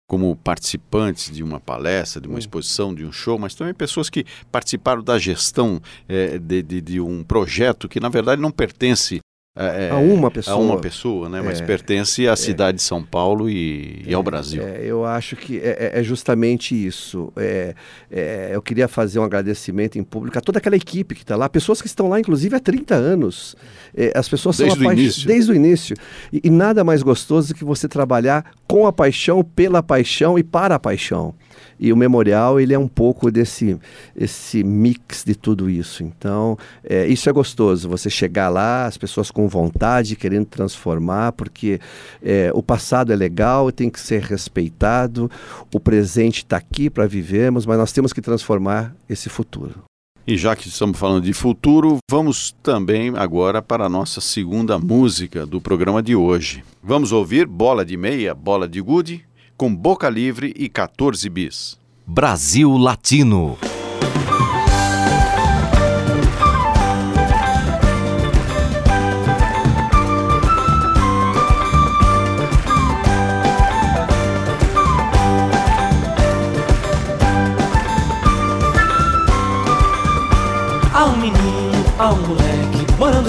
como 0.09 0.35
participantes 0.37 1.31
de 1.31 1.43
uma 1.43 1.59
palestra, 1.59 2.19
de 2.19 2.27
uma 2.27 2.39
exposição, 2.39 2.95
de 2.95 3.05
um 3.05 3.11
show, 3.11 3.37
mas 3.37 3.53
também 3.53 3.75
pessoas 3.75 4.09
que 4.09 4.25
participaram 4.51 5.03
da 5.03 5.19
gestão 5.19 5.79
é, 6.07 6.39
de, 6.39 6.63
de- 6.63 6.81
de 6.81 6.99
um 6.99 7.23
projeto 7.23 7.87
que, 7.87 7.99
na 7.99 8.09
verdade, 8.09 8.41
não 8.41 8.49
pertence 8.49 9.19
é, 9.55 9.89
A 9.91 9.97
uma 9.97 10.31
pessoa. 10.31 10.55
a 10.55 10.59
uma 10.59 10.79
pessoa, 10.79 11.27
né? 11.27 11.41
mas 11.41 11.59
É. 11.59 11.65
pertence 11.65 12.27
à 12.27 12.35
cidade 12.35 12.77
de 12.77 12.83
São 12.83 13.03
Paulo 13.03 13.49
e, 13.49 14.03
e 14.07 14.13
ao 14.13 14.23
Brasil. 14.23 14.61
É, 14.63 14.79
eu 14.85 15.03
acho 15.05 15.35
que 15.35 15.57
é, 15.57 15.91
é- 15.95 15.99
é 15.99 16.03
justamente 16.03 16.73
isso. 16.75 17.33
É, 17.35 17.73
é, 18.09 18.51
eu 18.53 18.61
queria 18.61 18.87
fazer 18.87 19.19
um 19.19 19.23
agradecimento 19.23 19.97
em 19.99 20.03
público 20.03 20.37
a 20.37 20.41
toda 20.41 20.59
aquela 20.59 20.75
equipe 20.77 21.13
que 21.15 21.23
está 21.23 21.35
lá, 21.35 21.49
pessoas 21.49 21.81
que 21.81 21.87
estão 21.87 22.07
lá, 22.07 22.19
inclusive, 22.19 22.55
há 22.55 22.59
30 22.59 22.95
anos. 22.95 23.55
É, 23.95 24.13
as 24.15 24.29
pessoas 24.29 24.55
Desde 24.57 24.75
são 24.77 24.83
o 24.85 24.87
apaix- 24.87 25.01
início. 25.01 25.27
Desde 25.27 25.51
o 25.51 25.55
início. 25.55 25.95
E, 26.31 26.41
e 26.45 26.49
nada 26.49 26.83
mais 26.83 27.01
gostoso 27.03 27.49
do 27.49 27.55
que 27.55 27.65
você 27.65 27.87
trabalhar 27.87 28.45
com 28.67 28.85
a 28.87 28.93
paixão, 28.93 29.43
pela 29.43 29.83
paixão 29.83 30.37
e 30.39 30.43
para 30.43 30.75
a 30.75 30.79
paixão. 30.79 31.33
E 31.81 31.91
o 31.93 31.97
memorial 31.97 32.59
ele 32.59 32.73
é 32.73 32.79
um 32.79 32.89
pouco 32.89 33.31
desse 33.31 33.77
esse 34.13 34.63
mix 34.65 35.23
de 35.25 35.33
tudo 35.33 35.69
isso. 35.69 36.03
Então 36.03 36.57
é, 36.83 37.07
isso 37.07 37.29
é 37.29 37.31
gostoso. 37.33 37.87
Você 37.89 38.09
chegar 38.09 38.49
lá, 38.49 38.85
as 38.85 38.97
pessoas 38.97 39.31
com 39.39 39.47
vontade, 39.47 40.17
querendo 40.17 40.45
transformar, 40.45 41.31
porque 41.31 41.79
é, 42.21 42.51
o 42.53 42.61
passado 42.61 43.13
é 43.13 43.15
legal, 43.15 43.71
tem 43.71 43.89
que 43.89 43.99
ser 43.99 44.21
respeitado. 44.21 45.31
O 45.73 45.79
presente 45.79 46.39
está 46.39 46.57
aqui 46.57 46.89
para 46.89 47.07
vivermos, 47.07 47.65
mas 47.65 47.77
nós 47.77 47.93
temos 47.93 48.11
que 48.11 48.21
transformar 48.21 48.93
esse 49.09 49.29
futuro. 49.29 49.83
E 50.27 50.37
já 50.37 50.57
que 50.57 50.67
estamos 50.67 50.99
falando 50.99 51.23
de 51.23 51.31
futuro, 51.31 51.99
vamos 52.11 52.53
também 52.61 53.13
agora 53.15 53.61
para 53.61 53.85
a 53.85 53.89
nossa 53.89 54.19
segunda 54.19 54.77
música 54.77 55.45
do 55.45 55.61
programa 55.61 56.03
de 56.03 56.15
hoje. 56.15 56.61
Vamos 56.83 57.13
ouvir 57.13 57.47
Bola 57.47 57.85
de 57.85 57.95
Meia, 57.95 58.35
Bola 58.35 58.67
de 58.67 58.81
Gude, 58.81 59.25
com 59.55 59.73
Boca 59.73 60.09
Livre 60.09 60.53
e 60.57 60.67
14 60.67 61.29
bis. 61.29 61.79
Brasil 62.05 62.75
Latino. 62.75 63.57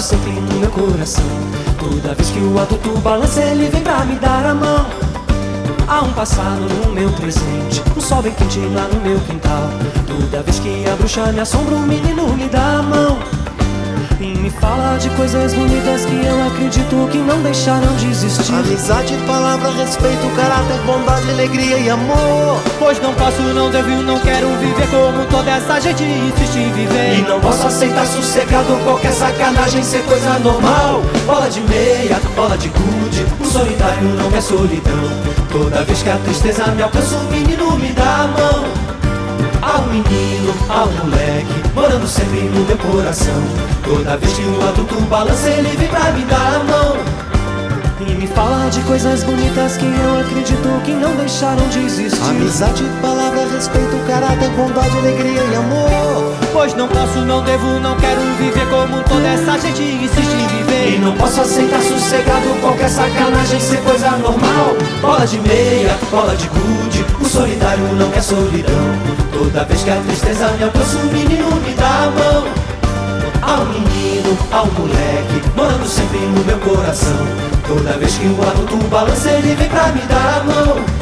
Morando 0.01 0.03
sempre 0.03 0.33
no 0.33 0.61
meu 0.61 0.71
coração. 0.71 1.25
Toda 1.79 2.15
vez 2.15 2.31
que 2.31 2.39
o 2.39 2.59
adulto 2.59 2.99
balança 3.01 3.43
Ele 3.43 3.69
vem 3.69 3.83
pra 3.83 4.05
me 4.07 4.15
dar 4.17 4.47
a 4.47 4.55
mão. 4.55 4.87
Há 5.87 6.03
um 6.03 6.13
passado 6.13 6.61
no 6.61 6.93
meu 6.93 7.11
presente 7.11 7.83
Um 7.97 8.01
sol 8.01 8.23
bem 8.23 8.33
quente 8.33 8.61
lá 8.61 8.89
no 8.89 9.01
meu 9.01 9.19
quintal. 9.21 9.69
Toda 10.07 10.43
vez 10.43 10.59
que 10.59 10.89
a 10.89 10.97
bruxa 10.97 11.33
me 11.33 11.41
assombra 11.41 11.75
O 11.75 11.81
menino 11.81 12.29
me 12.35 12.49
dá 12.49 12.79
a 12.79 12.83
mão 12.83 13.40
E 14.21 14.37
me 14.37 14.51
fala 14.51 14.99
de 14.99 15.09
coisas 15.17 15.55
bonitas 15.55 16.05
Que 16.05 16.27
eu 16.27 16.47
acredito 16.47 17.09
que 17.11 17.17
não 17.17 17.41
deixarão 17.43 17.97
de 17.97 18.11
existir 18.11 18.53
Amizade, 18.53 19.17
palavra, 19.27 19.71
respeito, 19.71 20.29
caráter, 20.37 20.79
bondade, 20.85 21.31
alegria 21.31 21.79
e 21.79 21.89
amor. 21.89 22.61
Pois 22.79 23.01
não 23.01 23.15
posso, 23.15 23.41
não 23.41 23.71
devo, 23.71 23.89
não 24.03 24.19
quero 24.21 24.49
viver 24.59 24.87
como 24.89 25.25
toda 25.27 25.51
essa 25.51 25.81
gente 25.81 26.03
insiste 26.03 26.59
em 26.59 26.71
viver. 26.73 27.19
E 27.19 27.23
não 27.23 27.41
posso 27.41 27.67
aceitar 27.67 28.05
sossegado 28.07 28.77
qualquer 28.85 29.13
sacanagem 29.13 29.83
ser 29.83 30.03
coisa 30.03 30.39
normal. 30.41 31.03
Bola 31.25 31.49
de 31.49 31.61
meia, 31.63 32.21
bola 32.37 32.59
de 32.59 32.69
gude, 32.69 33.25
o 33.41 33.45
solitário 33.45 34.03
não 34.03 34.37
é 34.37 34.41
solidão. 34.41 35.11
Toda 35.51 35.85
vez 35.85 36.03
que 36.03 36.11
a 36.11 36.17
tristeza 36.19 36.67
me 36.67 36.83
alcança, 36.83 37.17
o 37.17 37.25
menino 37.31 37.79
me 37.79 37.93
dá 37.93 38.25
a 38.25 38.27
mão. 38.27 38.91
Um 39.63 39.93
menino, 39.93 40.55
um 40.69 41.07
moleque, 41.07 41.60
morando 41.75 42.07
sempre 42.07 42.41
no 42.41 42.65
meu 42.65 42.79
coração. 42.79 43.43
Toda 43.85 44.17
vez 44.17 44.33
que 44.33 44.43
o 44.43 44.69
adulto 44.69 45.01
balança, 45.03 45.49
ele 45.49 45.77
vem 45.77 45.89
pra 45.89 46.11
me 46.13 46.25
dar 46.25 46.55
a 46.55 46.65
mão. 46.65 46.97
E 48.01 48.15
me 48.15 48.27
fala 48.27 48.71
de 48.71 48.81
coisas 48.81 49.23
bonitas 49.25 49.77
que 49.77 49.85
eu 49.85 50.21
acredito 50.21 50.83
que 50.85 50.93
não 50.93 51.15
deixaram 51.17 51.69
de 51.69 51.81
existir. 51.81 52.23
Amizade, 52.23 52.83
palavra, 53.03 53.47
respeito, 53.53 53.95
caráter, 54.07 54.49
bondade, 54.51 54.97
alegria 54.97 55.43
e 55.43 55.55
amor. 55.55 56.35
Pois 56.53 56.75
não 56.75 56.89
posso, 56.89 57.19
não 57.21 57.45
devo, 57.45 57.79
não 57.81 57.95
quero 57.97 58.21
viver 58.39 58.67
como 58.71 59.03
toda 59.05 59.27
essa 59.29 59.59
gente 59.59 59.83
insiste 59.83 60.33
em 60.33 60.47
viver. 60.49 60.95
E 60.95 60.99
não 60.99 61.15
posso 61.15 61.43
aceitar 61.43 61.81
sossegado 61.83 62.49
qualquer 62.63 62.89
sacanagem 62.89 63.61
ser 63.61 63.83
coisa 63.83 64.11
normal. 64.13 64.77
Bola 65.03 65.27
de 65.27 65.39
meia, 65.41 65.99
bola 66.11 66.35
de 66.35 66.49
gude, 66.49 67.05
solidário 67.31 67.85
não 67.95 68.13
é 68.13 68.21
solidão. 68.21 68.75
Toda 69.33 69.65
vez 69.65 69.83
que 69.83 69.91
a 69.91 69.97
tristeza 69.97 70.49
me 70.49 70.65
alcança, 70.65 70.97
o 70.99 71.13
menino 71.13 71.55
me 71.61 71.75
dá 71.75 72.05
a 72.05 72.11
mão. 72.11 72.45
Um 73.51 73.65
menino, 73.73 74.31
um 74.53 74.81
moleque, 74.81 75.49
morando 75.57 75.87
sempre 75.87 76.19
no 76.19 76.45
meu 76.45 76.59
coração. 76.59 77.27
Toda 77.67 77.99
vez 77.99 78.17
que 78.17 78.27
o 78.27 78.43
adulto 78.43 78.77
balança, 78.89 79.31
ele 79.31 79.55
vem 79.55 79.69
pra 79.69 79.89
me 79.89 80.01
dar 80.03 80.41
a 80.41 80.45
mão. 80.45 81.00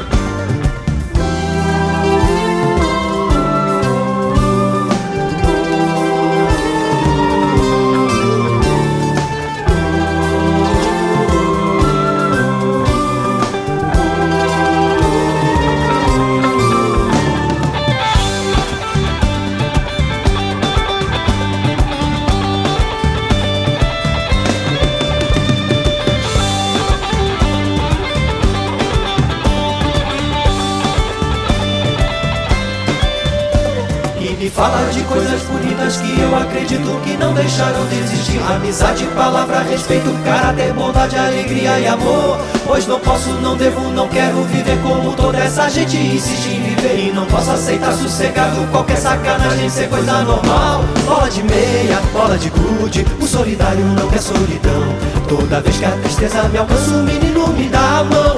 Gente 45.78 45.96
insiste 45.96 46.48
em 46.48 46.62
viver. 46.62 47.08
E 47.08 47.12
não 47.12 47.26
posso 47.26 47.50
aceitar 47.50 47.92
sossegado 47.92 48.66
qualquer 48.70 48.96
sacanagem 48.96 49.68
ser 49.68 49.88
coisa 49.88 50.22
normal. 50.22 50.84
Bola 51.06 51.30
de 51.30 51.42
meia, 51.42 52.00
bola 52.12 52.36
de 52.36 52.50
gude, 52.50 53.06
o 53.20 53.26
solidário 53.26 53.84
não 53.84 54.08
quer 54.08 54.20
solidão. 54.20 54.82
Toda 55.28 55.60
vez 55.60 55.76
que 55.76 55.84
a 55.84 55.90
tristeza 55.90 56.42
me 56.44 56.58
alcança, 56.58 56.90
o 56.90 57.02
menino 57.02 57.48
me 57.48 57.68
dá 57.68 57.98
a 57.98 58.04
mão. 58.04 58.36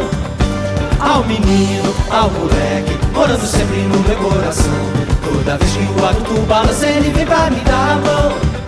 Ao 1.00 1.24
menino, 1.24 1.94
ao 2.10 2.30
moleque, 2.30 2.98
morando 3.14 3.46
sempre 3.46 3.78
no 3.82 3.98
meu 4.00 4.16
coração. 4.16 4.72
Toda 5.24 5.56
vez 5.56 5.72
que 5.72 6.00
o 6.00 6.06
adulto 6.06 6.40
balança, 6.46 6.86
ele 6.86 7.10
vem 7.10 7.24
pra 7.24 7.50
me 7.50 7.60
dar 7.60 7.92
a 7.92 7.96
mão. 7.96 8.59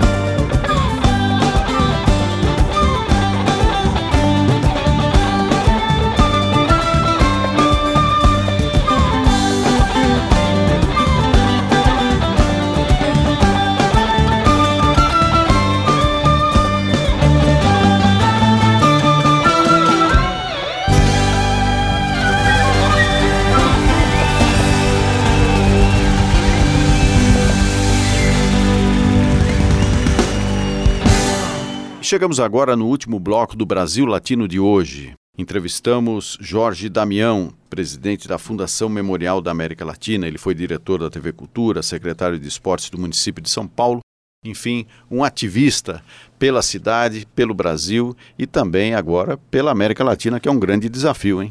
Chegamos 32.12 32.38
agora 32.38 32.76
no 32.76 32.88
último 32.88 33.18
bloco 33.18 33.56
do 33.56 33.64
Brasil 33.64 34.04
Latino 34.04 34.46
de 34.46 34.60
hoje. 34.60 35.14
Entrevistamos 35.38 36.36
Jorge 36.42 36.90
Damião, 36.90 37.54
presidente 37.70 38.28
da 38.28 38.36
Fundação 38.36 38.90
Memorial 38.90 39.40
da 39.40 39.50
América 39.50 39.82
Latina. 39.82 40.28
Ele 40.28 40.36
foi 40.36 40.54
diretor 40.54 41.00
da 41.00 41.08
TV 41.08 41.32
Cultura, 41.32 41.82
secretário 41.82 42.38
de 42.38 42.46
Esportes 42.46 42.90
do 42.90 42.98
município 42.98 43.42
de 43.42 43.48
São 43.48 43.66
Paulo. 43.66 44.00
Enfim, 44.44 44.84
um 45.10 45.24
ativista 45.24 46.04
pela 46.38 46.60
cidade, 46.60 47.26
pelo 47.34 47.54
Brasil 47.54 48.14
e 48.38 48.46
também 48.46 48.94
agora 48.94 49.38
pela 49.50 49.70
América 49.70 50.04
Latina, 50.04 50.38
que 50.38 50.46
é 50.46 50.52
um 50.52 50.60
grande 50.60 50.90
desafio, 50.90 51.42
hein? 51.42 51.50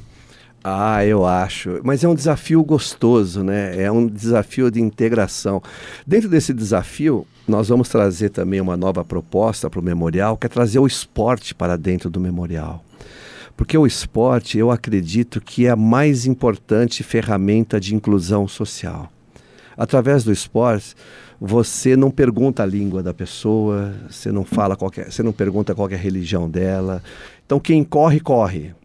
Ah, 0.63 1.03
eu 1.05 1.25
acho. 1.25 1.81
Mas 1.83 2.03
é 2.03 2.07
um 2.07 2.13
desafio 2.13 2.63
gostoso, 2.63 3.43
né? 3.43 3.81
É 3.81 3.91
um 3.91 4.05
desafio 4.05 4.69
de 4.69 4.79
integração. 4.79 5.61
Dentro 6.05 6.29
desse 6.29 6.53
desafio, 6.53 7.25
nós 7.47 7.69
vamos 7.69 7.89
trazer 7.89 8.29
também 8.29 8.61
uma 8.61 8.77
nova 8.77 9.03
proposta 9.03 9.69
para 9.69 9.79
o 9.79 9.83
memorial, 9.83 10.37
que 10.37 10.45
é 10.45 10.49
trazer 10.49 10.79
o 10.79 10.85
esporte 10.85 11.55
para 11.55 11.75
dentro 11.77 12.09
do 12.09 12.19
memorial. 12.19 12.83
Porque 13.57 13.77
o 13.77 13.87
esporte, 13.87 14.57
eu 14.57 14.71
acredito 14.71 15.41
que 15.41 15.65
é 15.65 15.71
a 15.71 15.75
mais 15.75 16.25
importante 16.25 17.03
ferramenta 17.03 17.79
de 17.79 17.95
inclusão 17.95 18.47
social. 18.47 19.11
Através 19.75 20.23
do 20.23 20.31
esporte, 20.31 20.95
você 21.39 21.95
não 21.95 22.11
pergunta 22.11 22.61
a 22.61 22.67
língua 22.67 23.01
da 23.01 23.13
pessoa, 23.15 23.95
você 24.09 24.31
não 24.31 24.45
fala 24.45 24.75
qualquer, 24.75 25.11
você 25.11 25.23
não 25.23 25.31
pergunta 25.31 25.73
qual 25.73 25.89
é 25.89 25.95
a 25.95 25.97
religião 25.97 26.47
dela. 26.47 27.01
Então 27.45 27.59
quem 27.59 27.83
corre, 27.83 28.19
corre. 28.19 28.75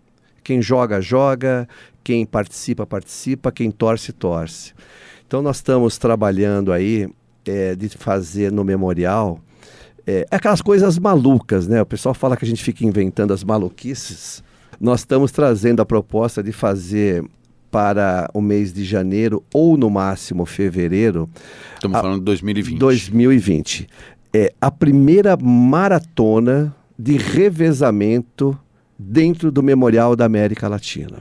Quem 0.46 0.62
joga, 0.62 1.00
joga. 1.00 1.68
Quem 2.04 2.24
participa, 2.24 2.86
participa. 2.86 3.50
Quem 3.50 3.68
torce, 3.68 4.12
torce. 4.12 4.72
Então 5.26 5.42
nós 5.42 5.56
estamos 5.56 5.98
trabalhando 5.98 6.72
aí 6.72 7.08
é, 7.44 7.74
de 7.74 7.88
fazer 7.88 8.52
no 8.52 8.62
memorial 8.62 9.40
é, 10.06 10.24
aquelas 10.30 10.62
coisas 10.62 11.00
malucas, 11.00 11.66
né? 11.66 11.82
O 11.82 11.86
pessoal 11.86 12.14
fala 12.14 12.36
que 12.36 12.44
a 12.44 12.48
gente 12.48 12.62
fica 12.62 12.86
inventando 12.86 13.32
as 13.32 13.42
maluquices. 13.42 14.40
Nós 14.80 15.00
estamos 15.00 15.32
trazendo 15.32 15.82
a 15.82 15.84
proposta 15.84 16.44
de 16.44 16.52
fazer 16.52 17.24
para 17.68 18.30
o 18.32 18.40
mês 18.40 18.72
de 18.72 18.84
janeiro 18.84 19.42
ou 19.52 19.76
no 19.76 19.90
máximo 19.90 20.46
fevereiro. 20.46 21.28
Estamos 21.74 21.98
a, 21.98 22.02
falando 22.02 22.18
de 22.20 22.24
2020. 22.24 22.78
2020. 22.78 23.88
É 24.32 24.52
a 24.60 24.70
primeira 24.70 25.36
maratona 25.36 26.72
de 26.96 27.16
revezamento 27.16 28.56
dentro 28.98 29.50
do 29.50 29.62
Memorial 29.62 30.16
da 30.16 30.24
América 30.24 30.68
Latina. 30.68 31.18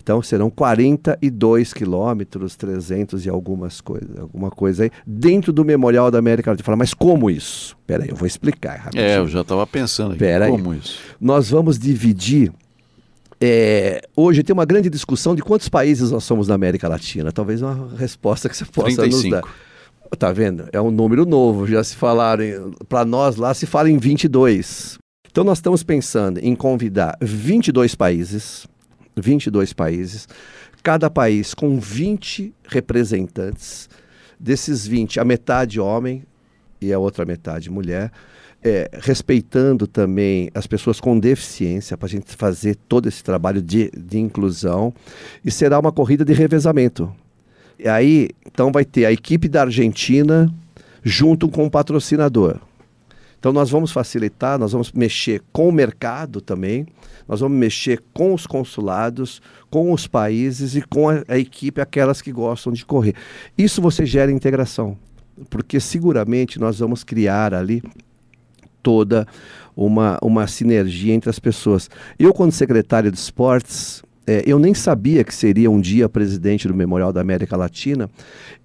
Então 0.00 0.22
serão 0.22 0.48
42 0.48 1.72
quilômetros, 1.72 2.54
300 2.54 3.26
e 3.26 3.28
algumas 3.28 3.80
coisas, 3.80 4.16
alguma 4.18 4.52
coisa 4.52 4.84
aí, 4.84 4.90
dentro 5.04 5.52
do 5.52 5.64
Memorial 5.64 6.12
da 6.12 6.18
América 6.18 6.52
Latina. 6.52 6.64
Fala, 6.64 6.76
mas 6.76 6.94
como 6.94 7.28
isso? 7.28 7.76
Espera 7.80 8.04
aí, 8.04 8.10
eu 8.10 8.14
vou 8.14 8.26
explicar 8.26 8.76
rapidinho. 8.76 9.02
É, 9.02 9.18
eu 9.18 9.26
já 9.26 9.40
estava 9.40 9.66
pensando 9.66 10.10
aqui, 10.10 10.20
Pera 10.20 10.48
como 10.48 10.70
aí. 10.70 10.78
isso? 10.78 11.00
Nós 11.20 11.50
vamos 11.50 11.76
dividir 11.76 12.52
é, 13.40 14.00
hoje 14.16 14.42
tem 14.42 14.54
uma 14.54 14.64
grande 14.64 14.88
discussão 14.88 15.34
de 15.34 15.42
quantos 15.42 15.68
países 15.68 16.10
nós 16.10 16.24
somos 16.24 16.48
na 16.48 16.54
América 16.54 16.88
Latina. 16.88 17.30
Talvez 17.32 17.60
uma 17.60 17.90
resposta 17.96 18.48
que 18.48 18.56
você 18.56 18.64
possa 18.64 19.02
35. 19.02 19.22
nos 19.22 19.30
dar. 19.30 19.42
Tá 20.18 20.32
vendo? 20.32 20.68
É 20.72 20.80
um 20.80 20.90
número 20.90 21.26
novo. 21.26 21.66
Já 21.66 21.82
se 21.82 21.96
falaram, 21.96 22.72
para 22.88 23.04
nós 23.04 23.36
lá 23.36 23.52
se 23.52 23.66
fala 23.66 23.90
em 23.90 23.98
22. 23.98 24.98
Então 25.36 25.44
nós 25.44 25.58
estamos 25.58 25.82
pensando 25.82 26.38
em 26.38 26.56
convidar 26.56 27.14
22 27.20 27.94
países, 27.94 28.66
22 29.14 29.74
países, 29.74 30.26
cada 30.82 31.10
país 31.10 31.52
com 31.52 31.78
20 31.78 32.54
representantes. 32.66 33.86
Desses 34.40 34.86
20, 34.86 35.20
a 35.20 35.26
metade 35.26 35.78
homem 35.78 36.22
e 36.80 36.90
a 36.90 36.98
outra 36.98 37.26
metade 37.26 37.70
mulher. 37.70 38.10
É, 38.64 38.88
respeitando 38.94 39.86
também 39.86 40.50
as 40.54 40.66
pessoas 40.66 41.00
com 41.00 41.18
deficiência, 41.18 41.98
para 41.98 42.06
a 42.06 42.10
gente 42.10 42.34
fazer 42.34 42.74
todo 42.88 43.06
esse 43.06 43.22
trabalho 43.22 43.60
de, 43.60 43.90
de 43.90 44.18
inclusão. 44.18 44.90
E 45.44 45.50
será 45.50 45.78
uma 45.78 45.92
corrida 45.92 46.24
de 46.24 46.32
revezamento. 46.32 47.14
E 47.78 47.86
aí, 47.86 48.30
então, 48.46 48.72
vai 48.72 48.86
ter 48.86 49.04
a 49.04 49.12
equipe 49.12 49.48
da 49.48 49.64
Argentina 49.64 50.50
junto 51.04 51.46
com 51.46 51.66
o 51.66 51.70
patrocinador. 51.70 52.58
Então 53.46 53.54
nós 53.54 53.70
vamos 53.70 53.92
facilitar, 53.92 54.58
nós 54.58 54.72
vamos 54.72 54.90
mexer 54.90 55.40
com 55.52 55.68
o 55.68 55.72
mercado 55.72 56.40
também, 56.40 56.84
nós 57.28 57.38
vamos 57.38 57.56
mexer 57.56 58.02
com 58.12 58.34
os 58.34 58.44
consulados, 58.44 59.40
com 59.70 59.92
os 59.92 60.08
países 60.08 60.74
e 60.74 60.82
com 60.82 61.08
a, 61.08 61.22
a 61.28 61.38
equipe, 61.38 61.80
aquelas 61.80 62.20
que 62.20 62.32
gostam 62.32 62.72
de 62.72 62.84
correr. 62.84 63.14
Isso 63.56 63.80
você 63.80 64.04
gera 64.04 64.32
integração, 64.32 64.98
porque 65.48 65.78
seguramente 65.78 66.58
nós 66.58 66.80
vamos 66.80 67.04
criar 67.04 67.54
ali 67.54 67.84
toda 68.82 69.28
uma, 69.76 70.18
uma 70.20 70.48
sinergia 70.48 71.14
entre 71.14 71.30
as 71.30 71.38
pessoas. 71.38 71.88
Eu, 72.18 72.34
quando 72.34 72.50
secretário 72.50 73.12
de 73.12 73.18
esportes, 73.18 74.02
é, 74.26 74.42
eu 74.44 74.58
nem 74.58 74.74
sabia 74.74 75.22
que 75.22 75.34
seria 75.34 75.70
um 75.70 75.80
dia 75.80 76.08
presidente 76.08 76.66
do 76.66 76.74
Memorial 76.74 77.12
da 77.12 77.20
América 77.20 77.56
Latina. 77.56 78.10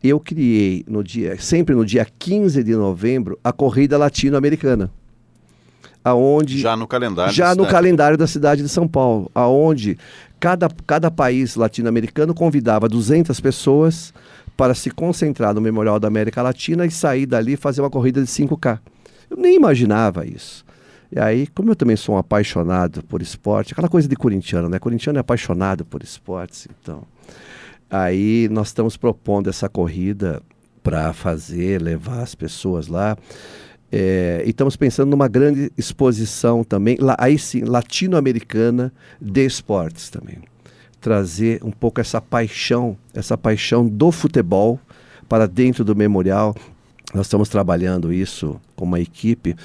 Eu 0.03 0.19
criei 0.19 0.83
no 0.87 1.03
dia, 1.03 1.39
sempre 1.39 1.75
no 1.75 1.85
dia 1.85 2.05
15 2.17 2.63
de 2.63 2.75
novembro, 2.75 3.39
a 3.43 3.53
corrida 3.53 3.97
latino-americana. 3.97 4.89
Aonde 6.03 6.57
já 6.57 6.75
no 6.75 6.87
calendário 6.87 7.31
já 7.31 7.53
no 7.53 7.67
calendário 7.67 8.17
da 8.17 8.25
cidade 8.25 8.63
de 8.63 8.69
São 8.69 8.87
Paulo, 8.87 9.29
aonde 9.35 9.99
cada, 10.39 10.67
cada 10.87 11.11
país 11.11 11.55
latino-americano 11.55 12.33
convidava 12.33 12.89
200 12.89 13.39
pessoas 13.39 14.11
para 14.57 14.73
se 14.73 14.89
concentrar 14.89 15.53
no 15.53 15.61
Memorial 15.61 15.99
da 15.99 16.07
América 16.07 16.41
Latina 16.41 16.87
e 16.87 16.91
sair 16.91 17.27
dali 17.27 17.53
e 17.53 17.57
fazer 17.57 17.81
uma 17.81 17.89
corrida 17.89 18.19
de 18.19 18.27
5K. 18.27 18.79
Eu 19.29 19.37
nem 19.37 19.55
imaginava 19.55 20.25
isso. 20.25 20.65
E 21.11 21.19
aí, 21.19 21.45
como 21.47 21.71
eu 21.71 21.75
também 21.75 21.97
sou 21.97 22.15
um 22.15 22.17
apaixonado 22.17 23.03
por 23.03 23.21
esporte, 23.21 23.73
aquela 23.73 23.89
coisa 23.89 24.07
de 24.07 24.15
corintiano, 24.15 24.69
né? 24.69 24.79
Corintiano 24.79 25.19
é 25.19 25.21
apaixonado 25.21 25.83
por 25.83 26.01
esportes, 26.01 26.67
então. 26.79 27.03
Aí 27.89 28.47
nós 28.49 28.67
estamos 28.67 28.95
propondo 28.95 29.49
essa 29.49 29.67
corrida 29.67 30.41
para 30.81 31.11
fazer, 31.11 31.81
levar 31.81 32.21
as 32.21 32.33
pessoas 32.33 32.87
lá. 32.87 33.17
É, 33.91 34.41
e 34.45 34.51
estamos 34.51 34.77
pensando 34.77 35.09
numa 35.09 35.27
grande 35.27 35.69
exposição 35.77 36.63
também, 36.63 36.95
lá, 36.97 37.15
aí 37.19 37.37
sim, 37.37 37.65
latino-americana 37.65 38.93
de 39.19 39.45
esportes 39.45 40.09
também. 40.09 40.37
Trazer 41.01 41.61
um 41.61 41.71
pouco 41.71 41.99
essa 41.99 42.21
paixão, 42.21 42.97
essa 43.13 43.37
paixão 43.37 43.85
do 43.85 44.11
futebol 44.13 44.79
para 45.27 45.45
dentro 45.45 45.83
do 45.83 45.93
memorial. 45.93 46.55
Nós 47.13 47.25
estamos 47.25 47.49
trabalhando 47.49 48.13
isso 48.13 48.61
com 48.77 48.85
uma 48.85 49.01
equipe 49.01 49.57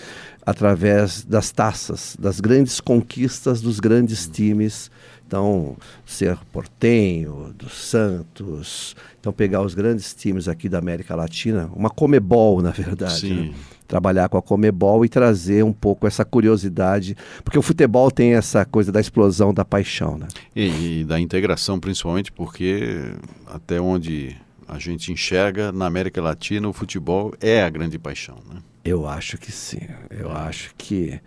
através 0.46 1.24
das 1.24 1.50
taças, 1.50 2.16
das 2.16 2.38
grandes 2.38 2.80
conquistas 2.80 3.60
dos 3.60 3.80
grandes 3.80 4.28
times. 4.28 4.92
Então, 5.26 5.76
ser 6.06 6.38
Portenho, 6.52 7.52
do 7.58 7.68
Santos, 7.68 8.94
então 9.18 9.32
pegar 9.32 9.60
os 9.60 9.74
grandes 9.74 10.14
times 10.14 10.46
aqui 10.46 10.68
da 10.68 10.78
América 10.78 11.16
Latina, 11.16 11.68
uma 11.74 11.90
Comebol, 11.90 12.62
na 12.62 12.70
verdade. 12.70 13.34
Né? 13.34 13.54
Trabalhar 13.88 14.28
com 14.28 14.38
a 14.38 14.42
Comebol 14.42 15.04
e 15.04 15.08
trazer 15.08 15.64
um 15.64 15.72
pouco 15.72 16.06
essa 16.06 16.24
curiosidade, 16.24 17.16
porque 17.44 17.58
o 17.58 17.62
futebol 17.62 18.10
tem 18.10 18.34
essa 18.34 18.64
coisa 18.64 18.92
da 18.92 19.00
explosão 19.00 19.54
da 19.54 19.64
paixão, 19.64 20.16
né? 20.18 20.26
E, 20.54 21.00
e 21.00 21.04
da 21.04 21.20
integração, 21.20 21.78
principalmente 21.78 22.32
porque 22.32 23.12
até 23.46 23.80
onde 23.80 24.36
a 24.66 24.78
gente 24.78 25.12
enxerga 25.12 25.70
na 25.70 25.86
América 25.86 26.20
Latina 26.20 26.68
o 26.68 26.72
futebol 26.72 27.32
é 27.40 27.62
a 27.62 27.70
grande 27.70 27.96
paixão, 27.96 28.38
né? 28.48 28.60
Eu 28.86 29.06
acho 29.06 29.36
que 29.38 29.50
sim. 29.50 29.80
Eu 30.10 30.30
acho 30.30 30.72
que. 30.76 31.20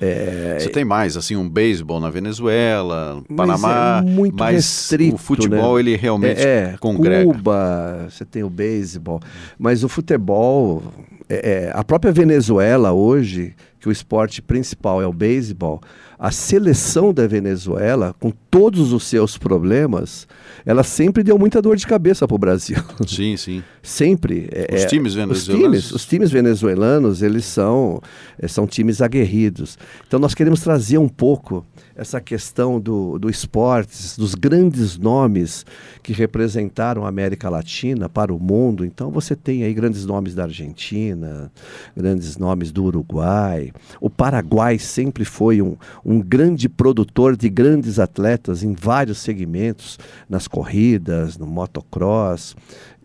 É... 0.00 0.58
Você 0.60 0.68
tem 0.68 0.84
mais, 0.84 1.16
assim, 1.16 1.36
um 1.36 1.48
beisebol 1.48 2.00
na 2.00 2.10
Venezuela, 2.10 3.22
no 3.28 3.36
Panamá, 3.36 4.02
é 4.04 4.08
muito 4.08 4.36
mas 4.38 4.56
restrito, 4.56 5.14
o 5.14 5.18
futebol 5.18 5.74
né? 5.74 5.80
ele 5.80 5.96
realmente 5.96 6.40
é, 6.40 6.72
é, 6.74 6.76
congrega. 6.78 7.32
Cuba, 7.32 8.06
você 8.10 8.24
tem 8.24 8.42
o 8.42 8.50
beisebol, 8.50 9.20
mas 9.58 9.82
o 9.82 9.88
futebol, 9.88 10.82
é, 11.30 11.68
é, 11.68 11.72
a 11.72 11.82
própria 11.82 12.12
Venezuela 12.12 12.92
hoje, 12.92 13.54
que 13.80 13.88
o 13.88 13.92
esporte 13.92 14.42
principal 14.42 15.00
é 15.00 15.06
o 15.06 15.12
beisebol, 15.14 15.80
a 16.18 16.30
seleção 16.30 17.12
da 17.12 17.26
Venezuela, 17.26 18.14
com 18.18 18.30
todos 18.50 18.92
os 18.92 19.04
seus 19.04 19.36
problemas, 19.36 20.26
ela 20.64 20.82
sempre 20.82 21.22
deu 21.22 21.38
muita 21.38 21.60
dor 21.60 21.76
de 21.76 21.86
cabeça 21.86 22.26
para 22.26 22.34
o 22.34 22.38
Brasil. 22.38 22.76
Sim, 23.06 23.36
sim. 23.36 23.62
sempre. 23.82 24.48
É, 24.50 24.76
os 24.76 24.84
times 24.86 25.14
venezuelanos. 25.14 25.48
Os 25.48 25.54
times, 25.54 25.92
os 25.92 26.06
times 26.06 26.30
venezuelanos, 26.30 27.22
eles 27.22 27.44
são, 27.44 28.00
é, 28.38 28.48
são 28.48 28.66
times 28.66 29.00
aguerridos. 29.02 29.78
Então 30.06 30.18
nós 30.18 30.34
queremos 30.34 30.60
trazer 30.60 30.98
um 30.98 31.08
pouco 31.08 31.64
essa 31.96 32.20
questão 32.20 32.78
do, 32.78 33.18
do 33.18 33.30
esportes, 33.30 34.16
dos 34.16 34.34
grandes 34.34 34.98
nomes 34.98 35.64
que 36.02 36.12
representaram 36.12 37.06
a 37.06 37.08
América 37.08 37.48
Latina 37.48 38.08
para 38.08 38.32
o 38.32 38.38
mundo. 38.38 38.84
Então 38.84 39.10
você 39.10 39.34
tem 39.34 39.64
aí 39.64 39.72
grandes 39.72 40.04
nomes 40.04 40.34
da 40.34 40.44
Argentina, 40.44 41.50
grandes 41.96 42.36
nomes 42.36 42.70
do 42.70 42.84
Uruguai. 42.84 43.72
O 44.00 44.10
Paraguai 44.10 44.78
sempre 44.78 45.24
foi 45.24 45.62
um, 45.62 45.76
um 46.04 46.20
grande 46.20 46.68
produtor 46.68 47.34
de 47.34 47.48
grandes 47.48 47.98
atletas 47.98 48.62
em 48.62 48.74
vários 48.74 49.18
segmentos, 49.18 49.98
nas 50.28 50.46
corridas, 50.46 51.38
no 51.38 51.46
motocross. 51.46 52.54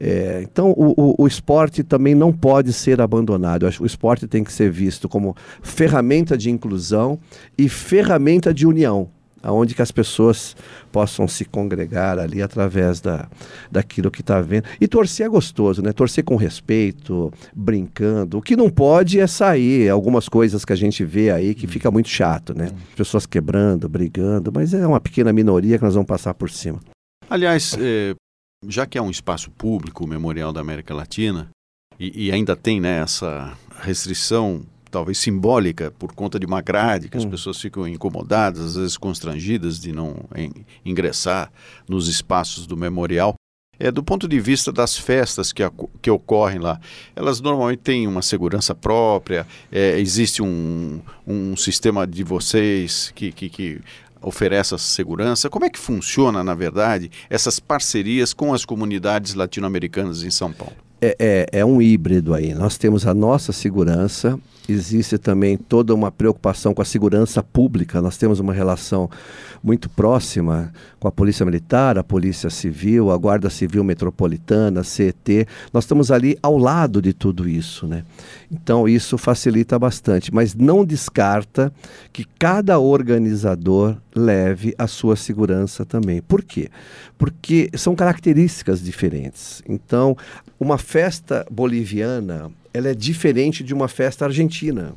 É, 0.03 0.39
então, 0.41 0.71
o, 0.71 0.99
o, 0.99 1.15
o, 1.19 1.27
esporte 1.27 1.83
também 1.83 2.15
não 2.15 2.33
pode 2.33 2.73
ser 2.73 2.99
abandonado. 2.99 3.69
o 3.79 3.85
esporte 3.85 4.25
tem 4.25 4.43
que 4.43 4.51
ser 4.51 4.71
visto 4.71 5.07
como 5.07 5.35
ferramenta 5.61 6.35
de 6.35 6.49
inclusão 6.49 7.19
e 7.55 7.69
ferramenta 7.69 8.51
de 8.51 8.65
união. 8.65 9.07
aonde 9.43 9.75
que 9.75 9.81
as 9.81 9.91
pessoas 9.91 10.55
possam 10.91 11.27
se 11.27 11.45
congregar 11.45 12.17
ali 12.17 12.41
através 12.41 12.99
da, 12.99 13.27
daquilo 13.71 14.09
que 14.09 14.21
está 14.21 14.41
vendo. 14.41 14.65
E 14.79 14.87
torcer 14.87 15.27
é 15.27 15.29
gostoso, 15.29 15.83
né? 15.83 15.93
Torcer 15.93 16.23
com 16.23 16.35
respeito, 16.35 17.31
brincando. 17.55 18.39
O 18.39 18.41
que 18.41 18.55
não 18.55 18.71
pode 18.71 19.19
é 19.19 19.27
sair 19.27 19.87
algumas 19.87 20.27
coisas 20.27 20.65
que 20.65 20.73
a 20.73 20.75
gente 20.75 21.05
vê 21.05 21.29
aí 21.29 21.53
que 21.53 21.67
fica 21.67 21.91
muito 21.91 22.09
chato, 22.09 22.55
né? 22.55 22.71
Pessoas 22.95 23.27
quebrando, 23.27 23.87
brigando, 23.87 24.51
mas 24.51 24.73
é 24.73 24.85
uma 24.85 24.99
pequena 24.99 25.31
minoria 25.31 25.77
que 25.77 25.83
nós 25.83 25.93
vamos 25.93 26.07
passar 26.07 26.33
por 26.33 26.49
cima. 26.49 26.79
Aliás, 27.29 27.77
eh, 27.79 28.15
já 28.67 28.85
que 28.85 28.97
é 28.97 29.01
um 29.01 29.09
espaço 29.09 29.49
público, 29.51 30.03
o 30.03 30.07
Memorial 30.07 30.53
da 30.53 30.61
América 30.61 30.93
Latina, 30.93 31.49
e, 31.99 32.27
e 32.27 32.31
ainda 32.31 32.55
tem 32.55 32.79
né, 32.79 32.99
essa 32.99 33.57
restrição 33.81 34.63
talvez 34.89 35.17
simbólica 35.19 35.89
por 35.97 36.13
conta 36.13 36.37
de 36.39 36.45
uma 36.45 36.61
grade, 36.61 37.07
que 37.09 37.17
as 37.17 37.23
Hum. 37.23 37.29
pessoas 37.29 37.59
ficam 37.61 37.87
incomodadas, 37.87 38.61
às 38.61 38.75
vezes 38.75 38.97
constrangidas 38.97 39.79
de 39.79 39.91
não 39.93 40.15
em- 40.35 40.65
ingressar 40.83 41.49
nos 41.87 42.07
espaços 42.07 42.67
do 42.67 42.75
memorial. 42.75 43.35
É, 43.79 43.89
do 43.89 44.03
ponto 44.03 44.27
de 44.27 44.39
vista 44.39 44.71
das 44.71 44.95
festas 44.95 45.51
que, 45.51 45.63
que 46.03 46.11
ocorrem 46.11 46.59
lá, 46.59 46.79
elas 47.15 47.39
normalmente 47.41 47.79
têm 47.79 48.05
uma 48.05 48.21
segurança 48.21 48.75
própria, 48.75 49.47
é, 49.71 49.97
existe 49.99 50.43
um, 50.43 51.01
um 51.25 51.55
sistema 51.55 52.05
de 52.05 52.23
vocês 52.23 53.11
que, 53.15 53.31
que, 53.31 53.49
que 53.49 53.81
oferece 54.21 54.75
essa 54.75 54.83
segurança. 54.83 55.49
Como 55.49 55.65
é 55.65 55.69
que 55.69 55.79
funciona, 55.79 56.43
na 56.43 56.53
verdade, 56.53 57.09
essas 57.29 57.59
parcerias 57.59 58.33
com 58.33 58.53
as 58.53 58.63
comunidades 58.63 59.33
latino-americanas 59.33 60.23
em 60.23 60.31
São 60.31 60.51
Paulo? 60.51 60.73
É, 61.01 61.15
é, 61.51 61.59
é 61.59 61.65
um 61.65 61.81
híbrido 61.81 62.33
aí. 62.33 62.53
Nós 62.53 62.77
temos 62.77 63.07
a 63.07 63.13
nossa 63.13 63.51
segurança, 63.51 64.39
existe 64.67 65.17
também 65.17 65.57
toda 65.57 65.93
uma 65.93 66.11
preocupação 66.11 66.73
com 66.73 66.81
a 66.81 66.85
segurança 66.85 67.41
pública. 67.41 68.01
Nós 68.01 68.17
temos 68.17 68.39
uma 68.39 68.53
relação 68.53 69.09
muito 69.63 69.89
próxima 69.89 70.71
com 70.99 71.07
a 71.07 71.11
Polícia 71.11 71.45
Militar, 71.45 71.97
a 71.97 72.03
Polícia 72.03 72.49
Civil, 72.49 73.11
a 73.11 73.17
Guarda 73.17 73.49
Civil 73.49 73.83
Metropolitana, 73.83 74.83
CET. 74.83 75.47
Nós 75.73 75.83
estamos 75.83 76.11
ali 76.11 76.37
ao 76.41 76.57
lado 76.57 77.01
de 77.01 77.13
tudo 77.13 77.47
isso, 77.47 77.87
né? 77.87 78.03
Então 78.51 78.87
isso 78.87 79.17
facilita 79.17 79.77
bastante, 79.77 80.33
mas 80.33 80.55
não 80.55 80.83
descarta 80.83 81.71
que 82.11 82.25
cada 82.39 82.79
organizador 82.79 83.97
leve 84.15 84.73
a 84.77 84.87
sua 84.87 85.15
segurança 85.15 85.85
também. 85.85 86.21
Por 86.21 86.43
quê? 86.43 86.69
Porque 87.17 87.69
são 87.75 87.95
características 87.95 88.81
diferentes. 88.81 89.61
Então, 89.67 90.17
uma 90.59 90.77
festa 90.77 91.45
boliviana, 91.51 92.51
ela 92.73 92.89
é 92.89 92.93
diferente 92.93 93.63
de 93.63 93.73
uma 93.73 93.87
festa 93.87 94.25
argentina. 94.25 94.93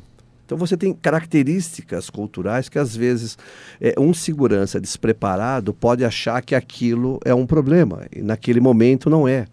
Então 0.47 0.59
você 0.59 0.77
tem 0.77 0.93
características 0.93 2.11
culturais 2.11 2.69
que 2.69 2.79
às 2.79 2.95
vezes 2.95 3.39
é, 3.81 3.95
um 3.99 4.13
segurança 4.13 4.81
despreparado 4.81 5.73
pode 5.73 6.05
achar 6.05 6.43
que 6.43 6.55
aquilo 6.55 7.19
é 7.25 7.35
um 7.35 7.47
problema 7.47 8.07
e 8.15 8.21
naquele 8.21 8.61
momento 8.61 9.09
não 9.09 9.27
é. 9.27 9.47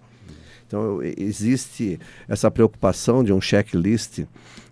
Então 0.67 0.99
existe 1.17 1.99
essa 2.27 2.51
preocupação 2.51 3.23
de 3.23 3.31
um 3.31 3.41
checklist 3.41 4.23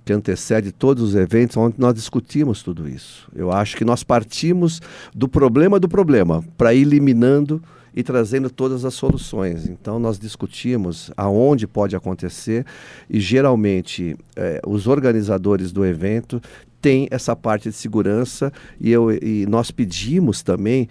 que 0.03 0.13
antecede 0.13 0.71
todos 0.71 1.03
os 1.03 1.15
eventos 1.15 1.55
onde 1.55 1.75
nós 1.77 1.93
discutimos 1.93 2.63
tudo 2.63 2.87
isso. 2.87 3.29
Eu 3.35 3.51
acho 3.51 3.77
que 3.77 3.85
nós 3.85 4.03
partimos 4.03 4.81
do 5.13 5.27
problema 5.27 5.79
do 5.79 5.87
problema 5.87 6.43
para 6.57 6.73
eliminando 6.73 7.61
e 7.99 8.03
trazendo 8.03 8.49
todas 8.49 8.85
as 8.85 8.93
soluções. 8.93 9.67
Então 9.67 9.99
nós 9.99 10.17
discutimos 10.17 11.11
aonde 11.17 11.67
pode 11.67 11.97
acontecer 11.97 12.65
e 13.09 13.19
geralmente 13.19 14.15
eh, 14.37 14.61
os 14.65 14.87
organizadores 14.87 15.73
do 15.73 15.85
evento 15.85 16.41
têm 16.81 17.09
essa 17.11 17.35
parte 17.35 17.67
de 17.67 17.75
segurança 17.75 18.53
e, 18.79 18.89
eu, 18.89 19.11
e 19.11 19.45
nós 19.49 19.69
pedimos 19.69 20.41
também 20.41 20.87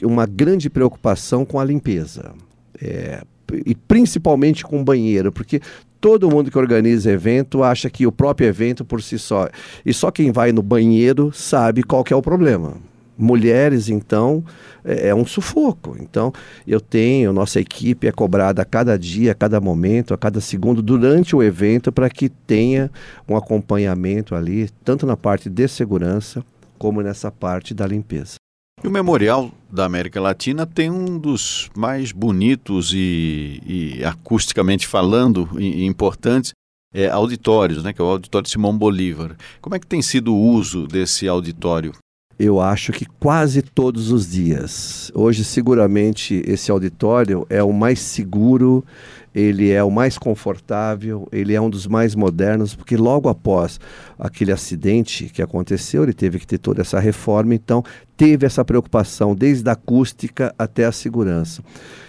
uma 0.00 0.26
grande 0.26 0.70
preocupação 0.70 1.44
com 1.44 1.58
a 1.58 1.64
limpeza. 1.64 2.32
É, 2.80 3.24
e 3.66 3.74
principalmente 3.74 4.62
com 4.64 4.80
o 4.80 4.84
banheiro, 4.84 5.32
porque 5.32 5.60
todo 6.00 6.30
mundo 6.30 6.52
que 6.52 6.58
organiza 6.58 7.10
evento 7.10 7.64
acha 7.64 7.90
que 7.90 8.06
o 8.06 8.12
próprio 8.12 8.46
evento 8.46 8.84
por 8.84 9.02
si 9.02 9.18
só. 9.18 9.48
E 9.84 9.92
só 9.92 10.12
quem 10.12 10.30
vai 10.30 10.52
no 10.52 10.62
banheiro 10.62 11.32
sabe 11.32 11.82
qual 11.82 12.04
é 12.08 12.14
o 12.14 12.22
problema. 12.22 12.93
Mulheres, 13.16 13.88
então, 13.88 14.44
é, 14.84 15.08
é 15.08 15.14
um 15.14 15.24
sufoco. 15.24 15.96
Então, 16.00 16.32
eu 16.66 16.80
tenho, 16.80 17.32
nossa 17.32 17.60
equipe 17.60 18.06
é 18.06 18.12
cobrada 18.12 18.62
a 18.62 18.64
cada 18.64 18.98
dia, 18.98 19.32
a 19.32 19.34
cada 19.34 19.60
momento, 19.60 20.12
a 20.12 20.18
cada 20.18 20.40
segundo, 20.40 20.82
durante 20.82 21.36
o 21.36 21.42
evento, 21.42 21.92
para 21.92 22.10
que 22.10 22.28
tenha 22.28 22.90
um 23.28 23.36
acompanhamento 23.36 24.34
ali, 24.34 24.68
tanto 24.84 25.06
na 25.06 25.16
parte 25.16 25.48
de 25.48 25.68
segurança, 25.68 26.44
como 26.78 27.00
nessa 27.02 27.30
parte 27.30 27.72
da 27.72 27.86
limpeza. 27.86 28.34
E 28.82 28.88
o 28.88 28.90
Memorial 28.90 29.50
da 29.72 29.86
América 29.86 30.20
Latina 30.20 30.66
tem 30.66 30.90
um 30.90 31.18
dos 31.18 31.70
mais 31.74 32.12
bonitos 32.12 32.92
e, 32.92 33.62
e 33.66 34.04
acusticamente 34.04 34.86
falando 34.86 35.48
e, 35.58 35.86
importantes 35.86 36.52
é, 36.92 37.08
auditórios, 37.08 37.82
né, 37.82 37.92
que 37.92 38.00
é 38.02 38.04
o 38.04 38.08
Auditório 38.08 38.48
Simão 38.48 38.76
Bolívar. 38.76 39.36
Como 39.60 39.74
é 39.74 39.78
que 39.78 39.86
tem 39.86 40.02
sido 40.02 40.34
o 40.34 40.38
uso 40.38 40.86
desse 40.86 41.26
auditório? 41.26 41.92
Eu 42.38 42.60
acho 42.60 42.92
que 42.92 43.06
quase 43.06 43.62
todos 43.62 44.10
os 44.10 44.28
dias. 44.28 45.10
Hoje, 45.14 45.44
seguramente, 45.44 46.42
esse 46.46 46.70
auditório 46.70 47.46
é 47.48 47.62
o 47.62 47.72
mais 47.72 48.00
seguro, 48.00 48.84
ele 49.32 49.70
é 49.70 49.82
o 49.84 49.90
mais 49.90 50.18
confortável, 50.18 51.28
ele 51.30 51.54
é 51.54 51.60
um 51.60 51.70
dos 51.70 51.86
mais 51.86 52.14
modernos, 52.14 52.74
porque 52.74 52.96
logo 52.96 53.28
após 53.28 53.78
aquele 54.18 54.50
acidente 54.50 55.26
que 55.26 55.42
aconteceu, 55.42 56.02
ele 56.02 56.12
teve 56.12 56.40
que 56.40 56.46
ter 56.46 56.58
toda 56.58 56.80
essa 56.80 56.98
reforma, 56.98 57.54
então 57.54 57.84
teve 58.16 58.46
essa 58.46 58.64
preocupação, 58.64 59.34
desde 59.34 59.68
a 59.68 59.72
acústica 59.72 60.52
até 60.58 60.86
a 60.86 60.92
segurança. 60.92 61.62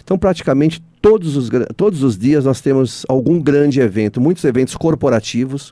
Então, 0.03 0.17
praticamente 0.17 0.83
todos 1.01 1.37
os, 1.37 1.49
todos 1.75 2.01
os 2.01 2.17
dias 2.17 2.45
nós 2.45 2.61
temos 2.61 3.05
algum 3.07 3.39
grande 3.39 3.79
evento, 3.79 4.19
muitos 4.19 4.43
eventos 4.43 4.75
corporativos. 4.75 5.71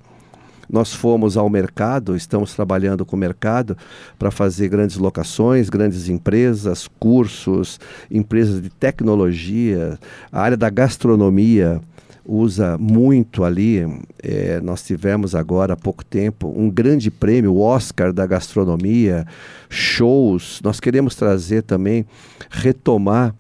Nós 0.70 0.94
fomos 0.94 1.38
ao 1.38 1.50
mercado, 1.50 2.16
estamos 2.16 2.54
trabalhando 2.54 3.06
com 3.06 3.16
o 3.16 3.20
mercado 3.20 3.78
para 4.18 4.32
fazer 4.32 4.70
grandes 4.70 4.98
locações, 4.98 5.70
grandes 5.70 6.10
empresas, 6.10 6.88
cursos, 7.00 7.80
empresas 8.10 8.62
de 8.62 8.70
tecnologia, 8.70 10.00
a 10.32 10.42
área 10.42 10.58
da 10.58 10.70
gastronomia 10.70 11.82
usa 12.26 12.78
muito 12.78 13.44
ali. 13.44 13.86
eh, 14.22 14.62
nós 14.64 14.84
tivemos 14.84 15.36
agora 15.36 15.74
há 15.74 15.78
pouco 15.78 16.04
tempo 16.06 16.54
um 16.56 16.70
grande 16.70 17.12
prêmio, 17.12 17.54
o 17.54 17.62
Oscar 17.62 18.14
da 18.14 18.26
gastronomia, 18.26 19.26
shows. 19.70 20.62
Nós 20.64 20.80
queremos 20.80 21.16
trazer 21.16 21.64
também, 21.64 22.06
retomar 22.50 23.36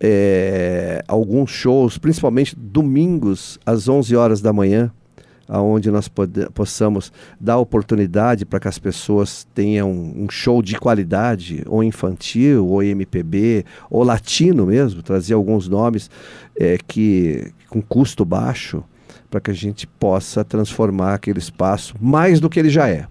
eh, 0.00 1.02
alguns 1.08 1.50
shows, 1.50 1.98
principalmente 1.98 2.54
domingos 2.56 3.58
às 3.64 3.88
11 3.88 4.14
horas 4.14 4.40
da 4.40 4.52
manhã, 4.52 4.92
aonde 5.48 5.90
nós 5.90 6.10
possamos 6.52 7.10
dar 7.40 7.58
oportunidade 7.58 8.44
para 8.44 8.60
que 8.60 8.68
as 8.68 8.78
pessoas 8.78 9.46
tenham 9.54 9.90
um 9.90 10.28
show 10.30 10.62
de 10.62 10.78
qualidade, 10.78 11.64
ou 11.66 11.82
infantil, 11.82 12.66
ou 12.66 12.82
MPB, 12.82 13.64
ou 13.90 14.02
latino 14.02 14.66
mesmo, 14.66 15.02
trazer 15.02 15.34
alguns 15.34 15.68
nomes 15.68 16.10
eh, 16.58 16.78
que 16.86 17.50
com 17.68 17.80
custo 17.80 18.24
baixo, 18.24 18.84
para 19.30 19.40
que 19.40 19.50
a 19.50 19.54
gente 19.54 19.86
possa 19.86 20.44
transformar 20.44 21.14
aquele 21.14 21.38
espaço 21.38 21.94
mais 22.00 22.40
do 22.40 22.48
que 22.48 22.58
ele 22.58 22.70
já 22.70 22.88
é. 22.88 23.06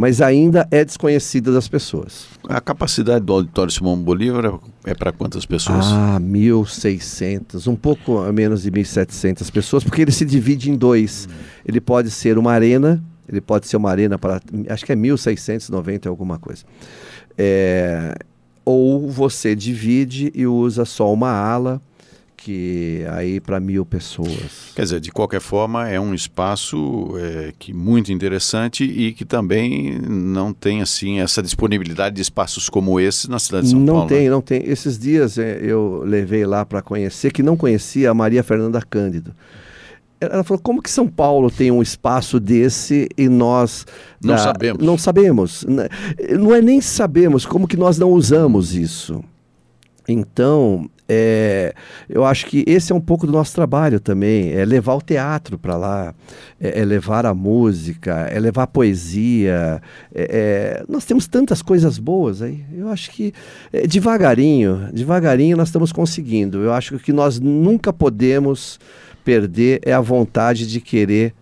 Mas 0.00 0.22
ainda 0.22 0.66
é 0.70 0.82
desconhecido 0.82 1.52
das 1.52 1.68
pessoas. 1.68 2.26
A 2.48 2.58
capacidade 2.58 3.22
do 3.22 3.34
Auditório 3.34 3.70
Simão 3.70 3.98
Bolívar 3.98 4.58
é 4.82 4.94
para 4.94 5.12
quantas 5.12 5.44
pessoas? 5.44 5.84
Ah, 5.92 6.18
1.600, 6.18 7.66
um 7.66 7.76
pouco 7.76 8.16
a 8.16 8.32
menos 8.32 8.62
de 8.62 8.70
1.700 8.70 9.52
pessoas, 9.52 9.84
porque 9.84 10.00
ele 10.00 10.10
se 10.10 10.24
divide 10.24 10.70
em 10.70 10.74
dois. 10.74 11.28
Ele 11.66 11.82
pode 11.82 12.10
ser 12.10 12.38
uma 12.38 12.50
arena, 12.50 13.04
ele 13.28 13.42
pode 13.42 13.68
ser 13.68 13.76
uma 13.76 13.90
arena 13.90 14.18
para, 14.18 14.40
acho 14.70 14.86
que 14.86 14.92
é 14.92 14.96
1.690 14.96 16.06
alguma 16.06 16.38
coisa. 16.38 16.64
É, 17.36 18.14
ou 18.64 19.06
você 19.06 19.54
divide 19.54 20.32
e 20.34 20.46
usa 20.46 20.86
só 20.86 21.12
uma 21.12 21.30
ala, 21.30 21.78
que 22.42 23.04
aí 23.10 23.38
para 23.40 23.60
mil 23.60 23.84
pessoas. 23.84 24.72
Quer 24.74 24.82
dizer, 24.82 25.00
de 25.00 25.10
qualquer 25.10 25.40
forma, 25.40 25.88
é 25.88 26.00
um 26.00 26.14
espaço 26.14 27.10
é, 27.18 27.52
que 27.58 27.72
muito 27.72 28.10
interessante 28.12 28.82
e 28.84 29.12
que 29.12 29.24
também 29.24 29.98
não 30.00 30.52
tem 30.52 30.80
assim 30.80 31.20
essa 31.20 31.42
disponibilidade 31.42 32.16
de 32.16 32.22
espaços 32.22 32.68
como 32.68 32.98
esse 32.98 33.28
na 33.28 33.38
cidade 33.38 33.64
de 33.66 33.70
São 33.72 33.80
não 33.80 33.94
Paulo. 33.94 34.10
né? 34.10 34.16
tem, 34.16 34.28
não 34.30 34.40
tem. 34.40 34.62
Esses 34.64 34.98
dias 34.98 35.36
é, 35.38 35.60
eu 35.62 36.02
levei 36.04 36.46
lá 36.46 36.64
para 36.64 36.80
conhecer, 36.80 37.30
que 37.30 37.42
não 37.42 37.56
conhecia 37.56 38.10
a 38.10 38.14
Maria 38.14 38.42
Fernanda 38.42 38.80
Cândido. 38.80 39.34
Ela 40.18 40.42
falou, 40.44 40.60
como 40.62 40.82
que 40.82 40.90
São 40.90 41.08
Paulo 41.08 41.50
tem 41.50 41.70
um 41.70 41.80
espaço 41.80 42.38
desse 42.40 43.08
e 43.16 43.28
nós... 43.28 43.86
Não 44.22 44.34
da- 44.34 44.38
sabemos. 44.38 44.84
Não 44.86 44.98
sabemos. 44.98 45.64
N- 45.64 45.88
Não 46.38 46.54
é 46.54 46.60
nem 46.60 46.80
sabemos, 46.80 47.44
como 47.46 47.66
que 47.68 47.76
nós 47.76 47.98
não 47.98 48.10
usamos 48.10 48.74
isso. 48.74 49.22
Então, 50.08 50.90
é, 51.12 51.74
eu 52.08 52.24
acho 52.24 52.46
que 52.46 52.62
esse 52.68 52.92
é 52.92 52.94
um 52.94 53.00
pouco 53.00 53.26
do 53.26 53.32
nosso 53.32 53.52
trabalho 53.52 53.98
também, 53.98 54.52
é 54.52 54.64
levar 54.64 54.94
o 54.94 55.02
teatro 55.02 55.58
para 55.58 55.76
lá, 55.76 56.14
é, 56.60 56.80
é, 56.80 56.84
levar 56.84 57.26
a 57.26 57.34
música, 57.34 58.28
é 58.30 58.38
levar 58.38 58.62
a 58.62 58.66
poesia. 58.68 59.82
É, 60.14 60.82
é 60.82 60.84
nós 60.88 61.04
temos 61.04 61.26
tantas 61.26 61.62
coisas 61.62 61.98
boas 61.98 62.42
aí. 62.42 62.64
Eu 62.72 62.88
acho 62.88 63.10
que 63.10 63.32
é, 63.72 63.88
devagarinho, 63.88 64.88
devagarinho 64.92 65.56
nós 65.56 65.66
estamos 65.66 65.90
conseguindo. 65.90 66.58
Eu 66.58 66.72
acho 66.72 66.96
que 67.00 67.12
nós 67.12 67.40
nunca 67.40 67.92
podemos 67.92 68.78
perder 69.24 69.80
é 69.84 69.92
a 69.92 70.00
vontade 70.00 70.64
de 70.64 70.80
querer 70.80 71.34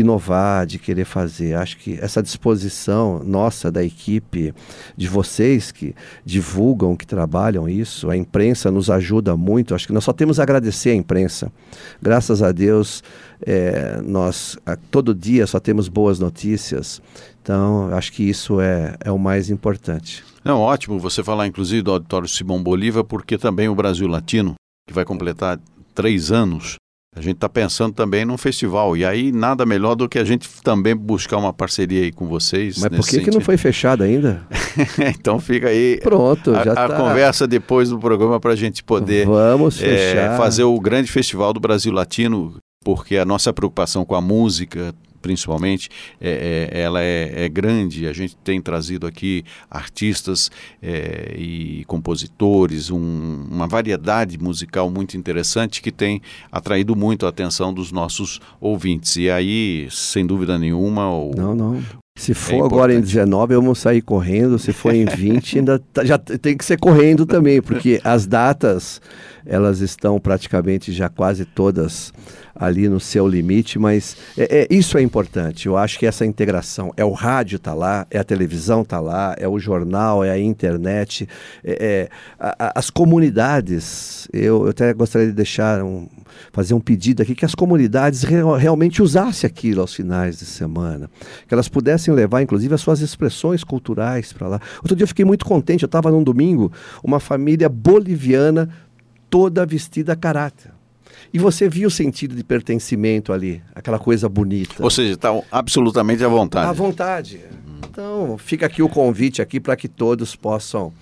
inovar, 0.00 0.66
de 0.66 0.78
querer 0.78 1.04
fazer. 1.04 1.54
Acho 1.54 1.76
que 1.78 1.98
essa 2.00 2.22
disposição 2.22 3.22
nossa 3.24 3.70
da 3.70 3.82
equipe, 3.82 4.54
de 4.96 5.08
vocês 5.08 5.72
que 5.72 5.94
divulgam, 6.24 6.96
que 6.96 7.06
trabalham 7.06 7.68
isso, 7.68 8.10
a 8.10 8.16
imprensa 8.16 8.70
nos 8.70 8.90
ajuda 8.90 9.36
muito. 9.36 9.74
Acho 9.74 9.86
que 9.86 9.92
nós 9.92 10.04
só 10.04 10.12
temos 10.12 10.38
a 10.38 10.42
agradecer 10.42 10.90
à 10.90 10.94
imprensa. 10.94 11.50
Graças 12.00 12.42
a 12.42 12.52
Deus, 12.52 13.02
é, 13.44 14.00
nós 14.02 14.56
a, 14.64 14.76
todo 14.76 15.14
dia 15.14 15.46
só 15.46 15.60
temos 15.60 15.88
boas 15.88 16.18
notícias. 16.18 17.00
Então, 17.42 17.88
acho 17.94 18.12
que 18.12 18.22
isso 18.22 18.60
é, 18.60 18.96
é 19.04 19.10
o 19.10 19.18
mais 19.18 19.48
importante. 19.48 20.22
É 20.44 20.52
ótimo 20.52 20.98
você 20.98 21.24
falar, 21.24 21.46
inclusive, 21.46 21.82
do 21.82 21.92
Auditório 21.92 22.28
Simão 22.28 22.62
Bolívar, 22.62 23.04
porque 23.04 23.38
também 23.38 23.68
o 23.68 23.74
Brasil 23.74 24.06
Latino, 24.06 24.54
que 24.86 24.94
vai 24.94 25.04
completar 25.04 25.58
três 25.94 26.30
anos, 26.30 26.76
a 27.18 27.22
gente 27.22 27.34
está 27.34 27.48
pensando 27.48 27.92
também 27.92 28.24
num 28.24 28.38
festival. 28.38 28.96
E 28.96 29.04
aí, 29.04 29.32
nada 29.32 29.66
melhor 29.66 29.94
do 29.94 30.08
que 30.08 30.18
a 30.18 30.24
gente 30.24 30.48
também 30.62 30.96
buscar 30.96 31.36
uma 31.36 31.52
parceria 31.52 32.02
aí 32.02 32.12
com 32.12 32.26
vocês. 32.26 32.78
Mas 32.78 32.96
por 32.96 33.06
que, 33.06 33.20
que 33.20 33.30
não 33.30 33.40
foi 33.40 33.56
fechado 33.56 34.04
ainda? 34.04 34.46
então 35.18 35.40
fica 35.40 35.68
aí 35.68 35.98
Pronto, 36.02 36.54
a, 36.54 36.64
já 36.64 36.72
a 36.72 36.88
tá. 36.88 36.96
conversa 36.96 37.46
depois 37.46 37.90
do 37.90 37.98
programa 37.98 38.38
para 38.38 38.52
a 38.52 38.56
gente 38.56 38.84
poder 38.84 39.26
Vamos 39.26 39.78
fechar. 39.78 40.34
É, 40.34 40.36
fazer 40.36 40.62
o 40.62 40.78
grande 40.80 41.10
festival 41.10 41.52
do 41.52 41.58
Brasil 41.58 41.92
Latino, 41.92 42.56
porque 42.84 43.16
a 43.16 43.24
nossa 43.24 43.52
preocupação 43.52 44.04
com 44.04 44.14
a 44.14 44.20
música 44.20 44.94
principalmente, 45.20 45.88
é, 46.20 46.70
é, 46.72 46.80
ela 46.80 47.02
é, 47.02 47.44
é, 47.44 47.48
grande. 47.48 48.06
A 48.06 48.12
gente 48.12 48.36
tem 48.36 48.60
trazido 48.60 49.06
aqui 49.06 49.44
artistas 49.70 50.50
é, 50.82 51.34
e 51.36 51.84
compositores, 51.86 52.90
um, 52.90 53.46
uma 53.50 53.66
variedade 53.66 54.38
musical 54.38 54.90
muito 54.90 55.16
interessante 55.16 55.82
que 55.82 55.92
tem 55.92 56.20
atraído 56.50 56.94
muito 56.96 57.26
a 57.26 57.28
atenção 57.28 57.72
dos 57.72 57.92
nossos 57.92 58.40
ouvintes. 58.60 59.16
E 59.16 59.30
aí, 59.30 59.88
sem 59.90 60.26
dúvida 60.26 60.58
nenhuma, 60.58 61.10
o, 61.10 61.32
não, 61.36 61.54
não. 61.54 61.82
Se 62.18 62.34
for 62.34 62.56
é 62.56 62.66
agora 62.66 62.92
em 62.92 63.00
19, 63.00 63.54
eu 63.54 63.62
vou 63.62 63.76
sair 63.76 64.02
correndo. 64.02 64.58
Se 64.58 64.72
for 64.72 64.92
em 64.92 65.04
20, 65.04 65.58
ainda 65.60 65.78
tá, 65.78 66.04
já 66.04 66.18
tem 66.18 66.56
que 66.56 66.64
ser 66.64 66.76
correndo 66.76 67.24
também, 67.24 67.62
porque 67.62 68.00
as 68.02 68.26
datas 68.26 69.00
elas 69.46 69.78
estão 69.78 70.18
praticamente 70.18 70.92
já 70.92 71.08
quase 71.08 71.44
todas 71.44 72.12
ali 72.58 72.88
no 72.88 72.98
seu 72.98 73.26
limite, 73.28 73.78
mas 73.78 74.16
é, 74.36 74.62
é, 74.62 74.66
isso 74.70 74.98
é 74.98 75.02
importante. 75.02 75.66
Eu 75.66 75.76
acho 75.76 75.98
que 75.98 76.06
essa 76.06 76.26
integração 76.26 76.92
é 76.96 77.04
o 77.04 77.12
rádio 77.12 77.58
tá 77.58 77.72
lá, 77.72 78.06
é 78.10 78.18
a 78.18 78.24
televisão 78.24 78.84
tá 78.84 78.98
lá, 78.98 79.36
é 79.38 79.46
o 79.46 79.58
jornal, 79.58 80.24
é 80.24 80.30
a 80.30 80.38
internet, 80.38 81.28
é, 81.62 81.78
é 81.80 82.08
a, 82.38 82.66
a, 82.66 82.78
as 82.78 82.90
comunidades. 82.90 84.28
Eu, 84.32 84.64
eu, 84.64 84.68
até 84.70 84.92
gostaria 84.92 85.28
de 85.28 85.32
deixar 85.32 85.82
um, 85.82 86.08
fazer 86.52 86.74
um 86.74 86.80
pedido 86.80 87.22
aqui 87.22 87.34
que 87.34 87.44
as 87.44 87.54
comunidades 87.54 88.22
real, 88.22 88.56
realmente 88.56 89.00
usassem 89.00 89.46
aquilo 89.46 89.80
aos 89.80 89.94
finais 89.94 90.38
de 90.38 90.44
semana, 90.44 91.08
que 91.46 91.54
elas 91.54 91.68
pudessem 91.68 92.12
levar, 92.12 92.42
inclusive, 92.42 92.74
as 92.74 92.80
suas 92.80 93.00
expressões 93.00 93.62
culturais 93.62 94.32
para 94.32 94.48
lá. 94.48 94.60
Outro 94.78 94.96
dia 94.96 95.04
eu 95.04 95.08
fiquei 95.08 95.24
muito 95.24 95.44
contente. 95.44 95.84
Eu 95.84 95.86
estava 95.86 96.10
num 96.10 96.22
domingo, 96.22 96.72
uma 97.04 97.20
família 97.20 97.68
boliviana 97.68 98.68
toda 99.30 99.64
vestida 99.64 100.14
a 100.14 100.16
caráter. 100.16 100.77
E 101.32 101.38
você 101.38 101.68
viu 101.68 101.88
o 101.88 101.90
sentido 101.90 102.34
de 102.34 102.42
pertencimento 102.42 103.32
ali, 103.32 103.62
aquela 103.74 103.98
coisa 103.98 104.28
bonita. 104.28 104.82
Ou 104.82 104.90
seja, 104.90 105.14
está 105.14 105.30
absolutamente 105.50 106.24
à 106.24 106.28
vontade. 106.28 106.68
À 106.68 106.72
vontade. 106.72 107.40
Então, 107.88 108.36
fica 108.38 108.66
aqui 108.66 108.82
o 108.82 108.88
convite 108.88 109.42
aqui 109.42 109.60
para 109.60 109.76
que 109.76 109.88
todos 109.88 110.34
possam 110.34 110.92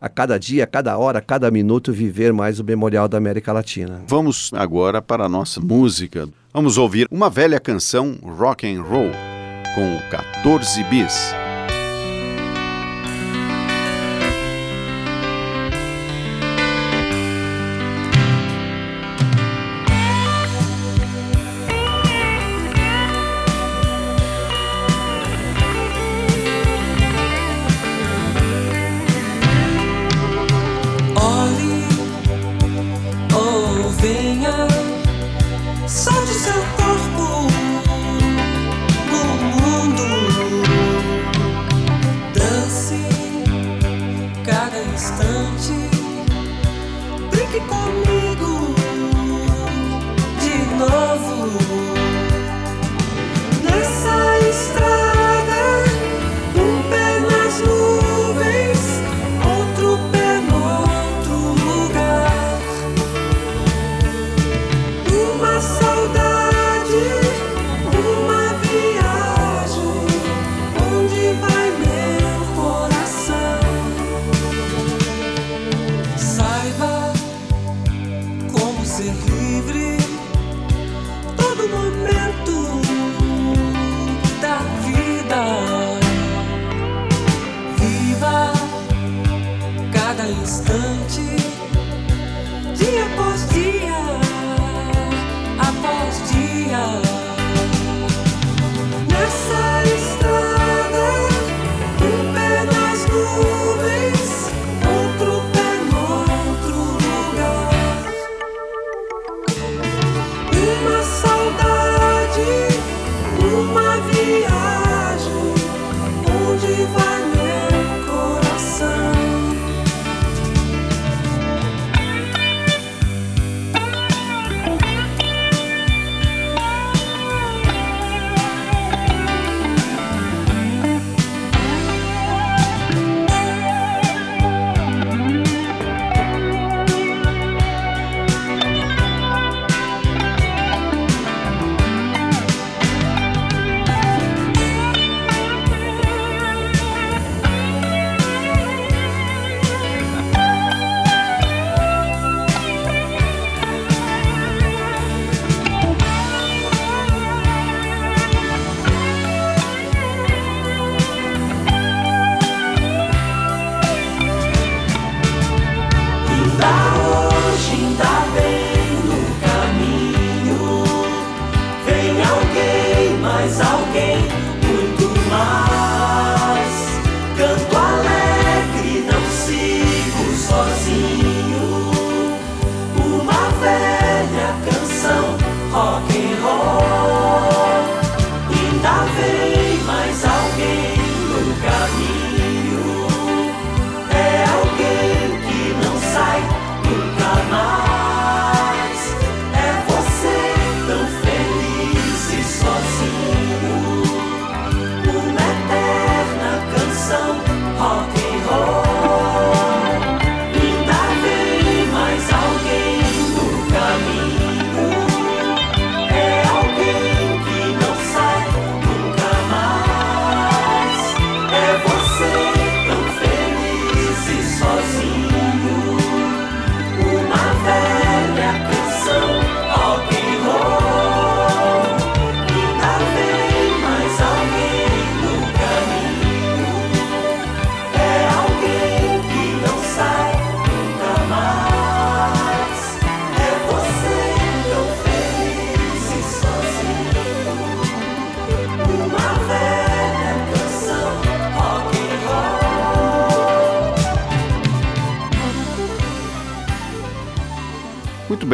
a 0.00 0.08
cada 0.08 0.38
dia, 0.38 0.64
a 0.64 0.66
cada 0.66 0.96
hora, 0.98 1.18
a 1.18 1.22
cada 1.22 1.50
minuto 1.50 1.92
viver 1.92 2.32
mais 2.32 2.60
o 2.60 2.64
Memorial 2.64 3.08
da 3.08 3.18
América 3.18 3.52
Latina. 3.52 4.02
Vamos 4.06 4.50
agora 4.54 5.00
para 5.00 5.24
a 5.24 5.28
nossa 5.28 5.60
música. 5.60 6.28
Vamos 6.52 6.78
ouvir 6.78 7.08
uma 7.10 7.30
velha 7.30 7.58
canção 7.58 8.18
rock 8.22 8.66
and 8.66 8.82
roll 8.82 9.10
com 9.74 9.98
14 10.10 10.84
bis. 10.84 11.43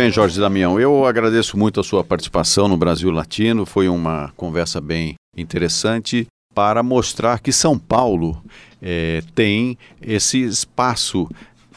Bem, 0.00 0.10
Jorge 0.10 0.40
Damião. 0.40 0.80
Eu 0.80 1.04
agradeço 1.04 1.58
muito 1.58 1.78
a 1.78 1.84
sua 1.84 2.02
participação 2.02 2.66
no 2.66 2.74
Brasil 2.74 3.10
Latino. 3.10 3.66
Foi 3.66 3.86
uma 3.86 4.32
conversa 4.34 4.80
bem 4.80 5.14
interessante 5.36 6.26
para 6.54 6.82
mostrar 6.82 7.38
que 7.38 7.52
São 7.52 7.78
Paulo 7.78 8.42
é, 8.80 9.22
tem 9.34 9.76
esse 10.00 10.38
espaço 10.40 11.28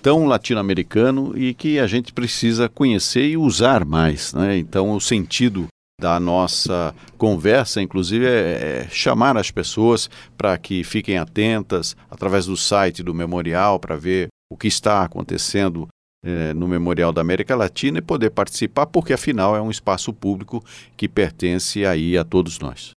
tão 0.01 0.25
latino-americano 0.25 1.37
e 1.37 1.53
que 1.53 1.77
a 1.79 1.85
gente 1.85 2.13
precisa 2.13 2.69
conhecer 2.69 3.27
e 3.27 3.35
usar 3.35 3.83
mais. 3.83 4.33
Né? 4.33 4.57
Então, 4.57 4.91
o 4.91 5.01
sentido 5.01 5.67
da 5.99 6.17
nossa 6.17 6.95
conversa, 7.17 7.81
inclusive, 7.81 8.25
é, 8.25 8.85
é 8.85 8.87
chamar 8.89 9.35
as 9.35 9.51
pessoas 9.51 10.09
para 10.37 10.57
que 10.57 10.81
fiquem 10.85 11.17
atentas 11.17 11.93
através 12.09 12.45
do 12.45 12.55
site 12.55 13.03
do 13.03 13.13
memorial 13.13 13.79
para 13.79 13.97
ver 13.97 14.29
o 14.49 14.55
que 14.55 14.69
está 14.69 15.03
acontecendo 15.03 15.89
é, 16.23 16.53
no 16.53 16.67
Memorial 16.67 17.11
da 17.11 17.21
América 17.21 17.55
Latina 17.55 17.99
e 17.99 18.01
poder 18.01 18.29
participar, 18.29 18.85
porque 18.85 19.13
afinal 19.13 19.55
é 19.55 19.61
um 19.61 19.69
espaço 19.69 20.13
público 20.13 20.63
que 20.95 21.07
pertence 21.07 21.85
aí 21.85 22.17
a 22.17 22.23
todos 22.23 22.59
nós. 22.59 22.91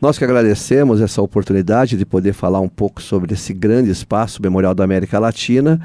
Nós 0.00 0.18
que 0.18 0.24
agradecemos 0.24 1.00
essa 1.00 1.22
oportunidade 1.22 1.96
de 1.96 2.04
poder 2.04 2.34
falar 2.34 2.60
um 2.60 2.68
pouco 2.68 3.00
sobre 3.00 3.32
esse 3.32 3.54
grande 3.54 3.90
espaço 3.90 4.42
Memorial 4.42 4.74
da 4.74 4.84
América 4.84 5.18
Latina. 5.18 5.80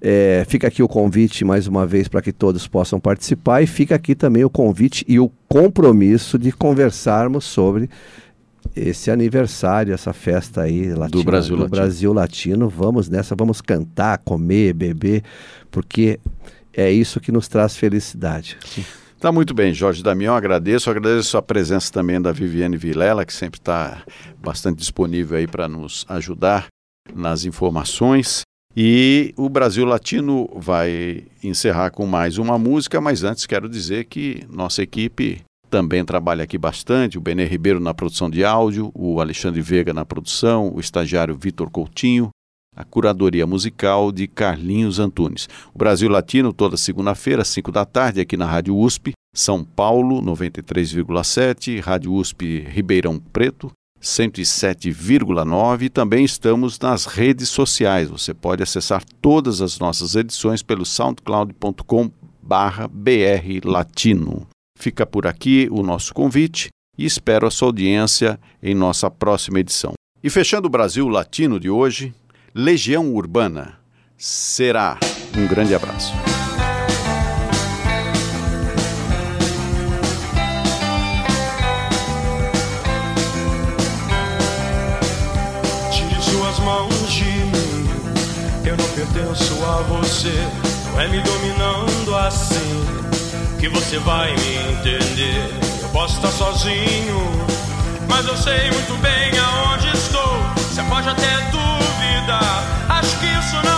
É, 0.00 0.46
fica 0.48 0.68
aqui 0.68 0.80
o 0.80 0.86
convite 0.86 1.44
mais 1.44 1.66
uma 1.66 1.84
vez 1.84 2.06
para 2.06 2.22
que 2.22 2.32
todos 2.32 2.68
possam 2.68 3.00
participar 3.00 3.62
e 3.62 3.66
fica 3.66 3.96
aqui 3.96 4.14
também 4.14 4.44
o 4.44 4.50
convite 4.50 5.04
e 5.08 5.18
o 5.18 5.28
compromisso 5.48 6.38
de 6.38 6.52
conversarmos 6.52 7.44
sobre 7.44 7.90
esse 8.74 9.10
aniversário, 9.10 9.92
essa 9.92 10.12
festa 10.12 10.62
aí 10.62 10.88
latina, 10.88 11.08
do, 11.08 11.24
Brasil, 11.24 11.56
do 11.56 11.62
Latino. 11.62 11.76
Brasil 11.76 12.12
Latino. 12.12 12.68
Vamos 12.68 13.08
nessa, 13.08 13.34
vamos 13.34 13.60
cantar, 13.60 14.18
comer, 14.18 14.72
beber, 14.72 15.22
porque 15.70 16.20
é 16.72 16.90
isso 16.90 17.20
que 17.20 17.32
nos 17.32 17.48
traz 17.48 17.76
felicidade. 17.76 18.56
Tá 19.18 19.32
muito 19.32 19.52
bem, 19.52 19.74
Jorge 19.74 20.00
Damião, 20.00 20.36
agradeço. 20.36 20.88
Agradeço 20.88 21.36
a 21.36 21.42
presença 21.42 21.92
também 21.92 22.20
da 22.20 22.30
Viviane 22.30 22.76
Vilela, 22.76 23.24
que 23.24 23.32
sempre 23.32 23.58
está 23.58 24.02
bastante 24.40 24.78
disponível 24.78 25.36
aí 25.36 25.46
para 25.46 25.66
nos 25.66 26.06
ajudar 26.08 26.68
nas 27.12 27.44
informações. 27.44 28.42
E 28.76 29.34
o 29.36 29.48
Brasil 29.48 29.84
Latino 29.84 30.48
vai 30.54 31.24
encerrar 31.42 31.90
com 31.90 32.06
mais 32.06 32.38
uma 32.38 32.56
música, 32.56 33.00
mas 33.00 33.24
antes 33.24 33.44
quero 33.44 33.68
dizer 33.68 34.04
que 34.04 34.46
nossa 34.48 34.84
equipe 34.84 35.42
também 35.68 36.04
trabalha 36.04 36.44
aqui 36.44 36.56
bastante, 36.56 37.18
o 37.18 37.20
Benê 37.20 37.44
Ribeiro 37.44 37.78
na 37.78 37.92
produção 37.94 38.28
de 38.30 38.44
áudio, 38.44 38.90
o 38.94 39.20
Alexandre 39.20 39.60
Veiga 39.60 39.92
na 39.92 40.04
produção, 40.04 40.72
o 40.74 40.80
estagiário 40.80 41.36
Vitor 41.36 41.70
Coutinho, 41.70 42.30
a 42.74 42.84
curadoria 42.84 43.46
musical 43.46 44.12
de 44.12 44.26
Carlinhos 44.28 44.98
Antunes. 44.98 45.48
O 45.74 45.78
Brasil 45.78 46.08
Latino, 46.08 46.52
toda 46.52 46.76
segunda-feira, 46.76 47.42
às 47.42 47.48
5 47.48 47.72
da 47.72 47.84
tarde, 47.84 48.20
aqui 48.20 48.36
na 48.36 48.46
Rádio 48.46 48.76
USP, 48.76 49.12
São 49.34 49.64
Paulo, 49.64 50.22
93,7, 50.22 51.80
Rádio 51.80 52.14
USP 52.14 52.60
Ribeirão 52.60 53.18
Preto, 53.18 53.70
107,9 54.00 55.82
e 55.82 55.88
também 55.88 56.24
estamos 56.24 56.78
nas 56.78 57.04
redes 57.04 57.48
sociais. 57.48 58.08
Você 58.08 58.32
pode 58.32 58.62
acessar 58.62 59.02
todas 59.20 59.60
as 59.60 59.78
nossas 59.78 60.14
edições 60.14 60.62
pelo 60.62 60.86
soundcloud.com 60.86 62.10
barra 62.40 62.88
Latino. 63.64 64.46
Fica 64.78 65.04
por 65.04 65.26
aqui 65.26 65.66
o 65.72 65.82
nosso 65.82 66.14
convite 66.14 66.68
e 66.96 67.04
espero 67.04 67.48
a 67.48 67.50
sua 67.50 67.66
audiência 67.66 68.38
em 68.62 68.76
nossa 68.76 69.10
próxima 69.10 69.58
edição. 69.58 69.94
E 70.22 70.30
fechando 70.30 70.68
o 70.68 70.70
Brasil 70.70 71.08
Latino 71.08 71.58
de 71.58 71.68
hoje, 71.68 72.14
Legião 72.54 73.12
Urbana. 73.12 73.76
Será 74.16 74.96
um 75.36 75.48
grande 75.48 75.74
abraço. 75.74 76.12
Tire 85.90 86.22
suas 86.22 86.60
mãos 86.60 87.12
de 87.12 87.24
mim, 87.24 87.88
eu 88.64 88.76
não 88.76 88.88
pertenço 88.94 89.54
a 89.64 89.82
você. 89.82 90.34
Não 90.92 91.00
é 91.00 91.08
me 91.08 91.20
dominando 91.20 92.14
assim 92.14 93.08
que 93.58 93.68
você 93.68 93.98
vai 93.98 94.34
me 94.36 94.56
entender. 94.72 95.50
Eu 95.82 95.88
posso 95.88 96.16
estar 96.16 96.30
sozinho, 96.30 97.46
mas 98.08 98.26
eu 98.26 98.36
sei 98.36 98.70
muito 98.70 98.96
bem 99.00 99.32
aonde 99.38 99.88
estou. 99.88 100.38
Você 100.56 100.82
pode 100.84 101.08
até 101.08 101.40
duvidar, 101.50 102.86
acho 102.88 103.18
que 103.18 103.26
isso 103.26 103.56
não 103.64 103.77